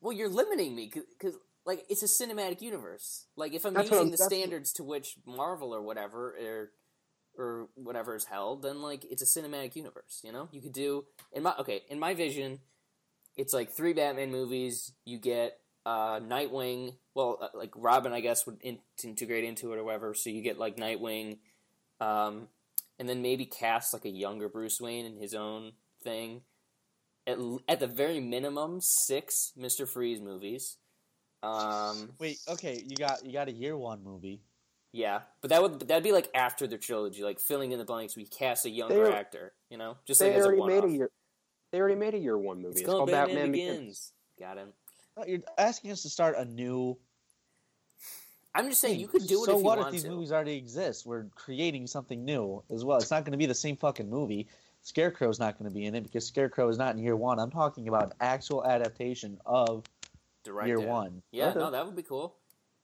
well, 0.00 0.12
you're 0.12 0.28
limiting 0.28 0.74
me 0.74 0.90
because 0.92 1.38
like 1.68 1.84
it's 1.88 2.02
a 2.02 2.06
cinematic 2.06 2.60
universe. 2.62 3.26
Like 3.36 3.52
if 3.54 3.64
I'm 3.64 3.74
That's 3.74 3.90
using 3.90 4.06
I'm- 4.06 4.10
the 4.10 4.16
standards 4.18 4.72
to 4.74 4.82
which 4.82 5.14
Marvel 5.24 5.72
or 5.72 5.82
whatever 5.82 6.34
or 6.40 6.70
or 7.36 7.68
whatever 7.76 8.16
is 8.16 8.24
held, 8.24 8.62
then 8.62 8.82
like 8.82 9.04
it's 9.08 9.22
a 9.22 9.40
cinematic 9.40 9.76
universe. 9.76 10.20
You 10.24 10.32
know, 10.32 10.48
you 10.50 10.60
could 10.60 10.72
do 10.72 11.04
in 11.32 11.44
my 11.44 11.54
okay 11.60 11.82
in 11.88 12.00
my 12.00 12.14
vision, 12.14 12.58
it's 13.36 13.52
like 13.54 13.70
three 13.70 13.92
Batman 13.92 14.32
movies. 14.32 14.92
You 15.04 15.18
get 15.18 15.60
uh, 15.86 16.18
Nightwing. 16.20 16.94
Well, 17.14 17.38
uh, 17.40 17.48
like 17.54 17.70
Robin, 17.76 18.12
I 18.12 18.20
guess 18.20 18.44
would 18.46 18.58
in- 18.62 18.80
integrate 19.04 19.44
into 19.44 19.72
it 19.72 19.78
or 19.78 19.84
whatever. 19.84 20.14
So 20.14 20.30
you 20.30 20.42
get 20.42 20.58
like 20.58 20.76
Nightwing, 20.76 21.38
um, 22.00 22.48
and 22.98 23.08
then 23.08 23.22
maybe 23.22 23.44
cast 23.46 23.92
like 23.92 24.04
a 24.04 24.10
younger 24.10 24.48
Bruce 24.48 24.80
Wayne 24.80 25.06
in 25.06 25.16
his 25.16 25.34
own 25.34 25.72
thing. 26.02 26.42
At, 27.26 27.38
l- 27.38 27.60
at 27.68 27.78
the 27.78 27.86
very 27.86 28.20
minimum, 28.20 28.80
six 28.80 29.52
Mister 29.56 29.86
Freeze 29.86 30.20
movies. 30.20 30.78
Um, 31.42 32.10
Wait, 32.18 32.38
okay, 32.48 32.82
you 32.86 32.96
got 32.96 33.24
you 33.24 33.32
got 33.32 33.48
a 33.48 33.52
year 33.52 33.76
one 33.76 34.02
movie. 34.02 34.40
yeah, 34.92 35.20
but 35.40 35.50
that 35.50 35.62
would 35.62 35.80
that'd 35.86 36.02
be 36.02 36.12
like 36.12 36.28
after 36.34 36.66
the 36.66 36.78
trilogy, 36.78 37.22
like 37.22 37.38
filling 37.38 37.72
in 37.72 37.78
the 37.78 37.84
blanks. 37.84 38.16
We 38.16 38.24
cast 38.26 38.64
a 38.66 38.70
younger 38.70 39.04
They- 39.04 39.12
actor, 39.14 39.52
you 39.70 39.78
know, 39.78 39.96
just 40.06 40.20
They 40.20 40.28
like 40.30 40.36
as 40.38 40.44
a 40.44 40.48
already 40.48 40.62
made 40.80 40.84
a 40.84 40.90
year. 40.90 41.10
They 41.70 41.78
already 41.80 41.96
made 41.96 42.14
a 42.14 42.18
year 42.18 42.36
one 42.38 42.58
movie. 42.58 42.70
It's 42.70 42.80
It's, 42.80 42.86
called 42.86 42.98
called 43.00 43.10
Batman, 43.10 43.36
Batman 43.36 43.52
Begins. 43.52 44.12
Got 44.40 44.56
him. 44.56 44.72
No, 45.16 45.24
You're 45.26 45.40
asking 45.58 45.90
us 45.92 46.02
to 46.02 46.08
start 46.08 46.36
a 46.38 46.44
new. 46.44 46.96
I'm 48.54 48.68
just 48.68 48.80
saying 48.80 48.98
you 48.98 49.06
could 49.08 49.26
do 49.26 49.42
it 49.42 49.46
so 49.46 49.52
if 49.52 49.58
you 49.58 49.64
what 49.64 49.78
want 49.78 49.88
if 49.88 49.92
these 49.92 50.04
to. 50.04 50.10
movies 50.10 50.32
already 50.32 50.56
exist? 50.56 51.06
We're 51.06 51.24
creating 51.34 51.86
something 51.86 52.24
new 52.24 52.62
as 52.70 52.84
well. 52.84 52.96
It's 52.98 53.10
not 53.10 53.24
going 53.24 53.32
to 53.32 53.38
be 53.38 53.46
the 53.46 53.54
same 53.54 53.76
fucking 53.76 54.08
movie. 54.08 54.48
Scarecrow's 54.82 55.38
not 55.38 55.58
going 55.58 55.70
to 55.70 55.74
be 55.74 55.84
in 55.84 55.94
it 55.94 56.02
because 56.02 56.26
Scarecrow 56.26 56.68
is 56.68 56.78
not 56.78 56.96
in 56.96 57.02
year 57.02 57.14
one. 57.16 57.38
I'm 57.38 57.50
talking 57.50 57.86
about 57.88 58.04
an 58.04 58.12
actual 58.20 58.64
adaptation 58.64 59.38
of 59.44 59.84
Direct 60.44 60.68
year 60.68 60.80
it. 60.80 60.86
one. 60.86 61.22
Yeah, 61.30 61.50
Okay. 61.50 61.58
no, 61.60 61.70
that 61.70 61.86
would 61.86 61.96
be 61.96 62.02
cool. 62.02 62.36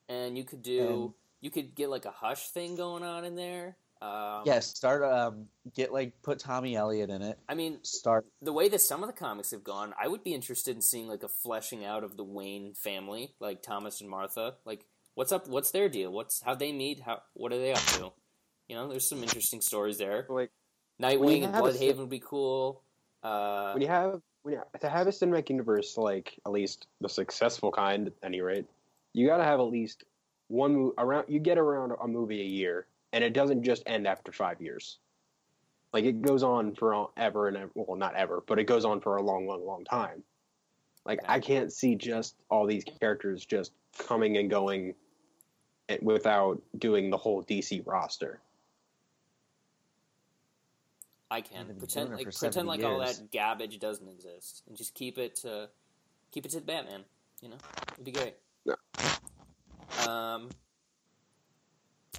And 0.08 0.36
you 0.36 0.44
could 0.44 0.62
do, 0.62 1.14
you 1.40 1.50
could 1.50 1.74
get 1.74 1.90
like 1.90 2.04
a 2.04 2.10
hush 2.10 2.50
thing 2.50 2.76
going 2.76 3.02
on 3.02 3.24
in 3.24 3.34
there. 3.36 3.76
Um, 4.02 4.42
Yes, 4.44 4.66
start 4.66 5.02
um 5.02 5.46
get 5.74 5.92
like 5.92 6.20
put 6.22 6.38
Tommy 6.38 6.76
Elliot 6.76 7.08
in 7.08 7.22
it. 7.22 7.38
I 7.48 7.54
mean, 7.54 7.78
Start 7.82 8.26
the 8.42 8.52
way 8.52 8.68
that 8.68 8.80
some 8.80 9.02
of 9.02 9.06
the 9.06 9.14
comics 9.14 9.52
have 9.52 9.64
gone, 9.64 9.94
I 9.98 10.08
would 10.08 10.22
be 10.22 10.34
interested 10.34 10.74
in 10.76 10.82
seeing 10.82 11.08
like 11.08 11.22
a 11.22 11.28
fleshing 11.28 11.84
out 11.84 12.04
of 12.04 12.16
the 12.16 12.24
Wayne 12.24 12.74
family, 12.74 13.34
like 13.40 13.62
Thomas 13.62 14.00
and 14.00 14.10
Martha. 14.10 14.56
Like, 14.66 14.84
what's 15.14 15.32
up? 15.32 15.48
What's 15.48 15.70
their 15.70 15.88
deal? 15.88 16.12
What's 16.12 16.42
how 16.42 16.54
they 16.54 16.72
meet? 16.72 17.00
How 17.00 17.22
what 17.32 17.52
are 17.52 17.58
they 17.58 17.72
up 17.72 17.78
to? 17.78 18.12
You 18.68 18.76
know, 18.76 18.88
there's 18.88 19.08
some 19.08 19.22
interesting 19.22 19.60
stories 19.62 19.96
there. 19.98 20.26
Like 20.28 20.50
Nightwing 21.00 21.44
and 21.44 21.54
Blüdhaven 21.54 21.98
would 21.98 22.10
be 22.10 22.22
cool. 22.24 22.82
Uh, 23.22 23.72
when 23.72 23.82
you 23.82 23.88
have 23.88 24.20
when 24.44 24.54
you, 24.54 24.62
to 24.78 24.90
have 24.90 25.06
a 25.06 25.10
cinematic 25.10 25.48
universe 25.48 25.96
like 25.96 26.38
at 26.46 26.52
least 26.52 26.86
the 27.00 27.08
successful 27.08 27.72
kind, 27.72 28.08
at 28.08 28.12
any 28.22 28.42
rate, 28.42 28.66
you 29.14 29.26
got 29.26 29.38
to 29.38 29.44
have 29.44 29.58
at 29.58 29.64
least 29.64 30.04
one 30.48 30.92
around. 30.98 31.24
You 31.28 31.40
get 31.40 31.58
around 31.58 31.92
a 32.00 32.06
movie 32.06 32.42
a 32.42 32.44
year, 32.44 32.86
and 33.12 33.24
it 33.24 33.32
doesn't 33.32 33.62
just 33.62 33.82
end 33.86 34.06
after 34.06 34.32
five 34.32 34.60
years. 34.60 34.98
Like 35.94 36.04
it 36.04 36.20
goes 36.20 36.42
on 36.42 36.74
for 36.74 36.92
all- 36.92 37.12
ever 37.16 37.48
and 37.48 37.56
ever. 37.56 37.70
Well, 37.74 37.96
not 37.96 38.14
ever, 38.16 38.42
but 38.46 38.58
it 38.58 38.64
goes 38.64 38.84
on 38.84 39.00
for 39.00 39.16
a 39.16 39.22
long, 39.22 39.46
long, 39.46 39.64
long 39.64 39.84
time. 39.84 40.22
Like 41.06 41.20
I 41.26 41.40
can't 41.40 41.72
see 41.72 41.94
just 41.94 42.36
all 42.50 42.66
these 42.66 42.84
characters 43.00 43.46
just 43.46 43.72
coming 43.98 44.36
and 44.36 44.50
going 44.50 44.94
eh, 45.88 45.98
without 46.02 46.60
doing 46.78 47.08
the 47.08 47.16
whole 47.16 47.42
DC 47.42 47.82
roster. 47.86 48.40
I 51.34 51.40
can 51.40 51.66
they've 51.66 51.78
pretend 51.78 52.10
like 52.10 52.22
pretend 52.22 52.54
70 52.54 52.68
like 52.68 52.84
all 52.84 53.00
that 53.00 53.32
garbage 53.32 53.78
doesn't 53.80 54.08
exist, 54.08 54.62
and 54.68 54.76
just 54.76 54.94
keep 54.94 55.18
it 55.18 55.34
to 55.42 55.68
keep 56.30 56.46
it 56.46 56.52
to 56.52 56.60
Batman. 56.60 57.04
You 57.42 57.48
know, 57.48 57.56
it'd 57.92 58.04
be 58.04 58.12
great. 58.12 58.34
Yeah. 58.64 58.74
Um, 60.06 60.50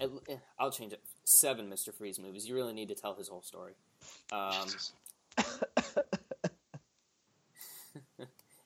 at- 0.01 0.09
eh, 0.27 0.35
I'll 0.59 0.71
change 0.71 0.91
it. 0.91 1.01
Seven 1.23 1.69
Mister 1.69 1.93
Freeze 1.93 2.19
movies. 2.19 2.45
You 2.45 2.55
really 2.55 2.73
need 2.73 2.89
to 2.89 2.95
tell 2.95 3.15
his 3.15 3.29
whole 3.29 3.41
story. 3.41 3.73
Um, 4.33 4.67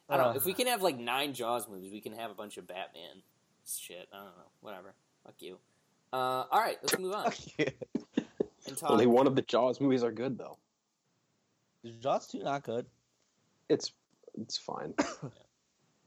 I 0.10 0.18
don't 0.18 0.26
know. 0.26 0.32
If 0.36 0.46
we 0.46 0.54
can 0.60 0.66
have 0.68 0.82
like 0.82 0.98
nine 0.98 1.34
Jaws 1.34 1.68
movies, 1.70 1.92
we 1.92 2.02
can 2.02 2.14
have 2.14 2.32
a 2.32 2.36
bunch 2.36 2.58
of 2.58 2.68
Batman 2.68 3.22
shit. 3.68 4.10
I 4.12 4.18
don't 4.18 4.26
know. 4.26 4.50
Whatever. 4.62 4.96
Fuck 5.24 5.36
you. 5.40 5.60
Uh, 6.12 6.46
all 6.52 6.60
right, 6.60 6.78
let's 6.82 6.98
move 6.98 7.14
on 7.14 7.32
and 8.70 8.78
talk. 8.78 8.92
Only 8.92 9.06
one 9.08 9.28
of 9.28 9.36
the 9.36 9.42
Jaws 9.42 9.80
movies 9.82 10.04
are 10.04 10.12
good 10.12 10.38
though. 10.38 10.58
Jaws 12.00 12.28
two 12.28 12.40
not 12.44 12.64
good. 12.64 12.86
It's 13.70 13.92
it's 14.36 14.58
fine. 14.58 14.94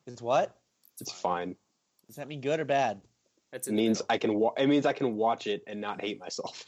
It's 0.04 0.20
what? 0.20 0.56
It's 1.00 1.12
fine. 1.12 1.54
Does 2.08 2.16
that 2.16 2.26
mean 2.26 2.40
good 2.40 2.58
or 2.58 2.64
bad? 2.64 3.00
That's 3.52 3.68
It 3.68 3.72
means 3.72 3.98
middle. 3.98 4.06
I 4.10 4.18
can. 4.18 4.34
Wa- 4.34 4.52
it 4.58 4.66
means 4.66 4.84
I 4.84 4.92
can 4.92 5.14
watch 5.14 5.46
it 5.46 5.62
and 5.68 5.80
not 5.80 6.00
hate 6.00 6.18
myself. 6.18 6.64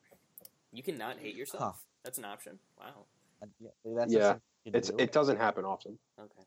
you 0.72 0.82
cannot 0.82 1.16
hate 1.18 1.34
yourself. 1.34 1.62
Huh. 1.62 1.72
That's 2.04 2.18
an 2.18 2.26
option. 2.26 2.58
Wow. 2.78 3.06
And, 3.40 3.50
yeah, 3.58 3.70
that's 3.96 4.12
Yeah, 4.12 4.18
just 4.18 4.28
something 4.28 4.42
you 4.64 4.72
can 4.72 4.78
It's 4.78 4.90
do. 4.90 4.96
it 4.98 5.12
doesn't 5.12 5.38
happen 5.38 5.64
often. 5.64 5.98
Okay. 6.20 6.42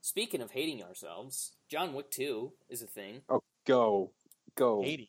Speaking 0.00 0.40
of 0.42 0.52
hating 0.52 0.80
ourselves, 0.84 1.52
John 1.68 1.92
Wick 1.92 2.08
2 2.12 2.52
is 2.68 2.82
a 2.82 2.86
thing. 2.86 3.22
Oh, 3.28 3.42
go, 3.66 4.12
go. 4.54 4.82
hating. 4.82 5.08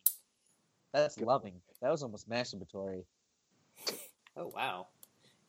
That's 0.93 1.19
loving. 1.19 1.61
That 1.81 1.89
was 1.91 2.03
almost 2.03 2.29
masturbatory. 2.29 3.03
Oh 4.35 4.51
wow. 4.55 4.87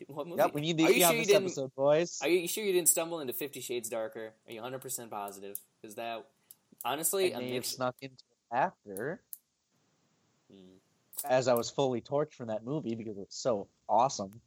What 0.06 0.26
movie? 0.26 0.40
Yep, 0.40 0.54
we 0.54 0.60
need 0.62 0.78
to 0.78 0.84
Are 0.84 0.90
you 0.90 1.04
on 1.04 1.10
sure 1.10 1.18
you 1.18 1.24
this 1.24 1.26
didn't- 1.28 1.44
episode, 1.44 1.74
boys. 1.74 2.18
Are 2.22 2.28
you 2.28 2.48
sure 2.48 2.64
you 2.64 2.72
didn't 2.72 2.88
stumble 2.88 3.20
into 3.20 3.32
Fifty 3.34 3.60
Shades 3.60 3.88
Darker? 3.88 4.32
Are 4.46 4.52
you 4.52 4.60
100% 4.62 5.10
positive? 5.10 5.58
Because 5.80 5.94
that, 5.96 6.24
honestly, 6.84 7.34
I 7.34 7.38
may 7.40 7.54
have 7.54 7.66
snuck 7.66 7.96
into 8.00 8.14
it 8.14 8.54
after, 8.54 9.20
Hmm. 10.50 10.76
as 11.24 11.48
I 11.48 11.54
was 11.54 11.68
fully 11.70 12.00
torched 12.00 12.32
from 12.32 12.46
that 12.48 12.64
movie 12.64 12.94
because 12.94 13.18
it's 13.18 13.36
so 13.36 13.68
awesome. 13.88 14.40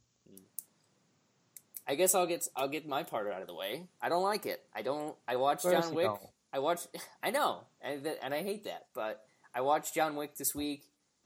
I 1.86 1.94
guess 1.96 2.14
I'll 2.14 2.26
get 2.26 2.48
I'll 2.56 2.68
get 2.68 2.88
my 2.88 3.02
part 3.02 3.30
out 3.30 3.40
of 3.42 3.46
the 3.46 3.54
way. 3.54 3.86
I 4.02 4.08
don't 4.08 4.22
like 4.22 4.46
it. 4.46 4.64
I 4.74 4.82
don't. 4.82 5.14
I 5.28 5.36
watched 5.36 5.62
John 5.64 5.94
Wick. 5.94 6.10
I 6.52 6.58
watched. 6.58 6.88
I 7.22 7.30
know, 7.30 7.60
and 7.80 8.04
and 8.06 8.34
I 8.34 8.42
hate 8.42 8.64
that. 8.64 8.86
But 8.94 9.24
I 9.54 9.60
watched 9.60 9.94
John 9.94 10.16
Wick 10.16 10.34
this 10.36 10.54
week. 10.54 10.82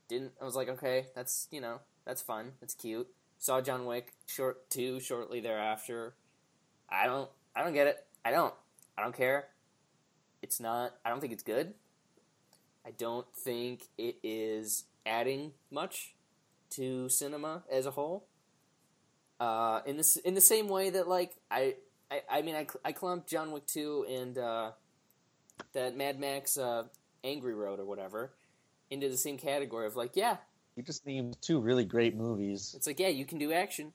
Didn't 0.08 0.32
I 0.40 0.44
was 0.44 0.56
like, 0.56 0.68
okay, 0.68 1.06
that's 1.14 1.48
you 1.50 1.60
know 1.60 1.80
that's 2.04 2.22
fun. 2.22 2.52
That's 2.60 2.74
cute. 2.74 3.08
Saw 3.38 3.60
John 3.60 3.84
Wick 3.84 4.14
short 4.26 4.68
two 4.70 5.00
shortly 5.00 5.40
thereafter. 5.40 6.14
I 6.88 7.06
don't. 7.06 7.30
I 7.54 7.62
don't 7.62 7.74
get 7.74 7.86
it. 7.86 8.04
I 8.24 8.30
don't. 8.30 8.54
I 8.96 9.02
don't 9.02 9.16
care. 9.16 9.48
It's 10.42 10.60
not. 10.60 10.94
I 11.04 11.10
don't 11.10 11.20
think 11.20 11.32
it's 11.32 11.42
good. 11.42 11.74
I 12.86 12.90
don't 12.92 13.26
think 13.34 13.84
it 13.98 14.16
is 14.22 14.84
adding 15.04 15.52
much 15.70 16.14
to 16.70 17.08
cinema 17.08 17.62
as 17.70 17.86
a 17.86 17.90
whole. 17.90 18.26
Uh, 19.40 19.80
in 19.86 19.96
this, 19.96 20.16
in 20.16 20.34
the 20.34 20.40
same 20.40 20.68
way 20.68 20.90
that 20.90 21.06
like 21.06 21.32
I, 21.50 21.74
I, 22.10 22.22
I 22.30 22.42
mean, 22.42 22.54
I, 22.54 22.66
I 22.84 22.92
clumped 22.92 23.28
John 23.28 23.52
Wick 23.52 23.66
two 23.66 24.06
and 24.08 24.36
uh, 24.38 24.70
that 25.74 25.96
Mad 25.96 26.18
Max 26.18 26.56
uh, 26.56 26.84
Angry 27.22 27.54
Road 27.54 27.78
or 27.78 27.84
whatever 27.84 28.32
into 28.90 29.08
the 29.08 29.16
same 29.16 29.38
category 29.38 29.86
of 29.86 29.96
like, 29.96 30.12
yeah, 30.14 30.36
You 30.76 30.82
just 30.82 31.06
named 31.06 31.36
two 31.40 31.60
really 31.60 31.84
great 31.84 32.16
movies. 32.16 32.74
it's 32.76 32.86
like 32.86 32.98
yeah, 33.00 33.08
you 33.08 33.24
can 33.24 33.38
do 33.38 33.52
action, 33.52 33.92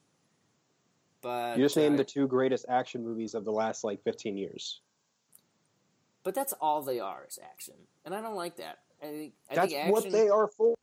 but 1.21 1.57
You 1.57 1.63
just 1.65 1.77
named 1.77 1.95
uh, 1.95 1.97
the 1.97 2.03
two 2.05 2.27
greatest 2.27 2.65
action 2.69 3.03
movies 3.03 3.33
of 3.33 3.45
the 3.45 3.51
last 3.51 3.83
like 3.83 4.03
15 4.03 4.37
years. 4.37 4.81
but 6.23 6.35
that's 6.35 6.53
all 6.61 6.81
they 6.81 6.99
are 6.99 7.25
is 7.27 7.39
action, 7.43 7.75
and 8.05 8.13
I 8.15 8.21
don't 8.21 8.35
like 8.35 8.57
that. 8.57 8.79
I 9.01 9.07
think 9.07 9.33
I 9.51 9.55
That's 9.55 9.67
think 9.73 9.79
action, 9.81 9.91
what 9.91 10.11
they 10.11 10.29
are 10.29 10.47
for. 10.47 10.75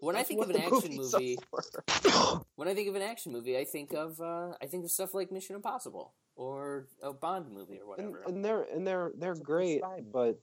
When 0.00 0.16
I 0.16 0.22
think 0.22 0.42
of 0.42 0.48
an 0.48 0.56
action 0.56 0.96
movie- 0.96 1.36
When 2.56 2.68
I 2.68 2.74
think 2.74 2.88
of 2.88 2.94
an 2.94 3.02
action 3.02 3.32
movie, 3.32 3.58
I 3.58 3.64
think 3.64 3.92
of 3.92 4.18
uh, 4.20 4.52
I 4.62 4.66
think 4.66 4.84
of 4.84 4.90
stuff 4.90 5.12
like 5.12 5.30
Mission 5.30 5.56
Impossible 5.56 6.14
or 6.36 6.86
a 7.02 7.12
Bond 7.12 7.50
movie 7.52 7.78
or 7.86 7.96
and, 7.98 8.08
whatever. 8.12 8.22
and 8.26 8.42
they're 8.44 8.62
and 8.62 8.86
they're 8.86 9.12
they're 9.18 9.32
It's 9.32 9.40
great, 9.42 9.82
but 10.10 10.38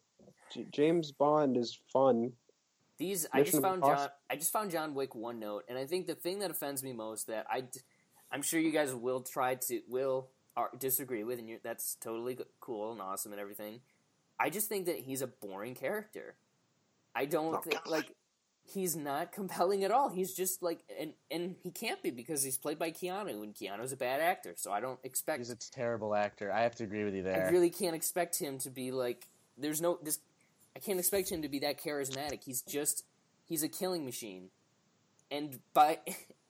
James 0.71 1.11
Bond 1.11 1.57
is 1.57 1.79
fun. 1.91 2.33
These 2.97 3.27
I 3.31 3.43
just 3.43 3.61
found 3.61 3.83
John 3.83 4.09
I 4.29 4.35
just 4.35 4.51
found 4.51 4.71
John 4.71 4.93
Wick 4.95 5.13
one 5.15 5.39
note, 5.39 5.65
and 5.69 5.77
I 5.77 5.85
think 5.85 6.07
the 6.07 6.15
thing 6.15 6.39
that 6.39 6.51
offends 6.51 6.83
me 6.83 6.93
most 6.93 7.27
that 7.27 7.45
I, 7.49 7.63
I'm 8.31 8.41
sure 8.41 8.59
you 8.59 8.71
guys 8.71 8.93
will 8.93 9.21
try 9.21 9.55
to 9.55 9.81
will 9.87 10.29
disagree 10.79 11.23
with, 11.23 11.37
and 11.37 11.47
you're, 11.47 11.59
that's 11.63 11.95
totally 12.01 12.37
cool 12.59 12.91
and 12.91 13.01
awesome 13.01 13.31
and 13.31 13.39
everything. 13.39 13.81
I 14.39 14.49
just 14.49 14.67
think 14.69 14.85
that 14.87 14.97
he's 14.97 15.21
a 15.21 15.27
boring 15.27 15.75
character. 15.75 16.35
I 17.15 17.25
don't 17.25 17.55
Oh, 17.55 17.61
think 17.61 17.87
like 17.87 18.15
he's 18.65 18.95
not 18.95 19.31
compelling 19.31 19.83
at 19.83 19.91
all. 19.91 20.09
He's 20.09 20.33
just 20.33 20.63
like 20.63 20.79
and 20.99 21.13
and 21.29 21.55
he 21.63 21.69
can't 21.71 22.01
be 22.01 22.09
because 22.09 22.41
he's 22.43 22.57
played 22.57 22.79
by 22.79 22.91
Keanu, 22.91 23.43
and 23.43 23.53
Keanu's 23.53 23.91
a 23.91 23.97
bad 23.97 24.21
actor, 24.21 24.53
so 24.57 24.71
I 24.71 24.79
don't 24.79 24.99
expect 25.03 25.39
He's 25.39 25.51
a 25.51 25.55
terrible 25.55 26.15
actor. 26.15 26.51
I 26.51 26.61
have 26.61 26.75
to 26.75 26.83
agree 26.83 27.03
with 27.03 27.13
you 27.13 27.23
there. 27.23 27.47
I 27.47 27.51
really 27.51 27.69
can't 27.69 27.95
expect 27.95 28.39
him 28.39 28.57
to 28.59 28.71
be 28.71 28.91
like. 28.91 29.27
There's 29.59 29.81
no 29.81 29.97
this. 30.01 30.19
I 30.77 30.79
can't 30.79 30.99
expect 30.99 31.31
him 31.31 31.41
to 31.41 31.49
be 31.49 31.57
that 31.59 31.81
charismatic. 31.81 32.43
He's 32.43 32.61
just 32.61 33.03
he's 33.45 33.63
a 33.63 33.67
killing 33.67 34.05
machine, 34.05 34.49
and 35.31 35.59
by 35.73 35.97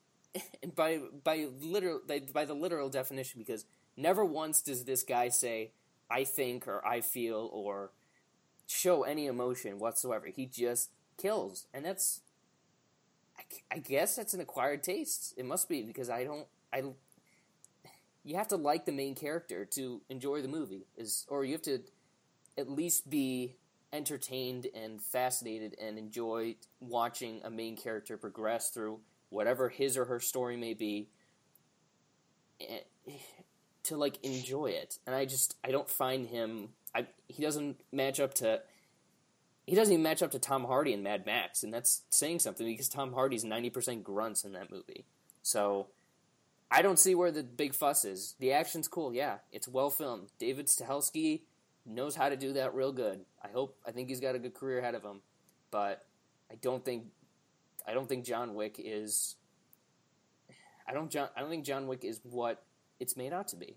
and 0.62 0.74
by 0.74 1.00
by 1.24 1.46
literal 1.62 2.02
by, 2.06 2.20
by 2.20 2.44
the 2.44 2.52
literal 2.52 2.90
definition, 2.90 3.38
because 3.38 3.64
never 3.96 4.22
once 4.22 4.60
does 4.60 4.84
this 4.84 5.02
guy 5.02 5.30
say 5.30 5.72
I 6.10 6.24
think 6.24 6.68
or 6.68 6.86
I 6.86 7.00
feel 7.00 7.48
or 7.54 7.92
show 8.66 9.02
any 9.02 9.26
emotion 9.26 9.78
whatsoever. 9.78 10.26
He 10.26 10.44
just 10.44 10.90
kills, 11.16 11.66
and 11.72 11.82
that's 11.82 12.20
I, 13.70 13.78
guess 13.78 14.16
that's 14.16 14.34
an 14.34 14.40
acquired 14.40 14.82
taste. 14.82 15.32
It 15.38 15.46
must 15.46 15.70
be 15.70 15.80
because 15.80 16.10
I 16.10 16.24
don't. 16.24 16.46
I 16.70 16.82
you 18.24 18.36
have 18.36 18.48
to 18.48 18.56
like 18.56 18.84
the 18.84 18.92
main 18.92 19.14
character 19.14 19.64
to 19.64 20.02
enjoy 20.10 20.42
the 20.42 20.48
movie 20.48 20.84
is 20.98 21.24
or 21.30 21.44
you 21.44 21.52
have 21.52 21.62
to 21.62 21.78
at 22.58 22.68
least 22.68 23.08
be 23.08 23.54
entertained 23.92 24.66
and 24.74 25.00
fascinated 25.00 25.74
and 25.80 25.98
enjoy 25.98 26.56
watching 26.80 27.40
a 27.44 27.50
main 27.50 27.76
character 27.76 28.16
progress 28.16 28.70
through 28.70 29.00
whatever 29.30 29.68
his 29.68 29.96
or 29.96 30.04
her 30.04 30.20
story 30.20 30.56
may 30.56 30.74
be 30.74 31.08
eh, 32.60 32.80
to 33.82 33.96
like 33.96 34.22
enjoy 34.22 34.66
it 34.66 34.98
and 35.06 35.16
i 35.16 35.24
just 35.24 35.56
i 35.64 35.70
don't 35.70 35.88
find 35.88 36.26
him 36.26 36.68
I, 36.94 37.06
he 37.28 37.42
doesn't 37.42 37.80
match 37.92 38.20
up 38.20 38.34
to 38.34 38.60
he 39.66 39.74
doesn't 39.74 39.92
even 39.92 40.02
match 40.02 40.22
up 40.22 40.32
to 40.32 40.38
tom 40.38 40.64
hardy 40.64 40.92
in 40.92 41.02
mad 41.02 41.24
max 41.24 41.62
and 41.62 41.72
that's 41.72 42.02
saying 42.10 42.40
something 42.40 42.66
because 42.66 42.88
tom 42.88 43.14
hardy's 43.14 43.44
90% 43.44 44.02
grunts 44.02 44.44
in 44.44 44.52
that 44.52 44.70
movie 44.70 45.06
so 45.42 45.86
I 46.70 46.82
don't 46.82 46.98
see 46.98 47.14
where 47.14 47.30
the 47.30 47.42
big 47.42 47.74
fuss 47.74 48.04
is. 48.04 48.34
The 48.40 48.52
action's 48.52 48.88
cool, 48.88 49.14
yeah. 49.14 49.38
It's 49.52 49.66
well 49.66 49.90
filmed. 49.90 50.28
David 50.38 50.66
Stahelski 50.66 51.40
knows 51.88 52.14
how 52.14 52.28
to 52.28 52.36
do 52.36 52.52
that 52.54 52.74
real 52.74 52.92
good. 52.92 53.20
I 53.42 53.48
hope 53.48 53.76
I 53.86 53.92
think 53.92 54.08
he's 54.08 54.20
got 54.20 54.34
a 54.34 54.38
good 54.38 54.54
career 54.54 54.78
ahead 54.78 54.94
of 54.94 55.02
him. 55.02 55.20
But 55.70 56.04
I 56.50 56.54
don't 56.56 56.84
think 56.84 57.04
I 57.86 57.94
don't 57.94 58.08
think 58.08 58.24
John 58.24 58.54
Wick 58.54 58.76
is 58.78 59.36
I 60.86 60.92
don't 60.92 61.10
John 61.10 61.28
I 61.36 61.40
don't 61.40 61.50
think 61.50 61.64
John 61.64 61.86
Wick 61.86 62.04
is 62.04 62.20
what 62.22 62.62
it's 63.00 63.16
made 63.16 63.32
out 63.32 63.48
to 63.48 63.56
be. 63.56 63.76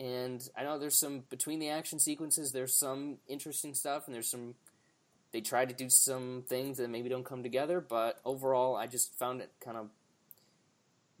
And 0.00 0.46
I 0.56 0.64
know 0.64 0.78
there's 0.78 0.98
some 0.98 1.24
between 1.28 1.58
the 1.58 1.70
action 1.70 1.98
sequences 1.98 2.52
there's 2.52 2.74
some 2.74 3.18
interesting 3.28 3.74
stuff 3.74 4.06
and 4.06 4.14
there's 4.14 4.30
some 4.30 4.54
they 5.32 5.40
try 5.40 5.64
to 5.64 5.74
do 5.74 5.90
some 5.90 6.44
things 6.48 6.78
that 6.78 6.88
maybe 6.88 7.10
don't 7.10 7.24
come 7.24 7.42
together, 7.42 7.80
but 7.80 8.18
overall 8.24 8.76
I 8.76 8.86
just 8.86 9.14
found 9.18 9.40
it 9.40 9.50
kind 9.60 9.76
of 9.76 9.88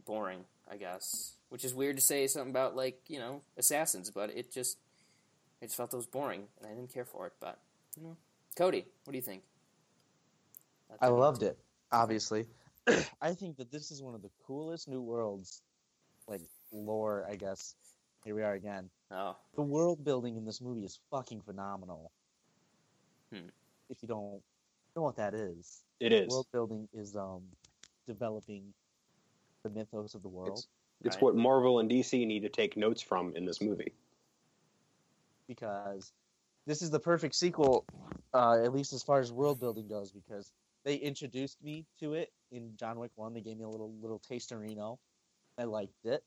boring, 0.06 0.44
I 0.70 0.76
guess. 0.76 1.34
Which 1.50 1.64
is 1.64 1.74
weird 1.74 1.96
to 1.96 2.02
say 2.02 2.26
something 2.26 2.50
about 2.50 2.76
like 2.76 3.00
you 3.08 3.18
know 3.18 3.42
assassins, 3.56 4.10
but 4.10 4.30
it 4.30 4.52
just 4.52 4.78
I 5.60 5.66
just 5.66 5.76
felt 5.76 5.92
it 5.92 5.96
was 5.96 6.06
boring 6.06 6.44
and 6.58 6.66
I 6.70 6.74
didn't 6.74 6.92
care 6.92 7.04
for 7.04 7.26
it. 7.26 7.32
But 7.40 7.58
you 7.96 8.02
know, 8.02 8.16
Cody, 8.56 8.84
what 9.04 9.12
do 9.12 9.16
you 9.18 9.22
think? 9.22 9.42
I 11.00 11.08
loved 11.08 11.42
it, 11.42 11.58
obviously. 11.92 12.46
I 13.20 13.34
think 13.34 13.56
that 13.58 13.70
this 13.70 13.90
is 13.90 14.02
one 14.02 14.14
of 14.14 14.22
the 14.22 14.30
coolest 14.46 14.88
new 14.88 15.02
worlds, 15.02 15.62
like 16.26 16.40
lore, 16.72 17.26
I 17.30 17.36
guess. 17.36 17.74
Here 18.24 18.34
we 18.34 18.42
are 18.42 18.54
again. 18.54 18.88
Oh, 19.10 19.36
The 19.54 19.62
world 19.62 20.04
building 20.04 20.36
in 20.36 20.44
this 20.44 20.60
movie 20.60 20.84
is 20.84 20.98
fucking 21.10 21.42
phenomenal. 21.42 22.10
Hmm. 23.32 23.48
If 23.90 23.98
you 24.02 24.08
don't 24.08 24.40
know 24.96 25.02
what 25.02 25.16
that 25.16 25.34
is, 25.34 25.82
It 26.00 26.12
is. 26.12 26.28
world 26.28 26.46
building 26.52 26.88
is 26.94 27.16
um 27.16 27.42
developing 28.06 28.72
the 29.62 29.70
mythos 29.70 30.14
of 30.14 30.22
the 30.22 30.28
world 30.28 30.58
It's, 30.58 30.66
it's 31.04 31.16
Right. 31.16 31.22
what 31.24 31.36
Marvel 31.36 31.78
and 31.78 31.90
DC 31.90 32.26
need 32.26 32.40
to 32.40 32.48
take 32.48 32.76
notes 32.76 33.02
from 33.02 33.34
in 33.36 33.44
this 33.44 33.60
movie. 33.60 33.92
Because 35.48 36.12
this 36.66 36.82
is 36.82 36.90
the 36.90 37.00
perfect 37.00 37.34
sequel, 37.34 37.84
uh, 38.34 38.62
at 38.62 38.72
least 38.72 38.92
as 38.92 39.02
far 39.02 39.20
as 39.20 39.32
world 39.32 39.58
building 39.58 39.88
goes, 39.88 40.12
because 40.12 40.52
they 40.84 40.96
introduced 40.96 41.62
me 41.62 41.86
to 42.00 42.14
it 42.14 42.30
in 42.52 42.72
John 42.76 42.98
Wick 42.98 43.10
One. 43.16 43.34
They 43.34 43.40
gave 43.40 43.56
me 43.56 43.64
a 43.64 43.68
little 43.68 43.92
little 44.00 44.20
taste 44.20 44.52
of 44.52 44.58
tasterino. 44.60 44.98
I 45.58 45.64
liked 45.64 46.04
it. 46.04 46.22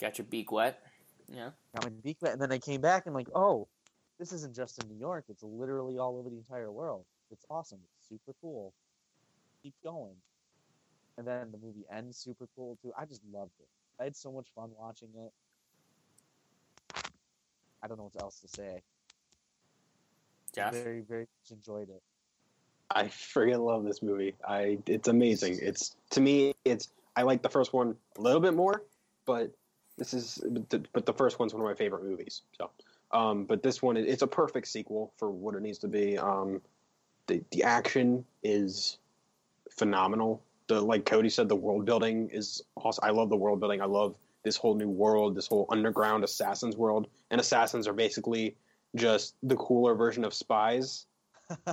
got 0.00 0.18
your 0.18 0.26
beak 0.26 0.52
wet. 0.52 0.80
Yeah, 1.28 1.50
got 1.74 1.84
my 1.84 1.90
beak 2.02 2.18
wet, 2.20 2.32
and 2.32 2.40
then 2.40 2.52
I 2.52 2.58
came 2.58 2.80
back 2.80 3.06
and 3.06 3.14
like, 3.14 3.28
oh, 3.34 3.66
this 4.18 4.32
isn't 4.32 4.54
just 4.54 4.82
in 4.82 4.88
New 4.88 4.98
York. 4.98 5.24
It's 5.28 5.42
literally 5.42 5.98
all 5.98 6.18
over 6.18 6.28
the 6.30 6.36
entire 6.36 6.70
world. 6.70 7.04
It's 7.30 7.44
awesome. 7.50 7.80
It's 7.98 8.08
super 8.08 8.36
cool. 8.40 8.72
Keep 9.62 9.74
going. 9.82 10.14
And 11.18 11.26
then 11.26 11.50
the 11.50 11.58
movie 11.58 11.84
ends 11.94 12.18
super 12.18 12.46
cool 12.54 12.78
too. 12.82 12.92
I 12.98 13.04
just 13.04 13.22
loved 13.32 13.52
it. 13.60 13.68
I 14.00 14.04
had 14.04 14.16
so 14.16 14.32
much 14.32 14.48
fun 14.54 14.70
watching 14.78 15.08
it. 15.16 15.32
I 17.82 17.88
don't 17.88 17.98
know 17.98 18.10
what 18.12 18.22
else 18.22 18.40
to 18.40 18.48
say. 18.48 18.82
Josh. 20.54 20.72
Very, 20.72 21.00
very 21.00 21.22
much 21.22 21.50
enjoyed 21.50 21.88
it. 21.88 22.02
I 22.94 23.04
freaking 23.04 23.64
love 23.64 23.84
this 23.84 24.02
movie. 24.02 24.34
I 24.46 24.78
it's 24.86 25.08
amazing. 25.08 25.58
It's 25.62 25.96
to 26.10 26.20
me, 26.20 26.54
it's 26.64 26.88
I 27.16 27.22
like 27.22 27.42
the 27.42 27.48
first 27.48 27.72
one 27.72 27.96
a 28.18 28.20
little 28.20 28.40
bit 28.40 28.54
more, 28.54 28.82
but 29.24 29.50
this 29.96 30.14
is 30.14 30.42
but 30.46 30.68
the, 30.70 30.84
but 30.92 31.06
the 31.06 31.12
first 31.12 31.38
one's 31.38 31.54
one 31.54 31.62
of 31.62 31.68
my 31.68 31.74
favorite 31.74 32.04
movies. 32.04 32.42
So, 32.58 32.70
um, 33.12 33.44
but 33.44 33.62
this 33.62 33.80
one 33.82 33.96
it's 33.96 34.22
a 34.22 34.26
perfect 34.26 34.68
sequel 34.68 35.12
for 35.16 35.30
what 35.30 35.54
it 35.54 35.62
needs 35.62 35.78
to 35.78 35.88
be. 35.88 36.18
Um, 36.18 36.60
the 37.26 37.42
the 37.50 37.62
action 37.64 38.24
is 38.42 38.98
phenomenal. 39.70 40.42
The 40.66 40.80
like 40.80 41.06
Cody 41.06 41.30
said, 41.30 41.48
the 41.48 41.56
world 41.56 41.86
building 41.86 42.28
is 42.30 42.62
awesome. 42.76 43.04
I 43.04 43.10
love 43.10 43.30
the 43.30 43.36
world 43.36 43.60
building. 43.60 43.80
I 43.80 43.86
love 43.86 44.16
this 44.44 44.56
whole 44.56 44.74
new 44.74 44.88
world, 44.88 45.34
this 45.34 45.46
whole 45.46 45.66
underground 45.70 46.24
assassins 46.24 46.76
world. 46.76 47.08
And 47.30 47.40
assassins 47.40 47.86
are 47.86 47.92
basically 47.92 48.56
just 48.96 49.34
the 49.42 49.56
cooler 49.56 49.94
version 49.94 50.24
of 50.24 50.34
spies. 50.34 51.06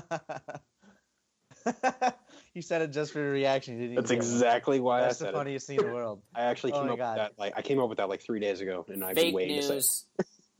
you 2.53 2.61
said 2.61 2.81
it 2.81 2.91
just 2.91 3.11
for 3.11 3.19
your 3.19 3.31
reaction. 3.31 3.75
You 3.75 3.81
didn't 3.81 3.95
That's 3.95 4.11
even 4.11 4.21
get 4.21 4.25
exactly 4.33 4.79
why 4.79 5.01
That's 5.01 5.15
I 5.21 5.25
the 5.25 5.25
said 5.25 5.33
it. 5.35 5.37
funniest 5.37 5.67
thing 5.67 5.77
in 5.79 5.85
the 5.85 5.91
world. 5.91 6.21
I 6.35 6.41
actually 6.43 6.73
Oh 6.73 6.79
came 6.79 6.87
my 6.87 6.93
up 6.93 6.97
God. 6.99 7.09
with 7.13 7.17
that 7.17 7.31
like 7.37 7.53
I 7.57 7.61
came 7.61 7.79
up 7.79 7.89
with 7.89 7.97
that 7.97 8.09
like 8.09 8.21
three 8.21 8.39
days 8.39 8.61
ago, 8.61 8.85
and 8.87 9.03
I've 9.03 9.15
Fake 9.15 9.25
been 9.27 9.33
waiting 9.35 9.55
to 9.57 9.61
say. 9.61 9.73
news. 9.75 10.05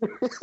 it. 0.02 0.32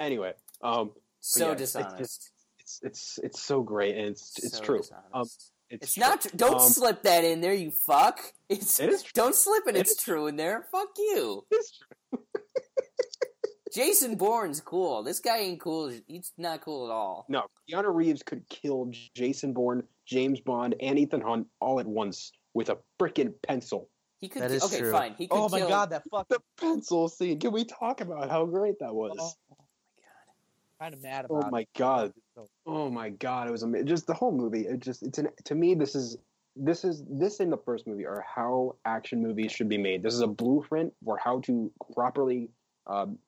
Anyway, 0.00 0.32
um, 0.62 0.90
So 1.20 1.46
yeah, 1.46 1.52
it's 1.52 1.60
dishonest. 1.72 1.98
just- 1.98 2.28
it's 2.58 2.80
it's 2.82 3.18
it's 3.22 3.42
so 3.42 3.62
great, 3.62 3.96
and 3.96 4.06
it's 4.08 4.42
it's 4.42 4.58
true. 4.58 4.82
Um, 5.12 5.26
it's, 5.72 5.82
it's 5.84 5.94
true. 5.94 6.00
not. 6.02 6.20
Tr- 6.20 6.36
don't 6.36 6.54
Um, 6.60 6.68
slip 6.70 7.02
that 7.02 7.24
in 7.24 7.40
there, 7.40 7.54
you 7.54 7.70
fuck. 7.70 8.20
It's 8.48 8.78
It 8.80 8.90
is 8.90 9.02
true. 9.02 9.10
don't 9.14 9.34
slip 9.34 9.64
it. 9.66 9.76
It 9.76 9.80
It's 9.80 9.92
is 9.92 9.96
true 9.98 10.26
in 10.28 10.36
there. 10.36 10.66
Fuck 10.70 10.88
you. 10.98 11.44
It's 11.50 11.78
true. 11.78 12.20
Jason 13.72 14.16
Bourne's 14.16 14.60
cool. 14.60 15.02
This 15.02 15.18
guy 15.20 15.38
ain't 15.38 15.60
cool. 15.60 15.90
He's 16.06 16.32
not 16.36 16.60
cool 16.60 16.86
at 16.86 16.92
all. 16.92 17.24
No, 17.30 17.44
Keanu 17.70 17.94
Reeves 17.94 18.22
could 18.22 18.46
kill 18.50 18.90
Jason 19.14 19.54
Bourne, 19.54 19.82
James 20.04 20.40
Bond, 20.40 20.74
and 20.80 20.98
Ethan 20.98 21.22
Hunt 21.22 21.46
all 21.58 21.80
at 21.80 21.86
once 21.86 22.32
with 22.52 22.68
a 22.68 22.76
freaking 23.00 23.32
pencil. 23.42 23.88
He 24.20 24.28
could. 24.28 24.42
That 24.42 24.50
ki- 24.50 24.56
is 24.56 24.64
okay, 24.64 24.78
true. 24.78 24.92
fine. 24.92 25.14
He 25.16 25.26
could 25.26 25.36
Oh 25.38 25.48
my 25.48 25.60
kill. 25.60 25.68
god, 25.70 25.88
that 25.90 26.02
fuck. 26.10 26.28
The 26.28 26.40
pencil 26.60 27.08
scene. 27.08 27.40
Can 27.40 27.52
we 27.52 27.64
talk 27.64 28.02
about 28.02 28.30
how 28.30 28.44
great 28.44 28.78
that 28.80 28.94
was? 28.94 29.16
Oh, 29.18 29.32
oh 29.52 29.56
my 29.58 30.02
god, 30.04 30.84
kind 30.84 30.94
of 30.94 31.02
mad 31.02 31.24
about. 31.24 31.44
Oh 31.46 31.50
my 31.50 31.60
it. 31.62 31.68
god. 31.76 32.12
So- 32.34 32.48
Oh 32.66 32.90
my 32.90 33.10
god, 33.10 33.48
it 33.48 33.50
was 33.50 33.62
amazing. 33.62 33.86
Just 33.86 34.06
the 34.06 34.14
whole 34.14 34.32
movie. 34.32 34.66
It 34.66 34.80
just 34.80 35.02
it's 35.02 35.18
an 35.18 35.28
to 35.44 35.54
me 35.54 35.74
this 35.74 35.94
is 35.94 36.16
this 36.56 36.84
is 36.84 37.02
this 37.08 37.40
in 37.40 37.50
the 37.50 37.56
first 37.56 37.86
movie 37.86 38.04
are 38.06 38.24
how 38.26 38.76
action 38.84 39.22
movies 39.22 39.52
should 39.52 39.68
be 39.68 39.78
made. 39.78 40.02
This 40.02 40.14
is 40.14 40.20
a 40.20 40.26
blueprint 40.26 40.92
for 41.04 41.16
how 41.16 41.40
to 41.40 41.70
properly 41.94 42.50
um, 42.86 43.18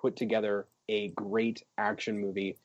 put 0.00 0.16
together 0.16 0.66
a 0.88 1.08
great 1.10 1.62
action 1.78 2.18
movie 2.20 2.56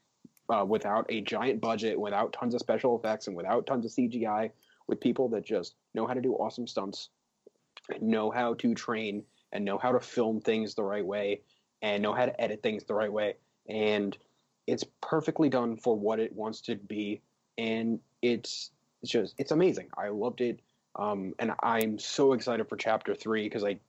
uh, 0.50 0.66
without 0.68 1.06
a 1.10 1.22
giant 1.22 1.62
budget, 1.62 2.00
without 2.00 2.34
tons 2.34 2.54
of 2.54 2.60
special 2.60 2.98
effects, 2.98 3.28
and 3.28 3.36
without 3.36 3.68
tons 3.68 3.86
of 3.86 3.92
CGI, 3.92 4.50
with 4.88 5.00
people 5.00 5.30
that 5.30 5.46
just 5.46 5.76
know 5.94 6.08
how 6.08 6.14
to 6.14 6.22
do 6.22 6.34
awesome 6.34 6.68
stunts, 6.68 7.10
know 8.02 8.32
how 8.32 8.54
to 8.56 8.74
train, 8.74 9.24
and 9.52 9.66
know 9.66 9.78
how 9.78 9.92
to 9.92 10.00
film 10.00 10.42
things 10.42 10.74
the 10.74 10.84
right 10.84 11.06
way, 11.06 11.42
and 11.82 12.02
know 12.02 12.14
how 12.14 12.26
to 12.26 12.42
edit 12.42 12.64
things 12.64 12.86
the 12.86 12.94
right 12.96 13.12
way, 13.12 13.36
and 13.70 14.18
it's 14.68 14.84
perfectly 15.02 15.50
done 15.50 15.78
for 15.78 15.98
what 15.98 16.20
it 16.20 16.34
wants 16.34 16.62
to 16.62 16.76
be, 16.76 17.22
and 17.58 18.00
it's 18.22 18.72
it's 19.02 19.12
just 19.12 19.36
it's 19.38 19.52
amazing. 19.52 19.88
I 19.98 20.10
loved 20.10 20.42
it, 20.42 20.60
um, 20.96 21.34
and 21.40 21.54
I'm 21.64 21.98
so 21.98 22.34
excited 22.34 22.68
for 22.68 22.76
chapter 22.76 23.16
three 23.16 23.44
because 23.44 23.64
I 23.64 23.80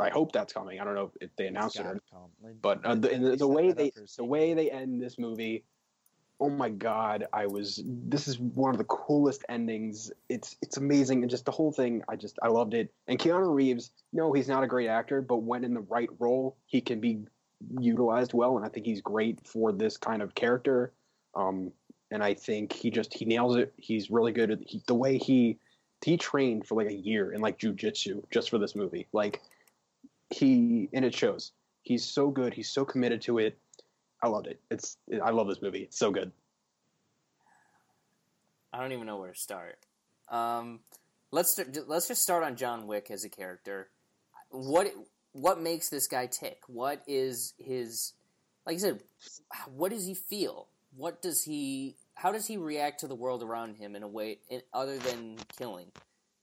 I 0.00 0.08
hope 0.08 0.32
that's 0.32 0.52
coming. 0.52 0.80
I 0.80 0.84
don't 0.84 0.94
know 0.94 1.10
if 1.20 1.30
they 1.36 1.46
announced 1.46 1.78
it 1.78 1.86
or. 1.86 2.00
Like, 2.42 2.54
but 2.62 2.84
uh, 2.84 2.94
the, 2.94 3.08
the, 3.08 3.36
the 3.36 3.48
way 3.48 3.72
they 3.72 3.92
the 4.16 4.24
way 4.24 4.54
they 4.54 4.70
end 4.70 5.02
this 5.02 5.18
movie, 5.18 5.64
oh 6.40 6.48
my 6.48 6.70
god! 6.70 7.26
I 7.32 7.46
was 7.46 7.82
this 7.84 8.28
is 8.28 8.38
one 8.38 8.70
of 8.70 8.78
the 8.78 8.84
coolest 8.84 9.44
endings. 9.48 10.10
It's 10.28 10.56
it's 10.62 10.76
amazing 10.76 11.22
and 11.22 11.30
just 11.30 11.44
the 11.44 11.52
whole 11.52 11.72
thing. 11.72 12.02
I 12.08 12.16
just 12.16 12.38
I 12.42 12.48
loved 12.48 12.72
it. 12.72 12.92
And 13.08 13.18
Keanu 13.18 13.52
Reeves, 13.52 13.90
no, 14.12 14.32
he's 14.32 14.48
not 14.48 14.62
a 14.62 14.68
great 14.68 14.88
actor, 14.88 15.20
but 15.20 15.38
when 15.38 15.64
in 15.64 15.74
the 15.74 15.80
right 15.80 16.10
role, 16.18 16.56
he 16.66 16.80
can 16.80 17.00
be 17.00 17.24
utilized 17.78 18.34
well, 18.34 18.56
and 18.56 18.64
I 18.64 18.68
think 18.68 18.86
he's 18.86 19.00
great 19.00 19.38
for 19.46 19.72
this 19.72 19.96
kind 19.96 20.22
of 20.22 20.34
character. 20.34 20.92
Um, 21.34 21.72
and 22.10 22.22
I 22.22 22.34
think 22.34 22.72
he 22.72 22.90
just 22.90 23.12
he 23.12 23.24
nails 23.24 23.56
it. 23.56 23.72
He's 23.76 24.10
really 24.10 24.32
good 24.32 24.50
at 24.50 24.58
he, 24.66 24.82
the 24.86 24.94
way 24.94 25.18
he 25.18 25.58
he 26.04 26.16
trained 26.16 26.66
for 26.66 26.74
like 26.74 26.90
a 26.90 26.94
year 26.94 27.32
in 27.32 27.40
like 27.40 27.58
jujitsu 27.58 28.22
just 28.30 28.50
for 28.50 28.58
this 28.58 28.74
movie. 28.74 29.06
Like 29.12 29.42
he 30.30 30.88
and 30.92 31.04
it 31.04 31.14
shows. 31.14 31.52
He's 31.82 32.04
so 32.04 32.30
good. 32.30 32.54
He's 32.54 32.70
so 32.70 32.84
committed 32.84 33.20
to 33.22 33.38
it. 33.38 33.58
I 34.22 34.28
loved 34.28 34.46
it. 34.46 34.60
It's 34.70 34.96
I 35.22 35.30
love 35.30 35.48
this 35.48 35.60
movie. 35.60 35.82
It's 35.82 35.98
so 35.98 36.10
good. 36.10 36.30
I 38.72 38.80
don't 38.80 38.92
even 38.92 39.06
know 39.06 39.18
where 39.18 39.32
to 39.32 39.38
start. 39.38 39.78
Um, 40.28 40.80
let's 41.30 41.58
let's 41.86 42.08
just 42.08 42.22
start 42.22 42.42
on 42.42 42.56
John 42.56 42.86
Wick 42.86 43.10
as 43.10 43.24
a 43.24 43.28
character. 43.28 43.88
What 44.50 44.92
what 45.34 45.60
makes 45.60 45.90
this 45.90 46.06
guy 46.06 46.26
tick? 46.26 46.60
What 46.66 47.02
is 47.06 47.52
his 47.58 48.14
like 48.66 48.76
I 48.76 48.78
said? 48.78 49.00
What 49.74 49.90
does 49.92 50.06
he 50.06 50.14
feel? 50.14 50.68
What 50.96 51.20
does 51.20 51.42
he? 51.44 51.96
How 52.14 52.32
does 52.32 52.46
he 52.46 52.56
react 52.56 53.00
to 53.00 53.08
the 53.08 53.14
world 53.14 53.42
around 53.42 53.76
him 53.76 53.94
in 53.96 54.02
a 54.02 54.08
way 54.08 54.38
in, 54.48 54.62
other 54.72 54.96
than 54.96 55.36
killing? 55.58 55.86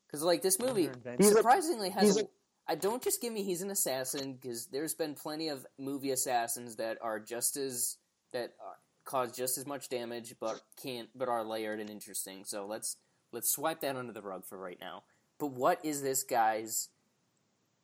Because 0.07 0.21
like 0.23 0.41
this 0.43 0.59
movie, 0.59 0.89
He's 1.17 1.31
a- 1.31 1.35
surprisingly 1.35 1.89
has. 1.89 2.03
he's 2.03 2.17
a- 2.17 2.23
a- 2.25 2.29
I 2.67 2.75
don't 2.75 3.01
just 3.01 3.21
give 3.21 3.33
me 3.33 3.43
he's 3.43 3.61
an 3.63 3.71
assassin 3.71 4.33
because 4.33 4.67
there's 4.67 4.93
been 4.93 5.15
plenty 5.15 5.47
of 5.49 5.65
movie 5.79 6.11
assassins 6.11 6.75
that 6.75 6.97
are 7.01 7.19
just 7.19 7.57
as 7.57 7.97
that 8.33 8.53
are, 8.63 8.77
cause 9.03 9.35
just 9.35 9.57
as 9.57 9.65
much 9.65 9.89
damage 9.89 10.35
but 10.39 10.61
can't 10.81 11.09
but 11.15 11.27
are 11.27 11.43
layered 11.43 11.79
and 11.79 11.89
interesting. 11.89 12.43
So 12.45 12.67
let's 12.67 12.97
let's 13.31 13.49
swipe 13.49 13.79
that 13.81 13.95
under 13.95 14.13
the 14.13 14.21
rug 14.21 14.45
for 14.45 14.57
right 14.57 14.77
now. 14.79 15.03
But 15.39 15.47
what 15.47 15.83
is 15.83 16.01
this 16.03 16.23
guy's? 16.23 16.89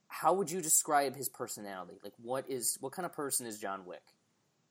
How 0.07 0.33
would 0.33 0.49
you 0.49 0.61
describe 0.61 1.15
his 1.15 1.29
personality? 1.29 1.99
Like 2.03 2.13
what 2.21 2.49
is 2.49 2.77
what 2.79 2.91
kind 2.93 3.05
of 3.05 3.13
person 3.13 3.45
is 3.45 3.59
John 3.59 3.85
Wick? 3.85 4.01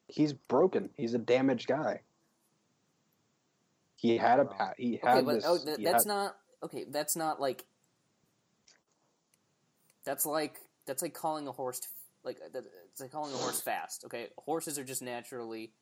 He's 0.08 0.32
broken. 0.32 0.90
He's 0.96 1.14
a 1.14 1.18
damaged 1.18 1.66
guy. 1.68 2.00
He 3.96 4.16
had 4.16 4.40
a. 4.40 4.48
He 4.76 4.98
Okay, 5.02 5.08
had 5.16 5.24
but 5.24 5.34
this. 5.34 5.44
oh, 5.46 5.58
th- 5.58 5.78
that's 5.82 6.04
had- 6.04 6.08
not 6.08 6.36
okay. 6.62 6.84
That's 6.88 7.16
not 7.16 7.40
like 7.40 7.64
that's 10.04 10.26
like 10.26 10.60
that's 10.86 11.02
like 11.02 11.14
calling 11.14 11.48
a 11.48 11.52
horse 11.52 11.80
like 12.24 12.38
it's 12.92 13.00
like 13.00 13.10
calling 13.12 13.32
a 13.32 13.36
horse 13.36 13.60
fast. 13.60 14.04
Okay, 14.04 14.28
horses 14.38 14.78
are 14.78 14.84
just 14.84 15.02
naturally 15.02 15.72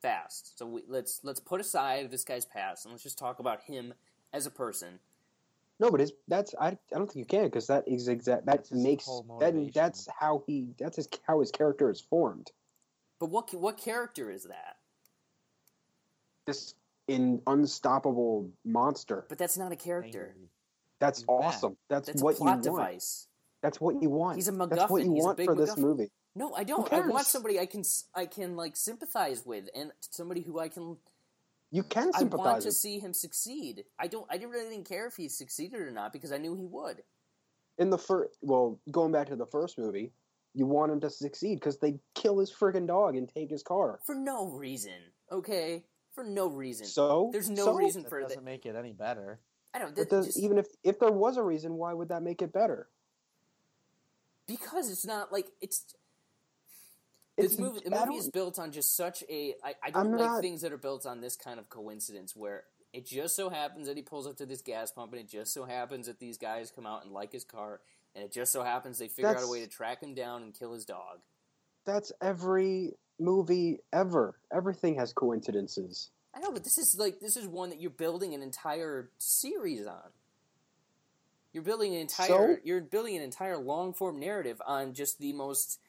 fast. 0.00 0.58
So 0.58 0.66
we, 0.66 0.82
let's 0.88 1.20
let's 1.22 1.40
put 1.40 1.60
aside 1.60 2.10
this 2.10 2.24
guy's 2.24 2.44
past 2.44 2.84
and 2.84 2.92
let's 2.92 3.02
just 3.02 3.18
talk 3.18 3.38
about 3.38 3.62
him 3.62 3.94
as 4.32 4.46
a 4.46 4.50
person. 4.50 5.00
No, 5.78 5.90
but 5.90 6.00
his 6.00 6.12
that's 6.28 6.54
I, 6.58 6.68
I 6.68 6.76
don't 6.92 7.06
think 7.06 7.16
you 7.16 7.24
can 7.24 7.44
because 7.44 7.66
that 7.66 7.86
is 7.86 8.08
exact 8.08 8.46
that 8.46 8.56
That's 8.68 8.72
makes 8.72 9.06
that 9.40 9.70
that's 9.74 10.08
how 10.18 10.42
he 10.46 10.74
that's 10.78 10.96
his 10.96 11.08
how 11.26 11.40
his 11.40 11.50
character 11.50 11.90
is 11.90 12.00
formed. 12.00 12.50
But 13.18 13.30
what 13.30 13.52
what 13.54 13.76
character 13.76 14.30
is 14.30 14.44
that? 14.44 14.76
This 16.46 16.74
in 17.08 17.42
unstoppable 17.46 18.50
monster. 18.64 19.24
But 19.28 19.38
that's 19.38 19.58
not 19.58 19.72
a 19.72 19.76
character. 19.76 20.32
Angry. 20.34 20.48
That's 20.98 21.20
He's 21.20 21.26
bad. 21.26 21.32
awesome. 21.32 21.76
That's, 21.88 22.06
That's 22.08 22.22
what 22.22 22.34
a 22.34 22.38
plot 22.38 22.64
you 22.64 22.72
want. 22.72 22.86
device. 22.88 23.28
That's 23.62 23.80
what 23.80 24.02
you 24.02 24.10
want. 24.10 24.36
He's 24.36 24.48
a 24.48 24.52
That's 24.52 24.90
what 24.90 25.04
you 25.04 25.12
He's 25.12 25.22
a 25.22 25.26
want 25.26 25.36
big 25.36 25.46
for 25.46 25.54
this 25.54 25.76
movie. 25.76 26.10
No, 26.34 26.54
I 26.56 26.64
don't. 26.64 26.90
I 26.92 27.00
want 27.00 27.26
somebody 27.26 27.58
I 27.60 27.66
can 27.66 27.82
I 28.14 28.26
can 28.26 28.56
like 28.56 28.76
sympathize 28.76 29.44
with 29.44 29.68
and 29.74 29.92
somebody 30.00 30.42
who 30.42 30.58
I 30.58 30.68
can 30.68 30.96
You 31.70 31.82
can 31.82 32.12
sympathize. 32.12 32.46
I 32.46 32.50
want 32.52 32.62
to 32.62 32.72
see 32.72 32.98
him 32.98 33.12
succeed. 33.12 33.84
I 33.98 34.06
don't. 34.06 34.26
I 34.30 34.38
didn't 34.38 34.50
really 34.52 34.70
didn't 34.70 34.88
care 34.88 35.06
if 35.06 35.16
he 35.16 35.28
succeeded 35.28 35.80
or 35.80 35.90
not 35.90 36.12
because 36.12 36.32
I 36.32 36.38
knew 36.38 36.54
he 36.54 36.66
would. 36.66 37.02
in 37.78 37.90
the 37.90 37.98
first 37.98 38.38
well 38.40 38.80
going 38.90 39.12
back 39.12 39.26
to 39.28 39.36
the 39.36 39.46
first 39.46 39.76
movie 39.78 40.12
you 40.54 40.64
want 40.64 40.90
him 40.90 41.00
to 41.00 41.10
succeed 41.10 41.56
because 41.56 41.78
they 41.78 41.98
kill 42.14 42.38
his 42.38 42.50
friggin' 42.50 42.86
dog 42.86 43.14
and 43.14 43.28
take 43.28 43.50
his 43.50 43.62
car 43.62 44.00
For 44.06 44.14
no 44.14 44.46
reason. 44.46 44.94
Okay, 45.30 45.84
for 46.14 46.24
no 46.24 46.48
reason. 46.48 46.86
so 46.86 47.28
There's 47.32 47.50
no 47.50 47.66
so? 47.66 47.74
reason 47.74 48.02
That 48.04 48.08
for 48.08 48.20
doesn't 48.22 48.38
that. 48.38 48.44
make 48.44 48.64
it 48.64 48.74
any 48.76 48.92
better. 48.92 49.40
I 49.74 49.78
don't. 49.80 49.94
But 49.94 50.08
That, 50.08 50.16
does, 50.16 50.26
just, 50.26 50.38
even 50.38 50.56
if 50.56 50.66
if 50.84 50.98
there 50.98 51.12
was 51.12 51.36
a 51.36 51.42
reason 51.42 51.74
why 51.74 51.92
would 51.92 52.08
that 52.08 52.22
make 52.22 52.40
it 52.40 52.52
better 52.52 52.88
because 54.46 54.90
it's 54.90 55.04
not 55.04 55.32
like 55.32 55.48
it's. 55.60 55.84
It's- 57.36 57.50
This 57.50 57.58
movie, 57.58 57.80
the 57.84 57.90
movie 57.90 58.14
is 58.18 58.30
built 58.30 58.58
on 58.58 58.72
just 58.72 58.96
such 58.96 59.22
a. 59.28 59.54
I, 59.62 59.74
I 59.82 59.90
don't 59.90 60.06
I'm 60.06 60.12
like 60.12 60.20
not- 60.20 60.40
things 60.40 60.62
that 60.62 60.72
are 60.72 60.78
built 60.78 61.04
on 61.06 61.20
this 61.20 61.36
kind 61.36 61.58
of 61.60 61.68
coincidence 61.68 62.34
where 62.34 62.64
it 62.92 63.04
just 63.06 63.36
so 63.36 63.50
happens 63.50 63.88
that 63.88 63.96
he 63.96 64.02
pulls 64.02 64.26
up 64.26 64.36
to 64.38 64.46
this 64.46 64.62
gas 64.62 64.90
pump 64.90 65.12
and 65.12 65.20
it 65.20 65.28
just 65.28 65.52
so 65.52 65.64
happens 65.64 66.06
that 66.06 66.18
these 66.18 66.38
guys 66.38 66.70
come 66.74 66.86
out 66.86 67.04
and 67.04 67.12
like 67.12 67.32
his 67.32 67.44
car 67.44 67.80
and 68.14 68.24
it 68.24 68.32
just 68.32 68.52
so 68.52 68.62
happens 68.62 68.98
they 68.98 69.08
figure 69.08 69.28
out 69.36 69.42
a 69.42 69.48
way 69.48 69.60
to 69.60 69.66
track 69.66 70.02
him 70.02 70.14
down 70.14 70.42
and 70.42 70.54
kill 70.58 70.72
his 70.72 70.86
dog. 70.86 71.18
that's 71.84 72.10
every 72.22 72.94
movie 73.18 73.80
ever 73.92 74.38
everything 74.50 74.94
has 74.94 75.12
coincidences 75.12 76.10
I 76.34 76.40
know, 76.40 76.52
but 76.52 76.64
this 76.64 76.76
is 76.78 76.98
like 76.98 77.18
this 77.20 77.36
is 77.36 77.46
one 77.46 77.70
that 77.70 77.80
you're 77.80 77.90
building 77.90 78.34
an 78.34 78.42
entire 78.42 79.10
series 79.18 79.86
on. 79.86 80.10
You're 81.52 81.62
building 81.62 81.94
an 81.94 82.00
entire 82.02 82.26
So? 82.28 82.56
you're 82.62 82.82
building 82.82 83.16
an 83.16 83.22
entire 83.22 83.56
long 83.56 83.94
form 83.94 84.18
narrative 84.20 84.60
on 84.66 84.92
just 84.92 85.18
the 85.18 85.32
most 85.32 85.80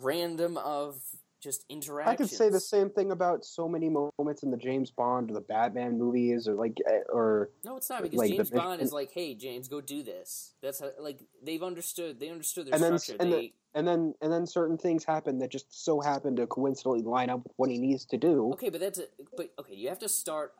random 0.00 0.56
of 0.58 1.00
just 1.42 1.64
interactions. 1.68 2.12
I 2.14 2.16
could 2.16 2.30
say 2.30 2.48
the 2.48 2.58
same 2.58 2.90
thing 2.90 3.12
about 3.12 3.44
so 3.44 3.68
many 3.68 3.88
moments 3.88 4.42
in 4.42 4.50
the 4.50 4.56
James 4.56 4.90
Bond 4.90 5.30
or 5.30 5.34
the 5.34 5.40
Batman 5.42 5.98
movies, 5.98 6.48
or 6.48 6.54
like, 6.54 6.78
eh, 6.86 7.00
or 7.08 7.50
No, 7.64 7.76
it's 7.76 7.88
not 7.90 8.02
because 8.02 8.18
like, 8.18 8.30
James 8.30 8.50
mission- 8.50 8.56
Bond 8.56 8.80
is 8.80 8.92
like, 8.92 9.12
"Hey, 9.12 9.34
James, 9.34 9.68
go 9.68 9.80
do 9.80 10.02
this." 10.02 10.54
That's 10.62 10.80
how, 10.80 10.90
like 10.98 11.20
they've 11.42 11.62
understood. 11.62 12.18
They 12.18 12.30
understood 12.30 12.66
their 12.66 12.74
And 12.74 12.82
then- 12.82 12.98
structure. 12.98 13.22
and 13.22 13.32
they 13.32 13.52
and 13.74 13.86
then 13.86 14.14
and 14.22 14.32
then 14.32 14.46
certain 14.46 14.78
things 14.78 15.04
happen 15.04 15.38
that 15.40 15.50
just 15.50 15.84
so 15.84 16.00
happen 16.00 16.34
to 16.36 16.46
coincidentally 16.46 17.02
line 17.02 17.28
up 17.30 17.44
with 17.44 17.52
what 17.56 17.70
he 17.70 17.78
needs 17.78 18.06
to 18.06 18.16
do. 18.16 18.52
okay, 18.54 18.70
but 18.70 18.80
that's 18.80 18.98
a, 18.98 19.04
but 19.36 19.52
okay. 19.58 19.74
You 19.74 19.88
have 19.90 19.98
to 20.00 20.08
start. 20.08 20.54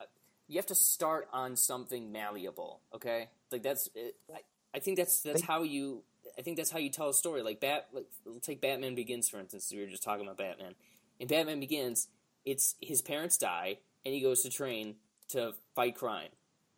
You 0.46 0.56
have 0.56 0.66
to 0.66 0.74
start 0.76 1.26
on 1.32 1.56
something 1.56 2.12
malleable. 2.12 2.80
Okay, 2.94 3.30
like 3.50 3.62
that's. 3.62 3.88
I, 4.32 4.40
I 4.74 4.78
think 4.78 4.98
that's 4.98 5.20
that's 5.22 5.40
how 5.42 5.62
you. 5.62 6.02
I 6.38 6.42
think 6.42 6.56
that's 6.56 6.70
how 6.70 6.78
you 6.78 6.90
tell 6.90 7.08
a 7.08 7.14
story. 7.14 7.42
Like 7.42 7.60
Bat. 7.60 7.88
Like 7.92 8.06
take 8.42 8.60
Batman 8.60 8.94
Begins 8.94 9.28
for 9.28 9.38
instance. 9.38 9.70
We 9.72 9.80
were 9.80 9.86
just 9.86 10.02
talking 10.02 10.24
about 10.24 10.38
Batman. 10.38 10.74
In 11.18 11.28
Batman 11.28 11.60
Begins, 11.60 12.08
it's 12.44 12.74
his 12.80 13.02
parents 13.02 13.38
die 13.38 13.78
and 14.04 14.14
he 14.14 14.20
goes 14.20 14.42
to 14.42 14.50
train 14.50 14.96
to 15.30 15.52
fight 15.74 15.96
crime. 15.96 16.30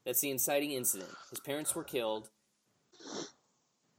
That's 0.05 0.21
the 0.21 0.31
inciting 0.31 0.73
incident. 0.73 1.11
His 1.29 1.41
parents 1.41 1.75
were 1.75 1.85
killed, 1.85 2.31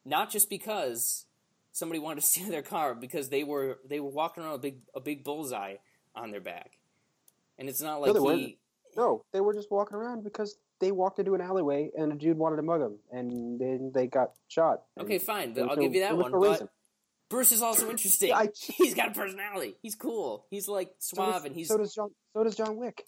not 0.04 0.32
just 0.32 0.50
because 0.50 1.26
somebody 1.72 2.00
wanted 2.00 2.22
to 2.22 2.26
steal 2.28 2.50
their 2.50 2.64
car, 2.64 2.96
because 2.96 3.30
they 3.30 3.44
were 3.44 3.80
they 3.88 4.00
were 4.00 4.10
walking 4.10 4.44
around 4.44 4.54
with 4.54 4.62
a 4.62 4.64
big 4.64 4.78
a 4.96 5.00
big 5.00 5.24
bullseye 5.24 5.76
on 6.16 6.32
their 6.32 6.42
back, 6.42 6.80
and 7.58 7.70
it's 7.70 7.82
not 7.82 8.02
like 8.02 8.14
they 8.14 8.20
he. 8.20 8.26
weren't. 8.26 8.56
No, 8.98 9.24
they 9.32 9.40
were 9.40 9.54
just 9.54 9.70
walking 9.70 9.96
around 9.96 10.24
because 10.24 10.58
they 10.80 10.92
walked 10.92 11.20
into 11.20 11.36
an 11.36 11.42
alleyway 11.42 11.92
and 11.98 12.12
a 12.12 12.16
dude 12.16 12.38
wanted 12.38 12.56
to 12.58 12.62
mug 12.64 12.80
them, 12.82 12.98
and 13.12 13.60
then 13.60 13.92
they 13.94 14.08
got 14.08 14.32
shot. 14.48 14.84
Okay, 15.00 15.18
fine, 15.20 15.56
I'll 15.60 15.76
give 15.76 15.94
you 15.94 16.02
that 16.02 16.18
one. 16.18 16.32
But 16.32 16.38
reason. 16.40 16.70
Bruce 17.30 17.52
is 17.52 17.62
also 17.62 17.90
interesting. 17.92 18.34
I- 18.34 18.50
He's 18.60 18.96
got 18.96 19.10
a 19.10 19.12
personality. 19.12 19.76
He's 19.82 19.96
cool. 19.96 20.46
He's 20.50 20.68
like 20.68 20.92
So 21.00 21.16
suave, 21.18 21.34
does- 21.34 21.46
and 21.46 21.56
he's 21.56 21.68
so 21.68 21.78
does 21.78 21.94
John. 21.94 22.10
So 22.34 22.44
does 22.44 22.56
John 22.56 22.76
Wick. 22.78 23.04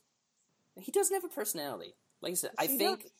he 0.79 0.91
doesn't 0.91 1.13
have 1.13 1.23
a 1.23 1.33
personality. 1.33 1.95
Like 2.21 2.31
I 2.31 2.35
said, 2.35 2.51
I 2.59 2.63
Yes, 2.63 2.77
think 2.77 3.01
does. 3.01 3.11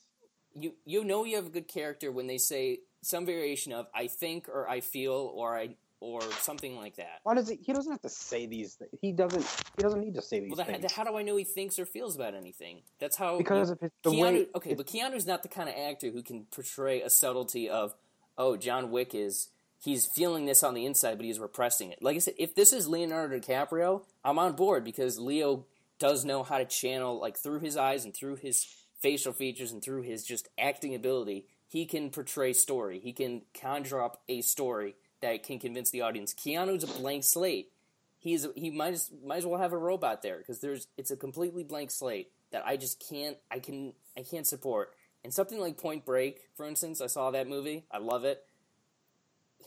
you 0.53 0.73
you 0.85 1.03
know 1.03 1.23
you 1.23 1.37
have 1.37 1.47
a 1.47 1.49
good 1.49 1.67
character 1.67 2.11
when 2.11 2.27
they 2.27 2.37
say 2.37 2.79
some 3.01 3.25
variation 3.25 3.73
of 3.73 3.87
I 3.95 4.07
think 4.07 4.47
or 4.47 4.69
I 4.69 4.81
feel 4.81 5.13
or 5.33 5.57
I 5.57 5.75
or 6.01 6.21
something 6.39 6.75
like 6.75 6.97
that. 6.97 7.19
Why 7.23 7.35
does 7.35 7.47
he? 7.47 7.57
He 7.63 7.71
doesn't 7.71 7.91
have 7.91 8.01
to 8.01 8.09
say 8.09 8.47
these 8.47 8.73
things. 8.73 8.91
He 9.01 9.13
doesn't. 9.13 9.45
He 9.77 9.83
doesn't 9.83 10.01
need 10.01 10.15
to 10.15 10.21
say 10.21 10.39
these 10.41 10.49
Well, 10.49 10.57
that, 10.57 10.67
things 10.67 10.91
how 10.91 11.03
do 11.03 11.15
I 11.15 11.21
know 11.21 11.37
he 11.37 11.45
thinks 11.45 11.79
or 11.79 11.85
feels 11.85 12.15
about 12.15 12.33
anything? 12.33 12.81
That's 12.99 13.15
how 13.15 13.37
because 13.37 13.69
of 13.69 13.79
his, 13.79 13.91
the 14.03 14.09
Keanu. 14.09 14.21
way. 14.21 14.47
okay, 14.55 14.73
but 14.73 14.87
Keanu's 14.87 15.27
not 15.27 15.43
the 15.43 15.49
kind 15.49 15.69
of 15.69 15.75
actor 15.75 16.09
who 16.09 16.23
can 16.23 16.47
portray 16.51 17.01
a 17.01 17.09
subtlety 17.09 17.69
of, 17.69 17.93
oh, 18.37 18.57
John 18.57 18.89
Wick 18.91 19.13
is 19.13 19.49
he's 19.79 20.07
feeling 20.07 20.45
this 20.45 20.63
on 20.63 20.73
the 20.73 20.85
inside, 20.85 21.17
but 21.17 21.25
he's 21.25 21.39
repressing 21.39 21.91
it. 21.91 22.01
Like 22.01 22.15
I 22.15 22.19
said, 22.19 22.33
if 22.37 22.55
this 22.55 22.73
is 22.73 22.87
Leonardo 22.87 23.39
DiCaprio, 23.39 24.03
I'm 24.25 24.39
on 24.39 24.53
board 24.53 24.83
because 24.83 25.19
Leo 25.19 25.65
does 25.99 26.25
know 26.25 26.41
how 26.41 26.57
to 26.57 26.65
channel 26.65 27.19
like 27.21 27.37
through 27.37 27.59
his 27.59 27.77
eyes 27.77 28.05
and 28.05 28.13
through 28.15 28.37
his 28.37 28.65
facial 29.01 29.33
features 29.33 29.71
and 29.71 29.83
through 29.83 30.01
his 30.01 30.23
just 30.23 30.49
acting 30.59 30.95
ability. 30.95 31.45
He 31.67 31.85
can 31.85 32.09
portray 32.09 32.53
story. 32.53 32.99
He 32.99 33.13
can 33.13 33.43
conjure 33.53 34.03
up 34.03 34.21
a 34.27 34.41
story 34.41 34.95
that 35.21 35.43
can 35.43 35.59
convince 35.59 35.89
the 35.91 36.01
audience. 36.01 36.33
Keanu's 36.33 36.83
a 36.83 36.87
blank 36.99 37.23
slate. 37.23 37.71
He's 38.19 38.47
he 38.55 38.69
might 38.69 38.93
as, 38.93 39.09
might 39.25 39.37
as 39.37 39.45
well 39.45 39.59
have 39.59 39.73
a 39.73 39.77
robot 39.77 40.21
there 40.21 40.37
because 40.37 40.59
there's 40.59 40.87
it's 40.97 41.11
a 41.11 41.17
completely 41.17 41.63
blank 41.63 41.89
slate 41.91 42.31
that 42.51 42.63
I 42.65 42.77
just 42.77 43.03
can't 43.09 43.37
I 43.49 43.59
can 43.59 43.93
I 44.17 44.23
can't 44.23 44.45
support. 44.45 44.93
And 45.23 45.33
something 45.33 45.59
like 45.59 45.77
Point 45.77 46.05
Break, 46.05 46.49
for 46.55 46.65
instance, 46.65 46.99
I 47.01 47.07
saw 47.07 47.31
that 47.31 47.47
movie. 47.47 47.85
I 47.91 47.99
love 47.99 48.25
it. 48.25 48.43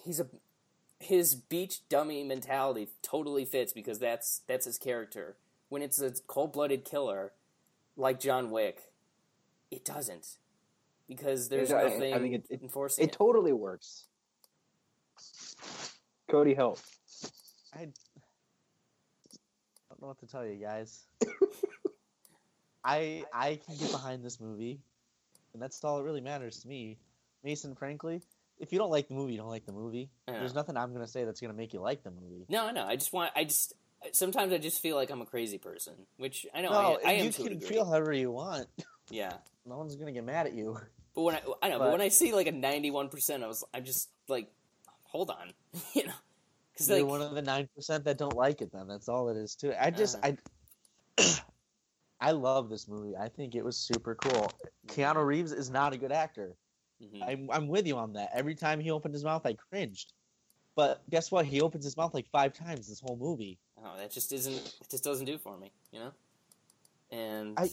He's 0.04 0.20
a 0.20 0.26
his 1.00 1.34
beach 1.34 1.80
dummy 1.88 2.22
mentality 2.24 2.88
totally 3.02 3.44
fits 3.44 3.72
because 3.72 3.98
that's 3.98 4.42
that's 4.46 4.66
his 4.66 4.78
character. 4.78 5.36
When 5.68 5.82
it's 5.82 6.00
a 6.00 6.12
cold 6.26 6.52
blooded 6.52 6.84
killer 6.84 7.32
like 7.96 8.20
John 8.20 8.50
Wick, 8.50 8.82
it 9.70 9.84
doesn't 9.84 10.36
because 11.08 11.48
there's 11.48 11.72
I- 11.72 11.80
I 11.80 11.82
nothing 11.84 12.00
think 12.20 12.34
it- 12.34 12.46
it- 12.50 12.62
enforcing 12.62 13.04
It 13.04 13.12
totally 13.12 13.52
works. 13.52 14.06
Cody 16.28 16.54
Hill. 16.54 16.78
I 17.74 17.78
don't 19.88 20.02
know 20.02 20.08
what 20.08 20.18
to 20.20 20.26
tell 20.26 20.44
you 20.46 20.54
guys. 20.56 21.04
I 22.84 23.24
I 23.32 23.58
can 23.66 23.76
get 23.76 23.90
behind 23.90 24.24
this 24.24 24.40
movie, 24.40 24.80
and 25.52 25.62
that's 25.62 25.82
all 25.84 25.98
that 25.98 26.04
really 26.04 26.20
matters 26.20 26.60
to 26.60 26.68
me. 26.68 26.98
Mason, 27.42 27.74
frankly, 27.74 28.22
if 28.58 28.72
you 28.72 28.78
don't 28.78 28.90
like 28.90 29.08
the 29.08 29.14
movie, 29.14 29.32
you 29.32 29.38
don't 29.38 29.48
like 29.48 29.66
the 29.66 29.72
movie. 29.72 30.10
Yeah. 30.28 30.38
There's 30.40 30.54
nothing 30.54 30.76
I'm 30.76 30.92
gonna 30.92 31.06
say 31.08 31.24
that's 31.24 31.40
gonna 31.40 31.54
make 31.54 31.72
you 31.72 31.80
like 31.80 32.02
the 32.02 32.10
movie. 32.10 32.44
No, 32.48 32.70
no. 32.70 32.84
I 32.84 32.96
just 32.96 33.12
want. 33.12 33.32
I 33.34 33.44
just 33.44 33.72
sometimes 34.12 34.52
I 34.52 34.58
just 34.58 34.80
feel 34.82 34.96
like 34.96 35.10
I'm 35.10 35.22
a 35.22 35.26
crazy 35.26 35.58
person, 35.58 35.94
which 36.18 36.46
I 36.54 36.60
know 36.60 36.70
no, 36.70 36.98
I, 37.04 37.10
I 37.10 37.12
am 37.14 37.26
you 37.26 37.32
can 37.32 37.46
degree. 37.48 37.68
feel 37.68 37.84
however 37.86 38.12
you 38.12 38.30
want. 38.30 38.66
Yeah, 39.10 39.32
No 39.66 39.76
one's 39.78 39.96
gonna 39.96 40.12
get 40.12 40.24
mad 40.24 40.46
at 40.46 40.54
you. 40.54 40.78
but 41.14 41.22
when 41.22 41.34
I 41.36 41.40
I 41.62 41.68
know, 41.70 41.78
but, 41.78 41.84
But- 41.86 41.92
when 41.92 42.00
I 42.00 42.08
see 42.08 42.32
like 42.34 42.46
a 42.46 42.52
91, 42.52 43.08
percent 43.08 43.42
I 43.42 43.46
was 43.46 43.64
I'm 43.72 43.84
just 43.84 44.08
like, 44.28 44.50
hold 45.14 45.30
on, 45.30 45.52
you 45.94 46.06
know, 46.06 46.12
because 46.72 46.88
You're 46.88 46.98
like 47.00 47.06
one 47.08 47.22
of 47.22 47.34
the 47.34 47.42
nine 47.42 47.68
percent 47.74 48.04
that 48.04 48.18
don't 48.18 48.34
like 48.36 48.60
it. 48.60 48.70
Then 48.72 48.88
that's 48.88 49.08
all 49.08 49.28
it 49.28 49.36
is 49.36 49.54
too. 49.54 49.72
I 49.80 49.90
just 49.90 50.16
Uh. 50.16 50.32
I 51.18 51.22
I 52.20 52.30
love 52.32 52.68
this 52.68 52.88
movie. 52.88 53.16
I 53.16 53.28
think 53.28 53.54
it 53.54 53.64
was 53.64 53.76
super 53.76 54.14
cool. 54.14 54.50
Keanu 54.88 55.24
Reeves 55.24 55.52
is 55.52 55.70
not 55.70 55.92
a 55.92 55.96
good 55.96 56.12
actor. 56.12 56.54
mhm. 57.02 57.22
I'm 57.22 57.48
I'm 57.50 57.68
with 57.68 57.86
you 57.86 57.96
on 57.96 58.12
that. 58.14 58.30
Every 58.34 58.54
time 58.54 58.80
he 58.80 58.90
opened 58.90 59.14
his 59.14 59.24
mouth, 59.24 59.46
I 59.46 59.54
cringed. 59.54 60.12
But 60.76 61.02
guess 61.08 61.30
what? 61.30 61.46
He 61.46 61.60
opens 61.60 61.84
his 61.84 61.96
mouth 61.96 62.12
like 62.14 62.26
five 62.32 62.52
times 62.52 62.88
this 62.88 63.00
whole 63.00 63.16
movie. 63.16 63.58
oh, 63.84 63.96
that 63.96 64.10
just 64.10 64.32
isn't. 64.32 64.56
It 64.56 64.90
just 64.90 65.04
doesn't 65.04 65.26
do 65.26 65.38
for 65.38 65.56
me, 65.56 65.70
you 65.92 66.00
know. 66.00 66.10
And 67.12 67.54
I- 67.58 67.70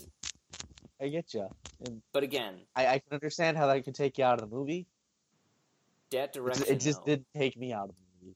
I 1.04 1.08
get 1.08 1.34
you. 1.34 1.48
And 1.84 2.00
but 2.14 2.22
again, 2.22 2.60
I, 2.76 2.86
I 2.86 3.00
can 3.00 3.14
understand 3.14 3.58
how 3.58 3.66
that 3.66 3.84
could 3.84 3.96
take 3.96 4.20
you 4.20 4.24
out 4.24 4.40
of 4.40 4.48
the 4.48 4.56
movie. 4.56 4.86
That 6.12 6.34
direction. 6.34 6.66
it 6.68 6.80
just 6.80 7.00
though, 7.00 7.06
didn't 7.06 7.28
take 7.36 7.58
me 7.58 7.74
out 7.74 7.90
of 7.90 7.96
the 7.96 8.26
movie. 8.26 8.36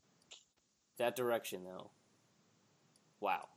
That 0.97 1.15
direction 1.15 1.63
though. 1.63 1.91
Wow. 3.19 3.47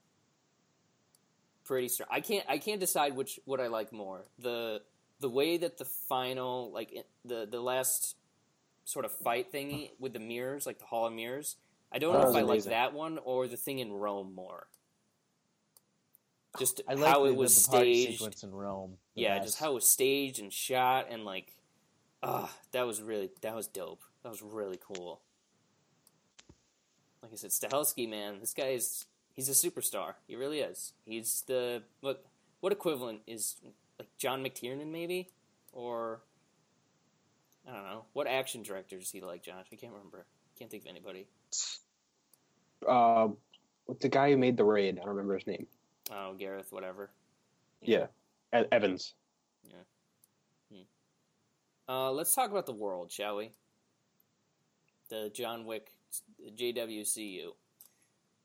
Pretty 1.64 1.88
strong. 1.88 2.08
I 2.10 2.20
can't. 2.20 2.44
I 2.48 2.58
can't 2.58 2.80
decide 2.80 3.14
which 3.14 3.38
what 3.44 3.60
I 3.60 3.66
like 3.66 3.92
more. 3.92 4.24
The 4.38 4.80
the 5.20 5.28
way 5.28 5.56
that 5.58 5.76
the 5.78 5.84
final 5.84 6.70
like 6.72 7.04
the 7.24 7.46
the 7.50 7.60
last 7.60 8.16
sort 8.84 9.04
of 9.04 9.12
fight 9.12 9.52
thingy 9.52 9.90
with 9.98 10.14
the 10.14 10.18
mirrors, 10.18 10.66
like 10.66 10.78
the 10.78 10.86
Hall 10.86 11.06
of 11.06 11.12
Mirrors. 11.12 11.56
I 11.92 11.98
don't 11.98 12.14
That 12.14 12.22
know 12.22 12.30
if 12.30 12.36
I 12.36 12.40
like 12.42 12.64
that 12.64 12.94
one 12.94 13.18
or 13.18 13.46
the 13.46 13.56
thing 13.56 13.78
in 13.80 13.92
Rome 13.92 14.34
more. 14.34 14.66
Just 16.58 16.80
I 16.88 16.94
like 16.94 17.12
how 17.12 17.24
the, 17.24 17.30
it 17.30 17.36
was 17.36 17.54
the 17.54 17.60
staged. 17.60 18.12
sequence 18.12 18.42
in 18.42 18.50
Rome. 18.54 18.96
Yeah, 19.14 19.36
best. 19.36 19.48
just 19.48 19.60
how 19.60 19.72
it 19.72 19.74
was 19.74 19.90
staged 19.90 20.40
and 20.40 20.52
shot 20.52 21.06
and 21.10 21.24
like, 21.24 21.54
ah, 22.22 22.50
that 22.72 22.86
was 22.86 23.02
really 23.02 23.30
that 23.42 23.54
was 23.54 23.66
dope. 23.66 24.02
That 24.22 24.30
was 24.30 24.42
really 24.42 24.78
cool. 24.84 25.20
Like 27.22 27.32
I 27.32 27.36
said, 27.36 27.50
Stahelski, 27.50 28.08
man, 28.08 28.40
this 28.40 28.54
guy 28.54 28.68
is 28.68 29.06
he's 29.34 29.48
a 29.48 29.52
superstar. 29.52 30.14
He 30.26 30.36
really 30.36 30.60
is. 30.60 30.92
He's 31.04 31.42
the 31.46 31.82
what 32.00 32.24
what 32.60 32.72
equivalent 32.72 33.20
is 33.26 33.56
like 33.98 34.08
John 34.18 34.42
McTiernan 34.42 34.90
maybe 34.90 35.28
or 35.72 36.20
I 37.66 37.72
don't 37.72 37.84
know 37.84 38.04
what 38.12 38.26
action 38.26 38.62
director 38.62 38.98
does 38.98 39.10
he 39.10 39.20
like, 39.20 39.42
Josh? 39.42 39.66
I 39.72 39.76
can't 39.76 39.92
remember. 39.92 40.26
Can't 40.58 40.70
think 40.70 40.84
of 40.84 40.88
anybody. 40.88 41.26
Uh, 42.86 43.28
the 44.00 44.08
guy 44.08 44.30
who 44.30 44.36
made 44.36 44.56
the 44.56 44.64
raid. 44.64 44.96
I 44.98 45.00
don't 45.00 45.10
remember 45.10 45.36
his 45.36 45.46
name. 45.46 45.66
Oh, 46.10 46.34
Gareth, 46.34 46.72
whatever. 46.72 47.10
Yeah, 47.82 48.06
E- 48.54 48.64
Evans. 48.72 49.14
Uh, 51.88 52.12
let's 52.12 52.34
talk 52.34 52.50
about 52.50 52.66
the 52.66 52.72
world, 52.72 53.10
shall 53.10 53.36
we? 53.36 53.50
The 55.08 55.30
John 55.34 55.64
Wick 55.64 55.88
JWCU. 56.58 57.48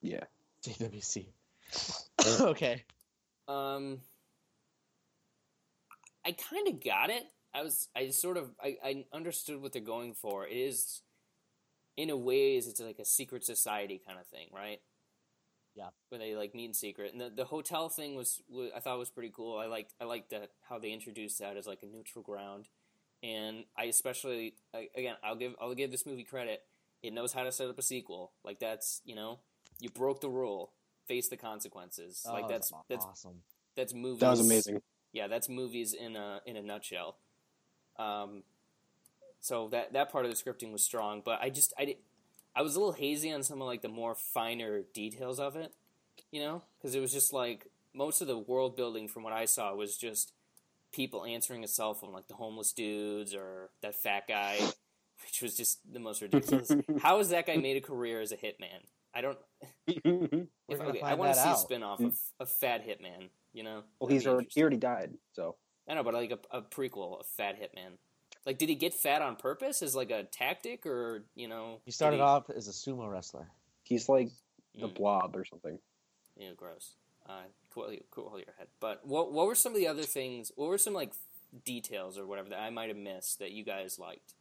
Yeah. 0.01 0.23
JWC. 0.63 1.25
okay. 2.41 2.83
Um, 3.47 3.99
I 6.25 6.31
kind 6.31 6.67
of 6.67 6.83
got 6.83 7.09
it. 7.09 7.23
I 7.53 7.61
was, 7.61 7.87
I 7.95 8.09
sort 8.09 8.37
of, 8.37 8.49
I, 8.61 8.77
I 8.83 9.05
understood 9.13 9.61
what 9.61 9.73
they're 9.73 9.81
going 9.81 10.13
for. 10.13 10.47
It 10.47 10.55
is, 10.55 11.01
in 11.97 12.09
a 12.09 12.17
ways, 12.17 12.67
it's 12.67 12.79
like 12.79 12.99
a 12.99 13.05
secret 13.05 13.43
society 13.45 14.01
kind 14.05 14.19
of 14.19 14.25
thing, 14.27 14.47
right? 14.51 14.81
Yeah. 15.75 15.89
Where 16.09 16.19
they 16.19 16.35
like 16.35 16.55
meet 16.55 16.65
in 16.65 16.73
secret, 16.73 17.11
and 17.13 17.21
the, 17.21 17.29
the 17.29 17.45
hotel 17.45 17.89
thing 17.89 18.15
was, 18.15 18.41
was, 18.49 18.71
I 18.75 18.79
thought 18.79 18.97
was 18.97 19.09
pretty 19.09 19.31
cool. 19.35 19.57
I 19.57 19.65
liked, 19.65 19.93
I 19.99 20.05
liked 20.05 20.29
that 20.31 20.51
how 20.67 20.79
they 20.79 20.91
introduced 20.91 21.39
that 21.39 21.57
as 21.57 21.67
like 21.67 21.83
a 21.83 21.87
neutral 21.87 22.23
ground, 22.23 22.69
and 23.23 23.65
I 23.77 23.85
especially, 23.85 24.55
I, 24.75 24.89
again, 24.95 25.15
I'll 25.23 25.37
give, 25.37 25.55
I'll 25.61 25.75
give 25.75 25.91
this 25.91 26.05
movie 26.05 26.25
credit. 26.25 26.63
It 27.03 27.13
knows 27.13 27.33
how 27.33 27.43
to 27.43 27.51
set 27.51 27.69
up 27.69 27.79
a 27.79 27.83
sequel. 27.83 28.33
Like 28.45 28.59
that's, 28.59 29.01
you 29.05 29.15
know, 29.15 29.39
you 29.79 29.89
broke 29.89 30.21
the 30.21 30.29
rule, 30.29 30.73
face 31.07 31.29
the 31.29 31.37
consequences. 31.37 32.29
like 32.31 32.45
Oh, 32.45 32.47
that's 32.47 32.71
that's 32.89 33.05
awesome. 33.05 33.43
that's 33.75 33.93
movies. 33.93 34.19
That 34.21 34.31
was 34.31 34.41
amazing. 34.41 34.81
Yeah, 35.13 35.27
that's 35.27 35.49
movies 35.49 35.93
in 35.93 36.15
a 36.17 36.41
in 36.45 36.57
a 36.57 36.61
nutshell. 36.61 37.17
Um, 37.99 38.43
so 39.41 39.67
that 39.69 39.93
that 39.93 40.11
part 40.11 40.25
of 40.25 40.31
the 40.31 40.37
scripting 40.37 40.71
was 40.71 40.83
strong, 40.83 41.21
but 41.25 41.39
I 41.41 41.49
just 41.49 41.73
I 41.77 41.85
did, 41.85 41.97
I 42.55 42.61
was 42.61 42.75
a 42.75 42.79
little 42.79 42.93
hazy 42.93 43.31
on 43.33 43.43
some 43.43 43.61
of 43.61 43.67
like 43.67 43.81
the 43.81 43.89
more 43.89 44.15
finer 44.15 44.83
details 44.93 45.39
of 45.39 45.55
it. 45.55 45.73
you 46.31 46.41
know, 46.41 46.63
because 46.77 46.95
it 46.95 47.01
was 47.01 47.13
just 47.13 47.33
like 47.33 47.67
most 47.93 48.21
of 48.21 48.27
the 48.27 48.37
world 48.37 48.75
building 48.77 49.07
from 49.07 49.23
what 49.23 49.33
I 49.33 49.45
saw 49.45 49.73
was 49.75 49.97
just 49.97 50.33
people 50.93 51.25
answering 51.25 51.63
a 51.63 51.67
cell 51.67 51.93
phone, 51.93 52.13
like 52.13 52.27
the 52.27 52.35
homeless 52.35 52.71
dudes 52.71 53.33
or 53.35 53.69
that 53.81 53.95
fat 53.95 54.27
guy, 54.27 54.57
which 55.25 55.41
was 55.41 55.55
just 55.57 55.79
the 55.91 55.99
most 55.99 56.21
ridiculous. 56.21 56.71
How 57.01 57.17
has 57.17 57.29
that 57.29 57.47
guy 57.47 57.57
made 57.57 57.75
a 57.77 57.81
career 57.81 58.21
as 58.21 58.31
a 58.31 58.37
hitman? 58.37 58.79
I 59.13 59.21
don't. 59.21 59.37
If, 60.69 60.79
okay, 60.81 61.01
I 61.01 61.13
want 61.15 61.33
to 61.33 61.39
see 61.39 61.47
a 61.49 61.51
out. 61.51 61.59
spin 61.59 61.83
off 61.83 61.99
of 61.99 62.17
a 62.39 62.45
fat 62.45 62.87
hitman. 62.87 63.29
You 63.53 63.63
know, 63.63 63.83
well, 63.99 64.07
That'd 64.07 64.13
he's 64.13 64.27
already, 64.27 64.47
he 64.51 64.61
already 64.61 64.77
died, 64.77 65.13
so 65.33 65.55
I 65.87 65.93
know, 65.93 66.03
but 66.03 66.13
like 66.15 66.31
a, 66.31 66.57
a 66.57 66.61
prequel 66.63 67.19
of 67.19 67.27
Fat 67.27 67.57
Hitman. 67.61 67.97
Like, 68.45 68.57
did 68.57 68.69
he 68.69 68.75
get 68.75 68.93
fat 68.95 69.21
on 69.21 69.35
purpose 69.35 69.83
as 69.83 69.93
like 69.95 70.09
a 70.09 70.23
tactic, 70.23 70.85
or 70.87 71.25
you 71.35 71.47
know? 71.47 71.79
He 71.85 71.91
started 71.91 72.17
did 72.17 72.23
off 72.23 72.49
as 72.49 72.67
a 72.67 72.71
sumo 72.71 73.11
wrestler. 73.11 73.47
he's 73.83 74.09
like 74.09 74.29
the 74.73 74.87
Mm. 74.87 74.95
blob 74.95 75.35
or 75.35 75.45
something. 75.45 75.77
Yeah, 76.35 76.53
gross. 76.57 76.95
Uh, 77.27 77.43
cool, 77.73 77.89
cool 78.11 78.31
your 78.37 78.53
head. 78.57 78.67
But 78.79 79.05
what 79.05 79.31
what 79.31 79.47
were 79.47 79.55
some 79.55 79.71
of 79.73 79.77
the 79.77 79.87
other 79.87 80.03
things? 80.03 80.51
What 80.55 80.69
were 80.69 80.77
some 80.77 80.93
like 80.93 81.13
details 81.63 82.17
or 82.17 82.25
whatever 82.25 82.49
that 82.49 82.59
I 82.59 82.69
might 82.69 82.89
have 82.89 82.97
missed 82.97 83.39
that 83.39 83.51
you 83.51 83.63
guys 83.63 83.97
liked? 83.99 84.33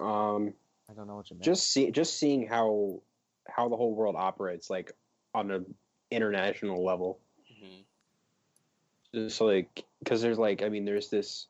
Um, 0.00 0.54
I 0.90 0.94
don't 0.94 1.06
know 1.06 1.16
what 1.16 1.30
you 1.30 1.36
meant. 1.36 1.44
just 1.44 1.70
see 1.70 1.90
just 1.90 2.18
seeing 2.18 2.46
how 2.46 3.00
how 3.48 3.68
the 3.68 3.76
whole 3.76 3.94
world 3.94 4.16
operates, 4.18 4.70
like 4.70 4.92
on 5.34 5.50
an 5.50 5.74
international 6.10 6.84
level. 6.84 7.18
hmm 7.60 7.80
just 9.14 9.40
like 9.40 9.84
because 9.98 10.22
there's 10.22 10.38
like 10.38 10.62
I 10.62 10.68
mean 10.70 10.84
there's 10.84 11.10
this 11.10 11.46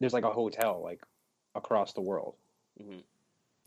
there's 0.00 0.12
like 0.12 0.24
a 0.24 0.30
hotel 0.30 0.80
like 0.82 1.02
across 1.54 1.92
the 1.92 2.00
world. 2.00 2.34
hmm 2.80 2.98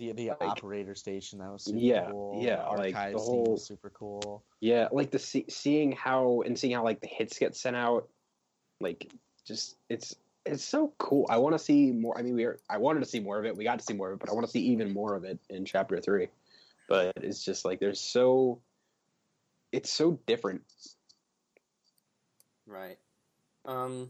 the 0.01 0.13
the 0.13 0.29
like- 0.29 0.41
operator 0.41 0.95
station 0.95 1.39
that 1.39 1.51
was 1.51 1.63
super 1.65 1.77
Yeah, 1.77 2.09
cool. 2.09 2.41
yeah, 2.43 2.55
the 2.63 2.69
like, 2.77 2.93
the 2.93 2.99
archive 2.99 3.19
scene 3.19 3.35
whole- 3.35 3.51
was 3.51 3.65
super 3.65 3.89
cool. 3.91 4.43
Yeah, 4.59 4.87
like 4.91 5.11
the 5.11 5.19
see, 5.19 5.45
seeing 5.47 5.91
how 5.91 6.41
and 6.41 6.57
seeing 6.57 6.73
how 6.73 6.83
like 6.83 7.01
the 7.01 7.07
hits 7.07 7.37
get 7.37 7.55
sent 7.55 7.75
out, 7.75 8.09
like 8.79 9.11
just 9.45 9.77
it's 9.89 10.15
it's 10.45 10.63
so 10.63 10.91
cool. 10.97 11.27
I 11.29 11.37
want 11.37 11.53
to 11.53 11.59
see 11.59 11.91
more. 11.91 12.17
I 12.17 12.23
mean, 12.23 12.33
we 12.35 12.45
are, 12.45 12.59
I 12.67 12.77
wanted 12.79 13.01
to 13.01 13.05
see 13.05 13.19
more 13.19 13.37
of 13.37 13.45
it. 13.45 13.55
We 13.55 13.63
got 13.63 13.77
to 13.77 13.85
see 13.85 13.93
more 13.93 14.09
of 14.09 14.15
it, 14.15 14.19
but 14.19 14.29
I 14.31 14.33
want 14.33 14.45
to 14.47 14.51
see 14.51 14.61
even 14.61 14.91
more 14.91 15.15
of 15.15 15.23
it 15.23 15.37
in 15.51 15.65
chapter 15.65 15.99
three. 15.99 16.29
But 16.89 17.13
it's 17.17 17.45
just 17.45 17.63
like 17.63 17.79
there's 17.79 17.99
so 17.99 18.59
it's 19.71 19.91
so 19.91 20.19
different. 20.25 20.63
Right. 22.65 22.97
Um, 23.65 24.09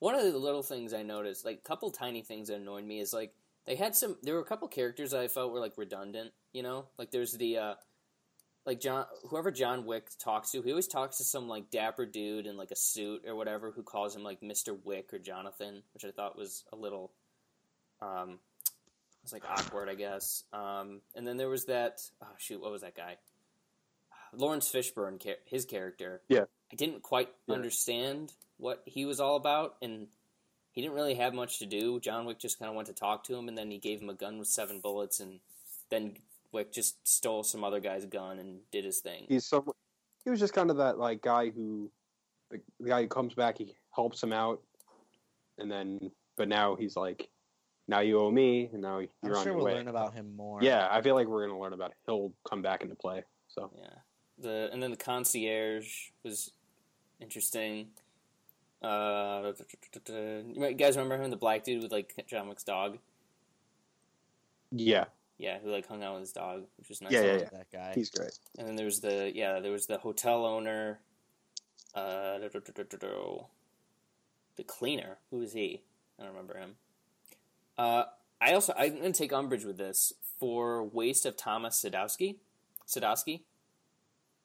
one 0.00 0.16
of 0.16 0.24
the 0.24 0.36
little 0.36 0.62
things 0.64 0.92
I 0.92 1.02
noticed, 1.02 1.44
like 1.44 1.58
a 1.58 1.68
couple 1.68 1.90
tiny 1.92 2.22
things 2.22 2.48
that 2.48 2.56
annoyed 2.56 2.84
me, 2.84 2.98
is 2.98 3.12
like 3.12 3.32
they 3.66 3.76
had 3.76 3.94
some. 3.94 4.16
There 4.22 4.34
were 4.34 4.40
a 4.40 4.44
couple 4.46 4.68
characters 4.68 5.10
that 5.12 5.20
I 5.20 5.28
felt 5.28 5.52
were 5.52 5.60
like 5.60 5.76
redundant. 5.76 6.32
You 6.52 6.62
know, 6.62 6.86
like 6.98 7.10
there's 7.10 7.32
the 7.32 7.58
uh, 7.58 7.74
like 8.66 8.80
John, 8.80 9.06
whoever 9.28 9.50
John 9.50 9.86
Wick 9.86 10.08
talks 10.22 10.50
to, 10.52 10.62
he 10.62 10.70
always 10.70 10.86
talks 10.88 11.18
to 11.18 11.24
some 11.24 11.48
like 11.48 11.70
dapper 11.70 12.06
dude 12.06 12.46
in 12.46 12.56
like 12.56 12.70
a 12.70 12.76
suit 12.76 13.22
or 13.26 13.34
whatever 13.34 13.70
who 13.70 13.82
calls 13.82 14.14
him 14.14 14.22
like 14.22 14.42
Mister 14.42 14.74
Wick 14.74 15.12
or 15.12 15.18
Jonathan, 15.18 15.82
which 15.94 16.04
I 16.04 16.10
thought 16.10 16.36
was 16.36 16.64
a 16.72 16.76
little, 16.76 17.12
um, 18.00 18.30
it 18.30 19.22
was 19.24 19.32
like 19.32 19.44
awkward, 19.48 19.88
I 19.88 19.94
guess. 19.94 20.44
Um, 20.52 21.00
and 21.14 21.26
then 21.26 21.36
there 21.36 21.48
was 21.48 21.66
that. 21.66 22.00
Oh 22.22 22.26
shoot, 22.38 22.60
what 22.60 22.72
was 22.72 22.82
that 22.82 22.96
guy? 22.96 23.16
Laurence 24.34 24.70
Fishburne, 24.70 25.20
his 25.44 25.66
character. 25.66 26.22
Yeah. 26.28 26.44
I 26.72 26.76
didn't 26.76 27.02
quite 27.02 27.28
Yeah. 27.46 27.54
understand 27.54 28.32
what 28.56 28.82
he 28.86 29.04
was 29.04 29.20
all 29.20 29.36
about, 29.36 29.76
and 29.82 30.06
he 30.72 30.80
didn't 30.82 30.94
really 30.94 31.14
have 31.14 31.34
much 31.34 31.58
to 31.60 31.66
do. 31.66 32.00
John 32.00 32.24
Wick 32.24 32.38
just 32.38 32.58
kind 32.58 32.68
of 32.68 32.74
went 32.74 32.88
to 32.88 32.94
talk 32.94 33.24
to 33.24 33.36
him, 33.36 33.48
and 33.48 33.56
then 33.56 33.70
he 33.70 33.78
gave 33.78 34.00
him 34.00 34.08
a 34.10 34.14
gun 34.14 34.38
with 34.38 34.48
seven 34.48 34.80
bullets, 34.80 35.20
and 35.20 35.38
then 35.90 36.14
Wick 36.50 36.72
just 36.72 37.06
stole 37.06 37.42
some 37.42 37.62
other 37.62 37.80
guy's 37.80 38.04
gun 38.06 38.38
and 38.38 38.60
did 38.70 38.84
his 38.84 39.00
thing. 39.00 39.26
He's 39.28 39.46
some 39.46 39.70
he 40.24 40.30
was 40.30 40.40
just 40.40 40.54
kind 40.54 40.70
of 40.70 40.76
that 40.78 40.98
like 40.98 41.20
guy 41.22 41.50
who 41.50 41.90
the, 42.50 42.60
the 42.80 42.88
guy 42.88 43.02
who 43.02 43.08
comes 43.08 43.34
back, 43.34 43.58
he 43.58 43.74
helps 43.94 44.22
him 44.22 44.32
out, 44.32 44.60
and 45.58 45.70
then 45.70 46.10
but 46.36 46.48
now 46.48 46.74
he's 46.76 46.96
like, 46.96 47.28
now 47.88 48.00
you 48.00 48.18
owe 48.18 48.30
me, 48.30 48.70
and 48.72 48.80
now 48.82 48.98
you're 48.98 49.08
I'm 49.24 49.32
on 49.32 49.42
sure 49.42 49.52
your 49.52 49.56
we'll 49.56 49.66
way. 49.66 49.74
learn 49.74 49.88
about 49.88 50.14
him 50.14 50.34
more. 50.36 50.62
Yeah, 50.62 50.88
I 50.90 51.02
feel 51.02 51.14
like 51.14 51.26
we're 51.26 51.46
gonna 51.46 51.60
learn 51.60 51.72
about. 51.72 51.92
He'll 52.06 52.32
come 52.48 52.62
back 52.62 52.82
into 52.82 52.94
play. 52.94 53.24
So 53.48 53.70
Yeah. 53.78 53.88
The 54.38 54.70
and 54.72 54.82
then 54.82 54.90
the 54.90 54.96
concierge 54.96 56.10
was 56.24 56.52
interesting. 57.20 57.88
Uh, 58.82 59.52
you 60.08 60.74
guys 60.74 60.96
remember 60.96 61.22
him, 61.22 61.30
the 61.30 61.36
black 61.36 61.64
dude 61.64 61.82
with 61.82 61.92
like 61.92 62.14
John 62.26 62.48
Wick's 62.48 62.64
dog? 62.64 62.98
yeah, 64.70 65.04
Yeah, 65.38 65.58
who 65.62 65.70
like 65.70 65.86
hung 65.86 66.02
out 66.02 66.14
with 66.14 66.22
his 66.22 66.32
dog, 66.32 66.64
which 66.78 66.88
was 66.88 67.00
nice. 67.02 67.12
Yeah, 67.12 67.22
yeah, 67.22 67.32
yeah. 67.38 67.48
That 67.52 67.70
guy. 67.72 67.92
he's 67.94 68.10
great. 68.10 68.38
And 68.58 68.66
then 68.66 68.76
there 68.76 68.86
was 68.86 69.00
the 69.00 69.30
yeah, 69.34 69.60
there 69.60 69.72
was 69.72 69.86
the 69.86 69.98
hotel 69.98 70.44
owner, 70.46 70.98
uh, 71.94 72.38
the 72.38 73.44
cleaner. 74.66 75.18
Who 75.30 75.38
was 75.38 75.52
he? 75.52 75.82
I 76.18 76.22
don't 76.24 76.32
remember 76.32 76.58
him. 76.58 76.74
Uh, 77.78 78.04
I 78.40 78.54
also 78.54 78.72
I'm 78.76 78.96
gonna 78.96 79.12
take 79.12 79.32
umbrage 79.32 79.64
with 79.64 79.78
this 79.78 80.12
for 80.40 80.82
waste 80.84 81.26
of 81.26 81.36
Thomas 81.36 81.82
Sadoski. 81.82 82.36
Sadoski. 82.86 83.42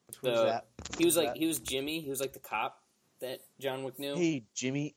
Which 0.06 0.22
one's 0.22 0.38
the- 0.38 0.44
that? 0.44 0.66
He 0.98 1.04
was 1.04 1.14
Who's 1.14 1.24
like 1.24 1.34
that? 1.34 1.38
he 1.38 1.46
was 1.46 1.58
Jimmy. 1.58 2.00
He 2.00 2.08
was 2.10 2.20
like 2.20 2.32
the 2.32 2.38
cop 2.38 2.82
that 3.20 3.40
John 3.60 3.82
Wick 3.84 3.98
knew. 3.98 4.14
Hey, 4.14 4.44
Jimmy. 4.54 4.94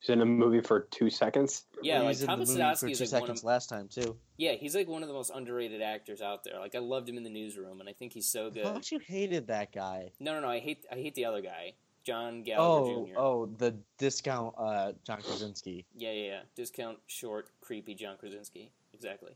He's 0.00 0.10
in 0.10 0.20
a 0.20 0.26
movie 0.26 0.60
for 0.60 0.80
two 0.90 1.08
seconds. 1.08 1.64
yeah, 1.82 1.94
He 1.94 1.98
like 2.00 2.08
was 2.08 2.20
in 2.20 2.26
the 2.26 2.32
Thomas 2.32 2.48
movie 2.50 2.60
Sadoski 2.60 2.80
for 2.80 2.86
is 2.88 2.98
two 2.98 3.04
like 3.04 3.12
one 3.12 3.20
seconds 3.22 3.40
of 3.40 3.44
last 3.44 3.68
time 3.70 3.88
too. 3.88 4.16
yeah 4.36 4.52
he's 4.52 4.74
like 4.74 4.86
one 4.86 5.00
of 5.02 5.08
the 5.08 5.14
most 5.14 5.30
underrated 5.34 5.80
actors 5.80 6.20
out 6.20 6.44
there. 6.44 6.58
Like 6.60 6.74
I 6.74 6.78
loved 6.80 7.08
him 7.08 7.16
in 7.16 7.22
the 7.22 7.30
newsroom, 7.30 7.80
and 7.80 7.88
I 7.88 7.94
think 7.94 8.12
he's 8.12 8.26
so 8.28 8.50
good. 8.50 8.60
I 8.60 8.64
good. 8.64 8.74
thought 8.74 8.92
you 8.92 8.98
hated 8.98 9.46
that 9.46 9.72
guy. 9.72 10.10
No, 10.20 10.34
no, 10.34 10.40
no. 10.40 10.48
I 10.48 10.58
hate 10.58 10.84
I 10.92 10.96
hate 10.96 11.14
the 11.14 11.24
other 11.24 11.40
guy, 11.40 11.72
John 12.04 12.42
Gallagher 12.42 12.60
Oh, 12.92 13.06
Jr. 13.06 13.14
oh, 13.18 13.46
the 13.56 13.74
discount 13.96 14.54
uh, 14.58 14.92
John 15.06 15.22
Krasinski. 15.22 15.86
Yeah, 15.96 16.12
yeah, 16.12 16.26
yeah. 16.26 16.40
Discount 16.54 16.98
short, 17.06 17.48
creepy 17.62 17.94
John 17.94 18.16
Krasinski. 18.18 18.72
Exactly. 18.92 19.34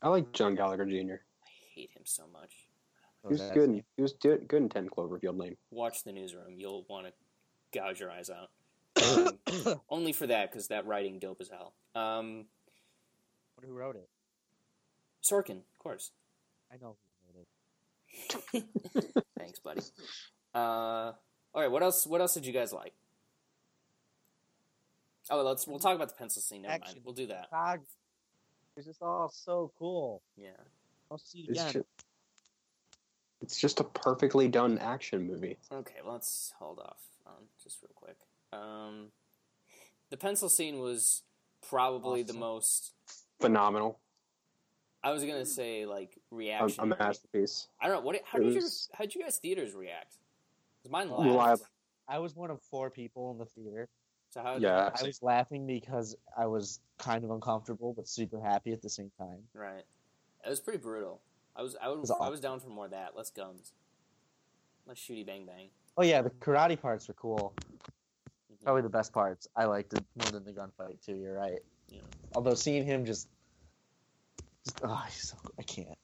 I 0.00 0.08
like 0.08 0.32
John 0.32 0.54
Gallagher 0.54 0.86
Jr. 0.86 1.20
I 1.44 1.50
hate 1.74 1.90
him 1.94 2.02
so 2.04 2.22
much. 2.32 2.52
Oh, 3.24 3.28
He 3.28 3.32
was 3.34 3.42
good. 3.52 3.84
He 3.96 4.00
was 4.02 4.14
do- 4.14 4.38
good 4.38 4.62
in 4.62 4.68
Ten 4.70 4.88
Cloverfield 4.88 5.38
Lane. 5.38 5.56
Watch 5.70 6.04
the 6.04 6.12
newsroom. 6.12 6.54
You'll 6.56 6.86
want 6.88 7.06
to 7.08 7.12
gouge 7.72 8.00
your 8.00 8.10
eyes 8.10 8.30
out. 8.30 8.50
Um, 9.02 9.80
only 9.90 10.12
for 10.12 10.26
that, 10.26 10.50
because 10.50 10.68
that 10.68 10.86
writing 10.86 11.18
dope 11.18 11.40
as 11.40 11.48
hell. 11.48 11.74
Um, 11.94 12.46
Who 13.64 13.72
wrote 13.72 13.96
it? 13.96 14.08
Sorkin, 15.22 15.58
of 15.58 15.78
course. 15.78 16.10
I 16.72 16.76
know 16.80 16.96
who 17.26 17.38
wrote 17.38 18.64
it. 18.64 19.24
Thanks, 19.38 19.58
buddy. 19.58 19.82
Uh, 20.54 20.58
all 20.58 21.14
right. 21.54 21.70
What 21.70 21.82
else? 21.82 22.06
What 22.06 22.20
else 22.20 22.34
did 22.34 22.46
you 22.46 22.52
guys 22.52 22.72
like? 22.72 22.94
Oh, 25.30 25.42
let's. 25.42 25.66
We'll 25.66 25.78
talk 25.78 25.94
about 25.94 26.08
the 26.08 26.14
pencil 26.14 26.42
scene. 26.42 26.62
Never 26.62 26.78
mind. 26.84 27.00
We'll 27.04 27.14
do 27.14 27.26
that. 27.26 27.50
Cog. 27.50 27.80
It's 28.76 28.86
just 28.86 29.02
all 29.02 29.28
so 29.28 29.72
cool. 29.78 30.22
Yeah. 30.36 30.50
I'll 31.10 31.18
see 31.18 31.40
you 31.40 31.46
It's 31.48 31.60
again. 31.60 31.72
just, 31.72 31.86
it's 33.42 33.60
just 33.60 33.80
a 33.80 33.84
perfectly 33.84 34.46
done 34.48 34.78
action 34.78 35.26
movie. 35.26 35.56
Okay, 35.72 35.96
well, 36.04 36.14
let's 36.14 36.52
hold 36.58 36.78
off 36.78 36.98
on 37.28 37.44
just 37.62 37.82
real 37.82 37.92
quick. 37.94 38.16
Um, 38.52 39.08
the 40.10 40.16
pencil 40.16 40.48
scene 40.48 40.78
was 40.80 41.22
probably 41.68 42.22
the 42.22 42.32
most. 42.32 42.92
Phenomenal. 43.40 43.98
I 45.02 45.12
was 45.12 45.22
gonna 45.24 45.46
say 45.46 45.86
like 45.86 46.18
A, 46.32 46.34
reaction. 46.34 46.80
a 46.82 46.86
masterpiece. 46.86 47.68
I 47.80 47.86
don't 47.86 47.96
know 47.96 48.00
what. 48.02 48.16
How 48.24 48.38
It 48.38 48.44
did 48.44 48.54
your 48.54 48.62
how 48.92 49.04
did 49.04 49.14
you 49.14 49.22
guys 49.22 49.38
theaters 49.38 49.74
react? 49.74 50.16
'Cause 50.82 50.90
mine 50.90 51.08
Well, 51.10 51.20
laughed. 51.34 51.62
I 52.08 52.18
was 52.18 52.34
one 52.34 52.50
of 52.50 52.60
four 52.62 52.90
people 52.90 53.30
in 53.30 53.38
the 53.38 53.46
theater. 53.46 53.88
So 54.30 54.42
how? 54.42 54.56
Yeah. 54.56 54.90
I 54.98 55.02
was 55.04 55.22
laughing 55.22 55.66
because 55.66 56.16
I 56.36 56.46
was 56.46 56.80
kind 56.98 57.22
of 57.24 57.30
uncomfortable 57.30 57.92
but 57.94 58.08
super 58.08 58.40
happy 58.40 58.72
at 58.72 58.82
the 58.82 58.90
same 58.90 59.10
time. 59.18 59.48
Right. 59.54 59.84
It 60.44 60.48
was 60.48 60.60
pretty 60.60 60.78
brutal. 60.78 61.20
I 61.54 61.62
was 61.62 61.76
I 61.76 61.88
was 61.88 62.00
was 62.00 62.10
I 62.10 62.28
was 62.28 62.40
down 62.40 62.58
for 62.60 62.68
more 62.68 62.86
of 62.86 62.90
that. 62.90 63.16
Less 63.16 63.30
guns. 63.30 63.72
Less 64.86 64.98
shooty 64.98 65.24
bang 65.24 65.46
bang. 65.46 65.70
Oh 65.98 66.04
yeah, 66.04 66.22
the 66.22 66.30
karate 66.30 66.80
parts 66.80 67.08
were 67.08 67.14
cool. 67.14 67.52
Mhm. 68.52 68.62
Probably 68.62 68.82
the 68.82 68.88
best 68.88 69.12
parts. 69.12 69.48
I 69.56 69.64
liked 69.64 69.92
it 69.94 70.04
more 70.14 70.30
than 70.30 70.44
the 70.44 70.52
gunfight 70.52 71.04
too. 71.04 71.16
You're 71.16 71.34
right. 71.34 71.58
Yeah. 71.88 72.02
Although 72.36 72.54
seeing 72.54 72.84
him 72.84 73.04
just, 73.04 73.28
just 74.64 74.80
oh, 74.84 75.02
he's 75.06 75.30
so, 75.30 75.36
I 75.58 75.62
can't, 75.62 75.98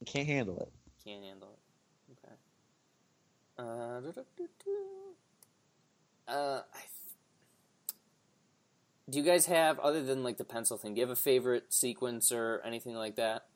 I 0.00 0.04
can't 0.06 0.26
handle 0.26 0.58
it. 0.60 0.72
Can't 1.04 1.22
handle 1.22 1.50
it. 1.52 2.16
Okay. 2.24 2.34
Uh, 3.58 4.00
uh, 6.32 6.62
I 6.74 6.78
th- 6.78 6.92
do 9.10 9.18
you 9.18 9.24
guys 9.24 9.46
have 9.46 9.78
other 9.80 10.02
than 10.02 10.22
like 10.22 10.38
the 10.38 10.44
pencil 10.44 10.78
thing? 10.78 10.94
Do 10.94 11.00
you 11.00 11.06
have 11.06 11.16
a 11.16 11.20
favorite 11.20 11.74
sequence 11.74 12.32
or 12.32 12.62
anything 12.64 12.94
like 12.94 13.16
that? 13.16 13.46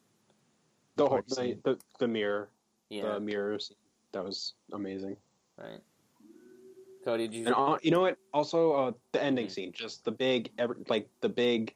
The 0.96 1.04
whole 1.04 1.10
Party 1.22 1.26
the, 1.28 1.34
scene. 1.34 1.60
the, 1.64 1.78
the 1.98 2.08
mirror, 2.08 2.50
Yeah. 2.90 3.14
the 3.14 3.20
mirrors. 3.20 3.72
That 4.12 4.24
was 4.24 4.52
amazing. 4.72 5.16
Right. 5.60 5.80
Cody, 7.04 7.28
did 7.28 7.34
you? 7.34 7.46
And 7.46 7.54
uh, 7.54 7.78
you 7.82 7.90
know 7.90 8.00
what? 8.00 8.18
Also, 8.32 8.72
uh, 8.72 8.92
the 9.12 9.22
ending 9.22 9.48
scene, 9.48 9.72
just 9.72 10.04
the 10.04 10.10
big, 10.10 10.50
ever 10.58 10.76
like 10.88 11.08
the 11.20 11.28
big, 11.28 11.74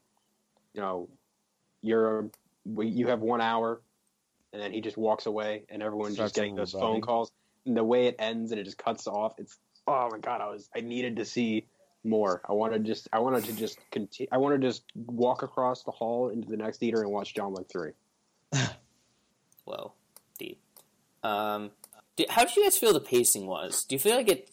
you 0.75 0.81
know, 0.81 1.09
you're 1.81 2.31
we- 2.67 2.89
you 2.89 3.09
have 3.09 3.21
one 3.21 3.41
hour, 3.41 3.81
and 4.53 4.61
then 4.61 4.73
he 4.73 4.81
just 4.81 4.97
walks 4.97 5.27
away, 5.27 5.65
and 5.71 5.83
everyone's 5.83 6.15
Starts 6.15 6.33
just 6.33 6.35
getting 6.35 6.57
those 6.57 6.73
phone 6.73 7.01
calls. 7.01 7.33
And 7.67 7.75
the 7.77 7.85
way 7.85 8.07
it 8.07 8.17
ends, 8.19 8.53
and 8.53 8.61
it 8.61 8.65
just 8.65 8.77
cuts 8.77 9.07
off. 9.07 9.35
It's 9.39 9.59
oh 9.87 10.09
my 10.11 10.19
god! 10.19 10.43
I 10.43 10.49
was 10.49 10.69
I 10.77 10.81
needed 10.81 11.17
to 11.17 11.25
see 11.25 11.67
more. 12.05 12.43
I 12.47 12.53
wanted 12.53 12.85
just 12.85 13.09
I 13.11 13.21
wanted 13.21 13.45
to 13.45 13.55
just 13.55 13.79
continue. 13.91 14.29
I 14.31 14.37
wanted 14.37 14.61
to 14.61 14.69
just 14.69 14.85
walk 14.95 15.43
across 15.43 15.85
the 15.85 15.91
hall 15.91 16.29
into 16.29 16.49
the 16.49 16.59
next 16.59 16.79
theater 16.79 17.01
and 17.01 17.11
watch 17.11 17.35
John 17.35 17.55
Wick 17.55 17.67
three. 17.71 17.93
Whoa, 19.65 19.93
deep. 20.39 20.61
Um, 21.23 21.71
do, 22.17 22.25
how 22.29 22.45
did 22.45 22.57
you 22.57 22.65
guys 22.65 22.77
feel 22.79 22.93
the 22.93 23.01
pacing 23.01 23.47
was? 23.47 23.85
Do 23.85 23.95
you 23.95 23.99
feel 23.99 24.17
like 24.17 24.29
it? 24.29 24.51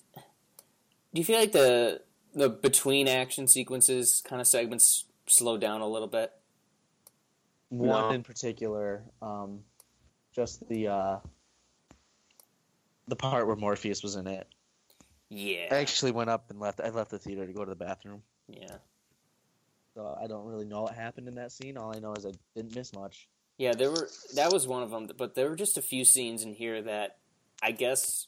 Do 1.13 1.19
you 1.19 1.23
feel 1.25 1.39
like 1.39 1.51
the 1.51 2.01
the 2.33 2.49
between 2.49 3.07
action 3.07 3.47
sequences 3.47 4.21
kind 4.25 4.39
of 4.41 4.47
segments 4.47 5.05
slowed 5.27 5.61
down 5.61 5.81
a 5.81 5.87
little 5.87 6.07
bit? 6.07 6.31
One 7.69 7.87
No. 7.89 8.09
in 8.11 8.23
particular, 8.23 9.03
um, 9.21 9.63
just 10.33 10.67
the 10.67 10.87
uh, 10.87 11.17
the 13.07 13.15
part 13.15 13.47
where 13.47 13.55
Morpheus 13.55 14.03
was 14.03 14.15
in 14.15 14.27
it. 14.27 14.47
Yeah, 15.29 15.67
I 15.71 15.75
actually 15.75 16.11
went 16.11 16.29
up 16.29 16.49
and 16.49 16.59
left. 16.59 16.81
I 16.81 16.89
left 16.89 17.11
the 17.11 17.19
theater 17.19 17.45
to 17.47 17.53
go 17.53 17.63
to 17.63 17.69
the 17.69 17.75
bathroom, 17.75 18.21
yeah, 18.49 18.75
so 19.95 20.17
I 20.21 20.27
don't 20.27 20.45
really 20.45 20.65
know 20.65 20.81
what 20.81 20.93
happened 20.93 21.29
in 21.29 21.35
that 21.35 21.53
scene. 21.53 21.77
All 21.77 21.95
I 21.95 21.99
know 21.99 22.13
is 22.13 22.25
I 22.25 22.31
didn't 22.55 22.75
miss 22.75 22.93
much. 22.93 23.29
yeah. 23.57 23.71
There 23.73 23.89
were 23.91 24.09
that 24.35 24.51
was 24.51 24.67
one 24.67 24.83
of 24.83 24.89
them, 24.91 25.09
but 25.17 25.35
there 25.35 25.49
were 25.49 25.55
just 25.55 25.77
a 25.77 25.81
few 25.81 26.03
scenes 26.03 26.43
in 26.43 26.53
here 26.53 26.81
that 26.81 27.19
I 27.61 27.71
guess 27.71 28.27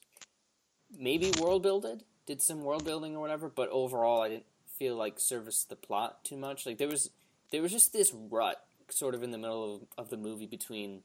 maybe 0.98 1.32
world 1.40 1.64
builded 1.64 2.04
did 2.26 2.42
some 2.42 2.64
world 2.64 2.86
building 2.86 3.16
or 3.16 3.20
whatever, 3.20 3.50
but 3.50 3.70
overall 3.70 4.22
I 4.22 4.30
didn't 4.30 4.46
feel 4.78 4.96
like 4.96 5.20
serviced 5.20 5.70
the 5.70 5.76
plot 5.76 6.24
too 6.24 6.38
much. 6.38 6.66
Like 6.66 6.78
there 6.78 6.88
was 6.88 7.10
there 7.52 7.62
was 7.62 7.72
just 7.72 7.94
this 7.94 8.14
rut 8.14 8.64
sort 8.90 9.16
of 9.16 9.24
in 9.24 9.32
the 9.32 9.38
middle 9.38 9.76
of, 9.76 9.82
of 9.98 10.10
the 10.10 10.18
movie 10.18 10.46
between 10.46 11.02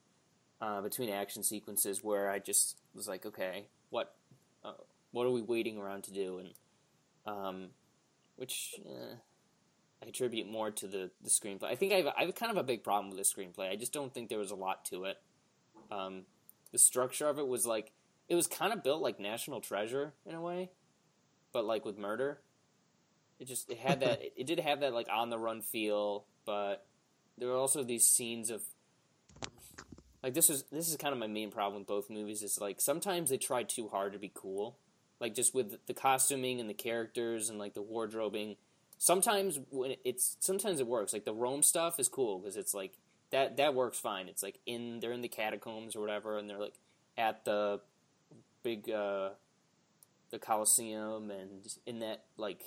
uh, 0.60 0.80
between 0.80 1.10
action 1.10 1.42
sequences 1.42 2.02
where 2.02 2.30
I 2.30 2.38
just 2.38 2.76
was 2.94 3.08
like, 3.08 3.26
okay, 3.26 3.66
what 3.90 4.14
uh, 4.64 4.72
what 5.12 5.26
are 5.26 5.30
we 5.30 5.42
waiting 5.42 5.78
around 5.78 6.04
to 6.04 6.12
do? 6.12 6.38
And 6.38 6.50
um, 7.26 7.68
which 8.36 8.74
eh, 8.86 9.14
I 10.02 10.06
attribute 10.06 10.48
more 10.48 10.70
to 10.70 10.86
the, 10.86 11.10
the 11.22 11.30
screenplay. 11.30 11.64
I 11.64 11.74
think 11.74 11.92
I 11.92 11.96
have, 11.96 12.06
I 12.06 12.24
have 12.24 12.34
kind 12.34 12.50
of 12.50 12.56
a 12.56 12.62
big 12.62 12.82
problem 12.82 13.10
with 13.10 13.18
the 13.18 13.24
screenplay. 13.24 13.70
I 13.70 13.76
just 13.76 13.92
don't 13.92 14.12
think 14.14 14.28
there 14.28 14.38
was 14.38 14.50
a 14.50 14.56
lot 14.56 14.84
to 14.86 15.04
it. 15.04 15.18
Um, 15.90 16.22
the 16.72 16.78
structure 16.78 17.28
of 17.28 17.38
it 17.38 17.46
was 17.46 17.66
like 17.66 17.92
it 18.28 18.34
was 18.34 18.46
kind 18.46 18.72
of 18.72 18.82
built 18.82 19.02
like 19.02 19.18
National 19.18 19.60
Treasure 19.60 20.12
in 20.26 20.34
a 20.34 20.40
way, 20.40 20.70
but 21.52 21.64
like 21.64 21.84
with 21.84 21.98
murder. 21.98 22.40
It 23.40 23.46
just 23.46 23.70
it 23.70 23.78
had 23.78 24.00
that 24.00 24.20
it 24.36 24.46
did 24.46 24.60
have 24.60 24.80
that 24.80 24.92
like 24.92 25.08
on 25.12 25.30
the 25.30 25.38
run 25.38 25.62
feel, 25.62 26.24
but 26.44 26.86
there 27.36 27.48
were 27.48 27.56
also 27.56 27.82
these 27.82 28.04
scenes 28.04 28.50
of 28.50 28.62
like 30.22 30.34
this 30.34 30.50
is 30.50 30.64
this 30.70 30.88
is 30.88 30.96
kind 30.96 31.12
of 31.12 31.18
my 31.18 31.26
main 31.26 31.50
problem 31.50 31.80
with 31.80 31.88
both 31.88 32.10
movies 32.10 32.42
is 32.42 32.60
like 32.60 32.80
sometimes 32.80 33.30
they 33.30 33.38
try 33.38 33.62
too 33.62 33.88
hard 33.88 34.12
to 34.12 34.18
be 34.18 34.30
cool. 34.34 34.76
Like 35.20 35.34
just 35.34 35.54
with 35.54 35.86
the 35.86 35.94
costuming 35.94 36.60
and 36.60 36.68
the 36.68 36.74
characters 36.74 37.50
and 37.50 37.58
like 37.58 37.74
the 37.74 37.82
wardrobing 37.82 38.56
sometimes 38.98 39.58
when 39.70 39.94
it's 40.04 40.36
sometimes 40.40 40.80
it 40.80 40.86
works. 40.86 41.12
Like 41.12 41.24
the 41.24 41.32
rome 41.32 41.62
stuff 41.62 41.98
is 41.98 42.08
cool 42.08 42.38
because 42.38 42.56
it's 42.56 42.74
like 42.74 42.92
that 43.30 43.56
that 43.56 43.74
works 43.74 43.98
fine. 43.98 44.28
It's 44.28 44.42
like 44.42 44.58
in 44.66 45.00
they're 45.00 45.12
in 45.12 45.22
the 45.22 45.28
catacombs 45.28 45.96
or 45.96 46.00
whatever 46.00 46.36
and 46.36 46.50
they're 46.50 46.58
like 46.58 46.78
at 47.16 47.44
the 47.44 47.80
big 48.62 48.90
uh 48.90 49.30
the 50.30 50.38
coliseum 50.38 51.30
and 51.30 51.66
in 51.86 52.00
that 52.00 52.24
like 52.36 52.62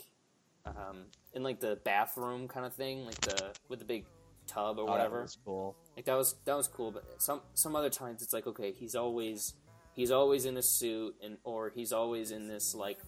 um 0.66 1.06
in 1.34 1.44
like 1.44 1.60
the 1.60 1.80
bathroom 1.84 2.48
kind 2.48 2.66
of 2.66 2.74
thing 2.74 3.06
like 3.06 3.20
the 3.22 3.52
with 3.70 3.80
the 3.80 3.86
big 3.86 4.06
tub 4.48 4.78
or 4.78 4.82
Oh, 4.82 4.86
that 4.88 4.92
whatever 4.92 5.22
was 5.22 5.38
cool. 5.46 5.76
like 5.96 6.06
that 6.06 6.16
was 6.16 6.36
that 6.46 6.56
was 6.58 6.68
cool, 6.68 6.92
but 6.92 7.04
some 7.20 7.42
some 7.54 7.76
other 7.76 7.89
times 7.89 8.22
it's 8.22 8.34
like 8.34 8.48
okay, 8.48 8.72
he's 8.72 8.96
always 8.96 9.54
he's 9.94 10.12
always 10.12 10.46
in 10.46 10.58
a 10.58 10.62
suit 10.62 11.16
and 11.24 11.38
or 11.44 11.70
he's 11.74 11.92
always 11.94 12.32
in 12.32 12.48
this 12.48 12.74
like 12.74 13.00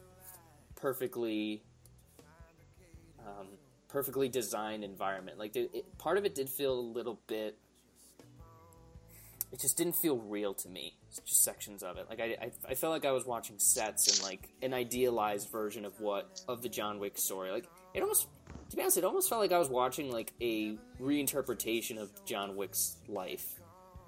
perfectly 0.76 1.64
um, 3.20 3.48
perfectly 3.88 4.28
designed 4.30 4.84
environment. 4.84 5.38
Like 5.40 5.56
it, 5.56 5.72
it, 5.74 5.98
part 5.98 6.18
of 6.18 6.26
it 6.26 6.36
did 6.36 6.50
feel 6.50 6.74
a 6.74 6.82
little 6.82 7.20
bit. 7.28 7.58
It 9.54 9.60
just 9.60 9.78
didn't 9.78 9.94
feel 9.94 10.18
real 10.18 10.56
to 10.56 10.68
me. 10.68 10.96
Just 11.14 11.44
sections 11.44 11.84
of 11.84 11.98
it. 11.98 12.08
Like 12.10 12.20
I, 12.20 12.36
I, 12.42 12.52
I 12.70 12.74
felt 12.74 12.92
like 12.92 13.06
I 13.06 13.12
was 13.12 13.24
watching 13.24 13.60
sets 13.60 14.18
and 14.18 14.28
like 14.28 14.50
an 14.64 14.74
idealized 14.74 15.52
version 15.52 15.86
of 15.86 16.00
what 16.00 16.42
of 16.48 16.64
the 16.64 16.70
John 16.70 16.98
Wick 16.98 17.20
story. 17.20 17.52
Like 17.52 17.70
it 17.94 18.02
almost, 18.02 18.28
to 18.72 18.76
be 18.76 18.82
honest, 18.82 18.98
it 18.98 19.04
almost 19.04 19.30
felt 19.30 19.42
like 19.42 19.52
I 19.52 19.60
was 19.60 19.70
watching 19.70 20.12
like 20.12 20.34
a 20.42 20.76
reinterpretation 21.00 22.00
of 22.00 22.10
John 22.26 22.56
Wick's 22.56 22.98
life, 23.08 23.60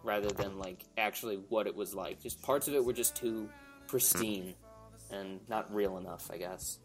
rather 0.03 0.29
than 0.29 0.57
like 0.57 0.83
actually 0.97 1.35
what 1.49 1.67
it 1.67 1.75
was 1.75 1.93
like. 1.93 2.23
Just 2.23 2.41
parts 2.41 2.67
of 2.67 2.73
it 2.73 2.83
were 2.83 2.93
just 2.93 3.15
too 3.15 3.47
pristine 3.85 4.55
and 5.11 5.39
not 5.47 5.71
real 5.71 5.99
enough. 5.99 6.31
I 6.33 6.37
guess. 6.37 6.79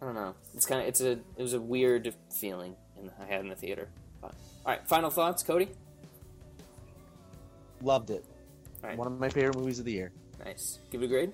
I 0.00 0.06
don't 0.06 0.14
know. 0.14 0.34
It's 0.54 0.64
kind 0.64 0.80
of 0.80 0.88
it's 0.88 1.02
a 1.02 1.10
it 1.10 1.42
was 1.42 1.52
a 1.52 1.60
weird 1.60 2.14
feeling 2.40 2.74
in, 2.98 3.10
I 3.20 3.26
had 3.26 3.42
in 3.42 3.50
the 3.50 3.54
theater. 3.54 3.90
But, 4.22 4.34
all 4.64 4.72
right, 4.72 4.88
final 4.88 5.10
thoughts, 5.10 5.42
Cody. 5.42 5.68
Loved 7.82 8.10
it. 8.10 8.24
All 8.82 8.88
right, 8.90 8.98
One 8.98 9.06
of 9.06 9.18
my 9.18 9.28
favorite 9.28 9.56
movies 9.56 9.78
of 9.78 9.84
the 9.84 9.92
year. 9.92 10.12
nice. 10.44 10.78
Give 10.90 11.02
it 11.02 11.06
a 11.06 11.08
grade. 11.08 11.32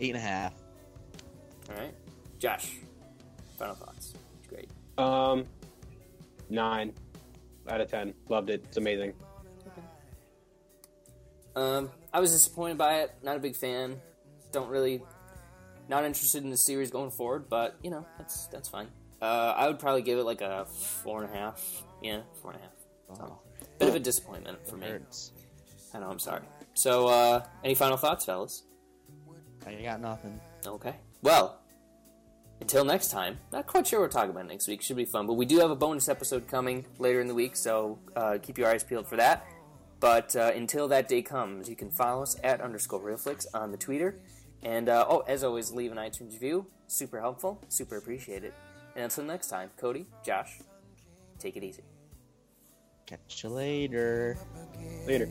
Eight 0.00 0.10
and 0.10 0.18
a 0.18 0.20
half. 0.20 0.52
All 1.70 1.76
right, 1.76 1.94
Josh. 2.38 2.72
Final 3.58 3.74
thoughts. 3.74 4.12
Great. 4.48 4.68
Um, 4.98 5.46
nine 6.50 6.92
out 7.68 7.80
of 7.80 7.90
ten. 7.90 8.14
Loved 8.28 8.50
it. 8.50 8.62
It's 8.68 8.76
amazing. 8.76 9.14
Okay. 9.66 9.82
Um, 11.56 11.90
I 12.12 12.20
was 12.20 12.32
disappointed 12.32 12.76
by 12.78 13.00
it. 13.00 13.12
Not 13.22 13.36
a 13.36 13.40
big 13.40 13.56
fan. 13.56 14.00
Don't 14.52 14.68
really, 14.68 15.02
not 15.88 16.04
interested 16.04 16.44
in 16.44 16.50
the 16.50 16.56
series 16.56 16.90
going 16.90 17.10
forward. 17.10 17.48
But 17.48 17.76
you 17.82 17.90
know, 17.90 18.06
that's 18.18 18.46
that's 18.48 18.68
fine. 18.68 18.88
Uh, 19.20 19.54
I 19.56 19.66
would 19.66 19.78
probably 19.78 20.02
give 20.02 20.18
it 20.18 20.24
like 20.24 20.42
a 20.42 20.66
four 20.66 21.22
and 21.24 21.32
a 21.32 21.36
half. 21.36 21.82
Yeah, 22.02 22.20
four 22.42 22.52
and 22.52 22.60
a 22.60 22.62
half. 22.62 23.28
Oh, 23.30 23.38
Bit 23.78 23.88
of 23.88 23.94
a 23.94 24.00
disappointment 24.00 24.66
for 24.66 24.76
me. 24.76 24.86
hurts. 24.86 25.32
I 25.94 25.98
know. 25.98 26.10
I'm 26.10 26.18
sorry. 26.18 26.42
So, 26.74 27.08
uh, 27.08 27.44
any 27.64 27.74
final 27.74 27.96
thoughts, 27.96 28.24
fellas? 28.24 28.64
I 29.66 29.74
got 29.82 30.00
nothing. 30.00 30.40
Okay. 30.66 30.94
Well, 31.22 31.58
until 32.60 32.84
next 32.84 33.10
time. 33.10 33.38
Not 33.52 33.66
quite 33.66 33.86
sure 33.86 34.00
what 34.00 34.06
we're 34.06 34.10
talking 34.10 34.30
about 34.30 34.46
next 34.46 34.68
week. 34.68 34.82
Should 34.82 34.96
be 34.96 35.04
fun. 35.04 35.26
But 35.26 35.34
we 35.34 35.44
do 35.44 35.58
have 35.58 35.70
a 35.70 35.76
bonus 35.76 36.08
episode 36.08 36.48
coming 36.48 36.86
later 36.98 37.20
in 37.20 37.26
the 37.26 37.34
week, 37.34 37.56
so 37.56 37.98
uh, 38.14 38.38
keep 38.42 38.58
your 38.58 38.68
eyes 38.68 38.84
peeled 38.84 39.06
for 39.06 39.16
that. 39.16 39.46
But 40.00 40.36
uh, 40.36 40.52
until 40.54 40.88
that 40.88 41.08
day 41.08 41.22
comes, 41.22 41.68
you 41.68 41.76
can 41.76 41.90
follow 41.90 42.22
us 42.22 42.36
at 42.44 42.60
underscore 42.60 43.00
realflix 43.00 43.46
on 43.54 43.72
the 43.72 43.78
Twitter. 43.78 44.20
And, 44.62 44.88
uh, 44.88 45.06
oh, 45.08 45.20
as 45.20 45.44
always, 45.44 45.72
leave 45.72 45.92
an 45.92 45.98
iTunes 45.98 46.32
review. 46.32 46.66
Super 46.86 47.20
helpful. 47.20 47.62
Super 47.68 47.96
appreciated. 47.96 48.52
And 48.94 49.04
until 49.04 49.24
next 49.24 49.48
time, 49.48 49.70
Cody, 49.76 50.06
Josh, 50.24 50.58
take 51.38 51.56
it 51.56 51.64
easy. 51.64 51.82
Catch 53.06 53.44
you 53.44 53.50
later. 53.50 54.36
Later. 55.06 55.28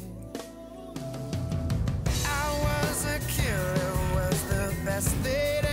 I 2.26 2.48
was 2.64 3.06
a 3.06 3.20
killer, 3.28 3.94
was 4.16 4.42
the 4.44 4.74
best 4.86 5.24
they'd 5.24 5.65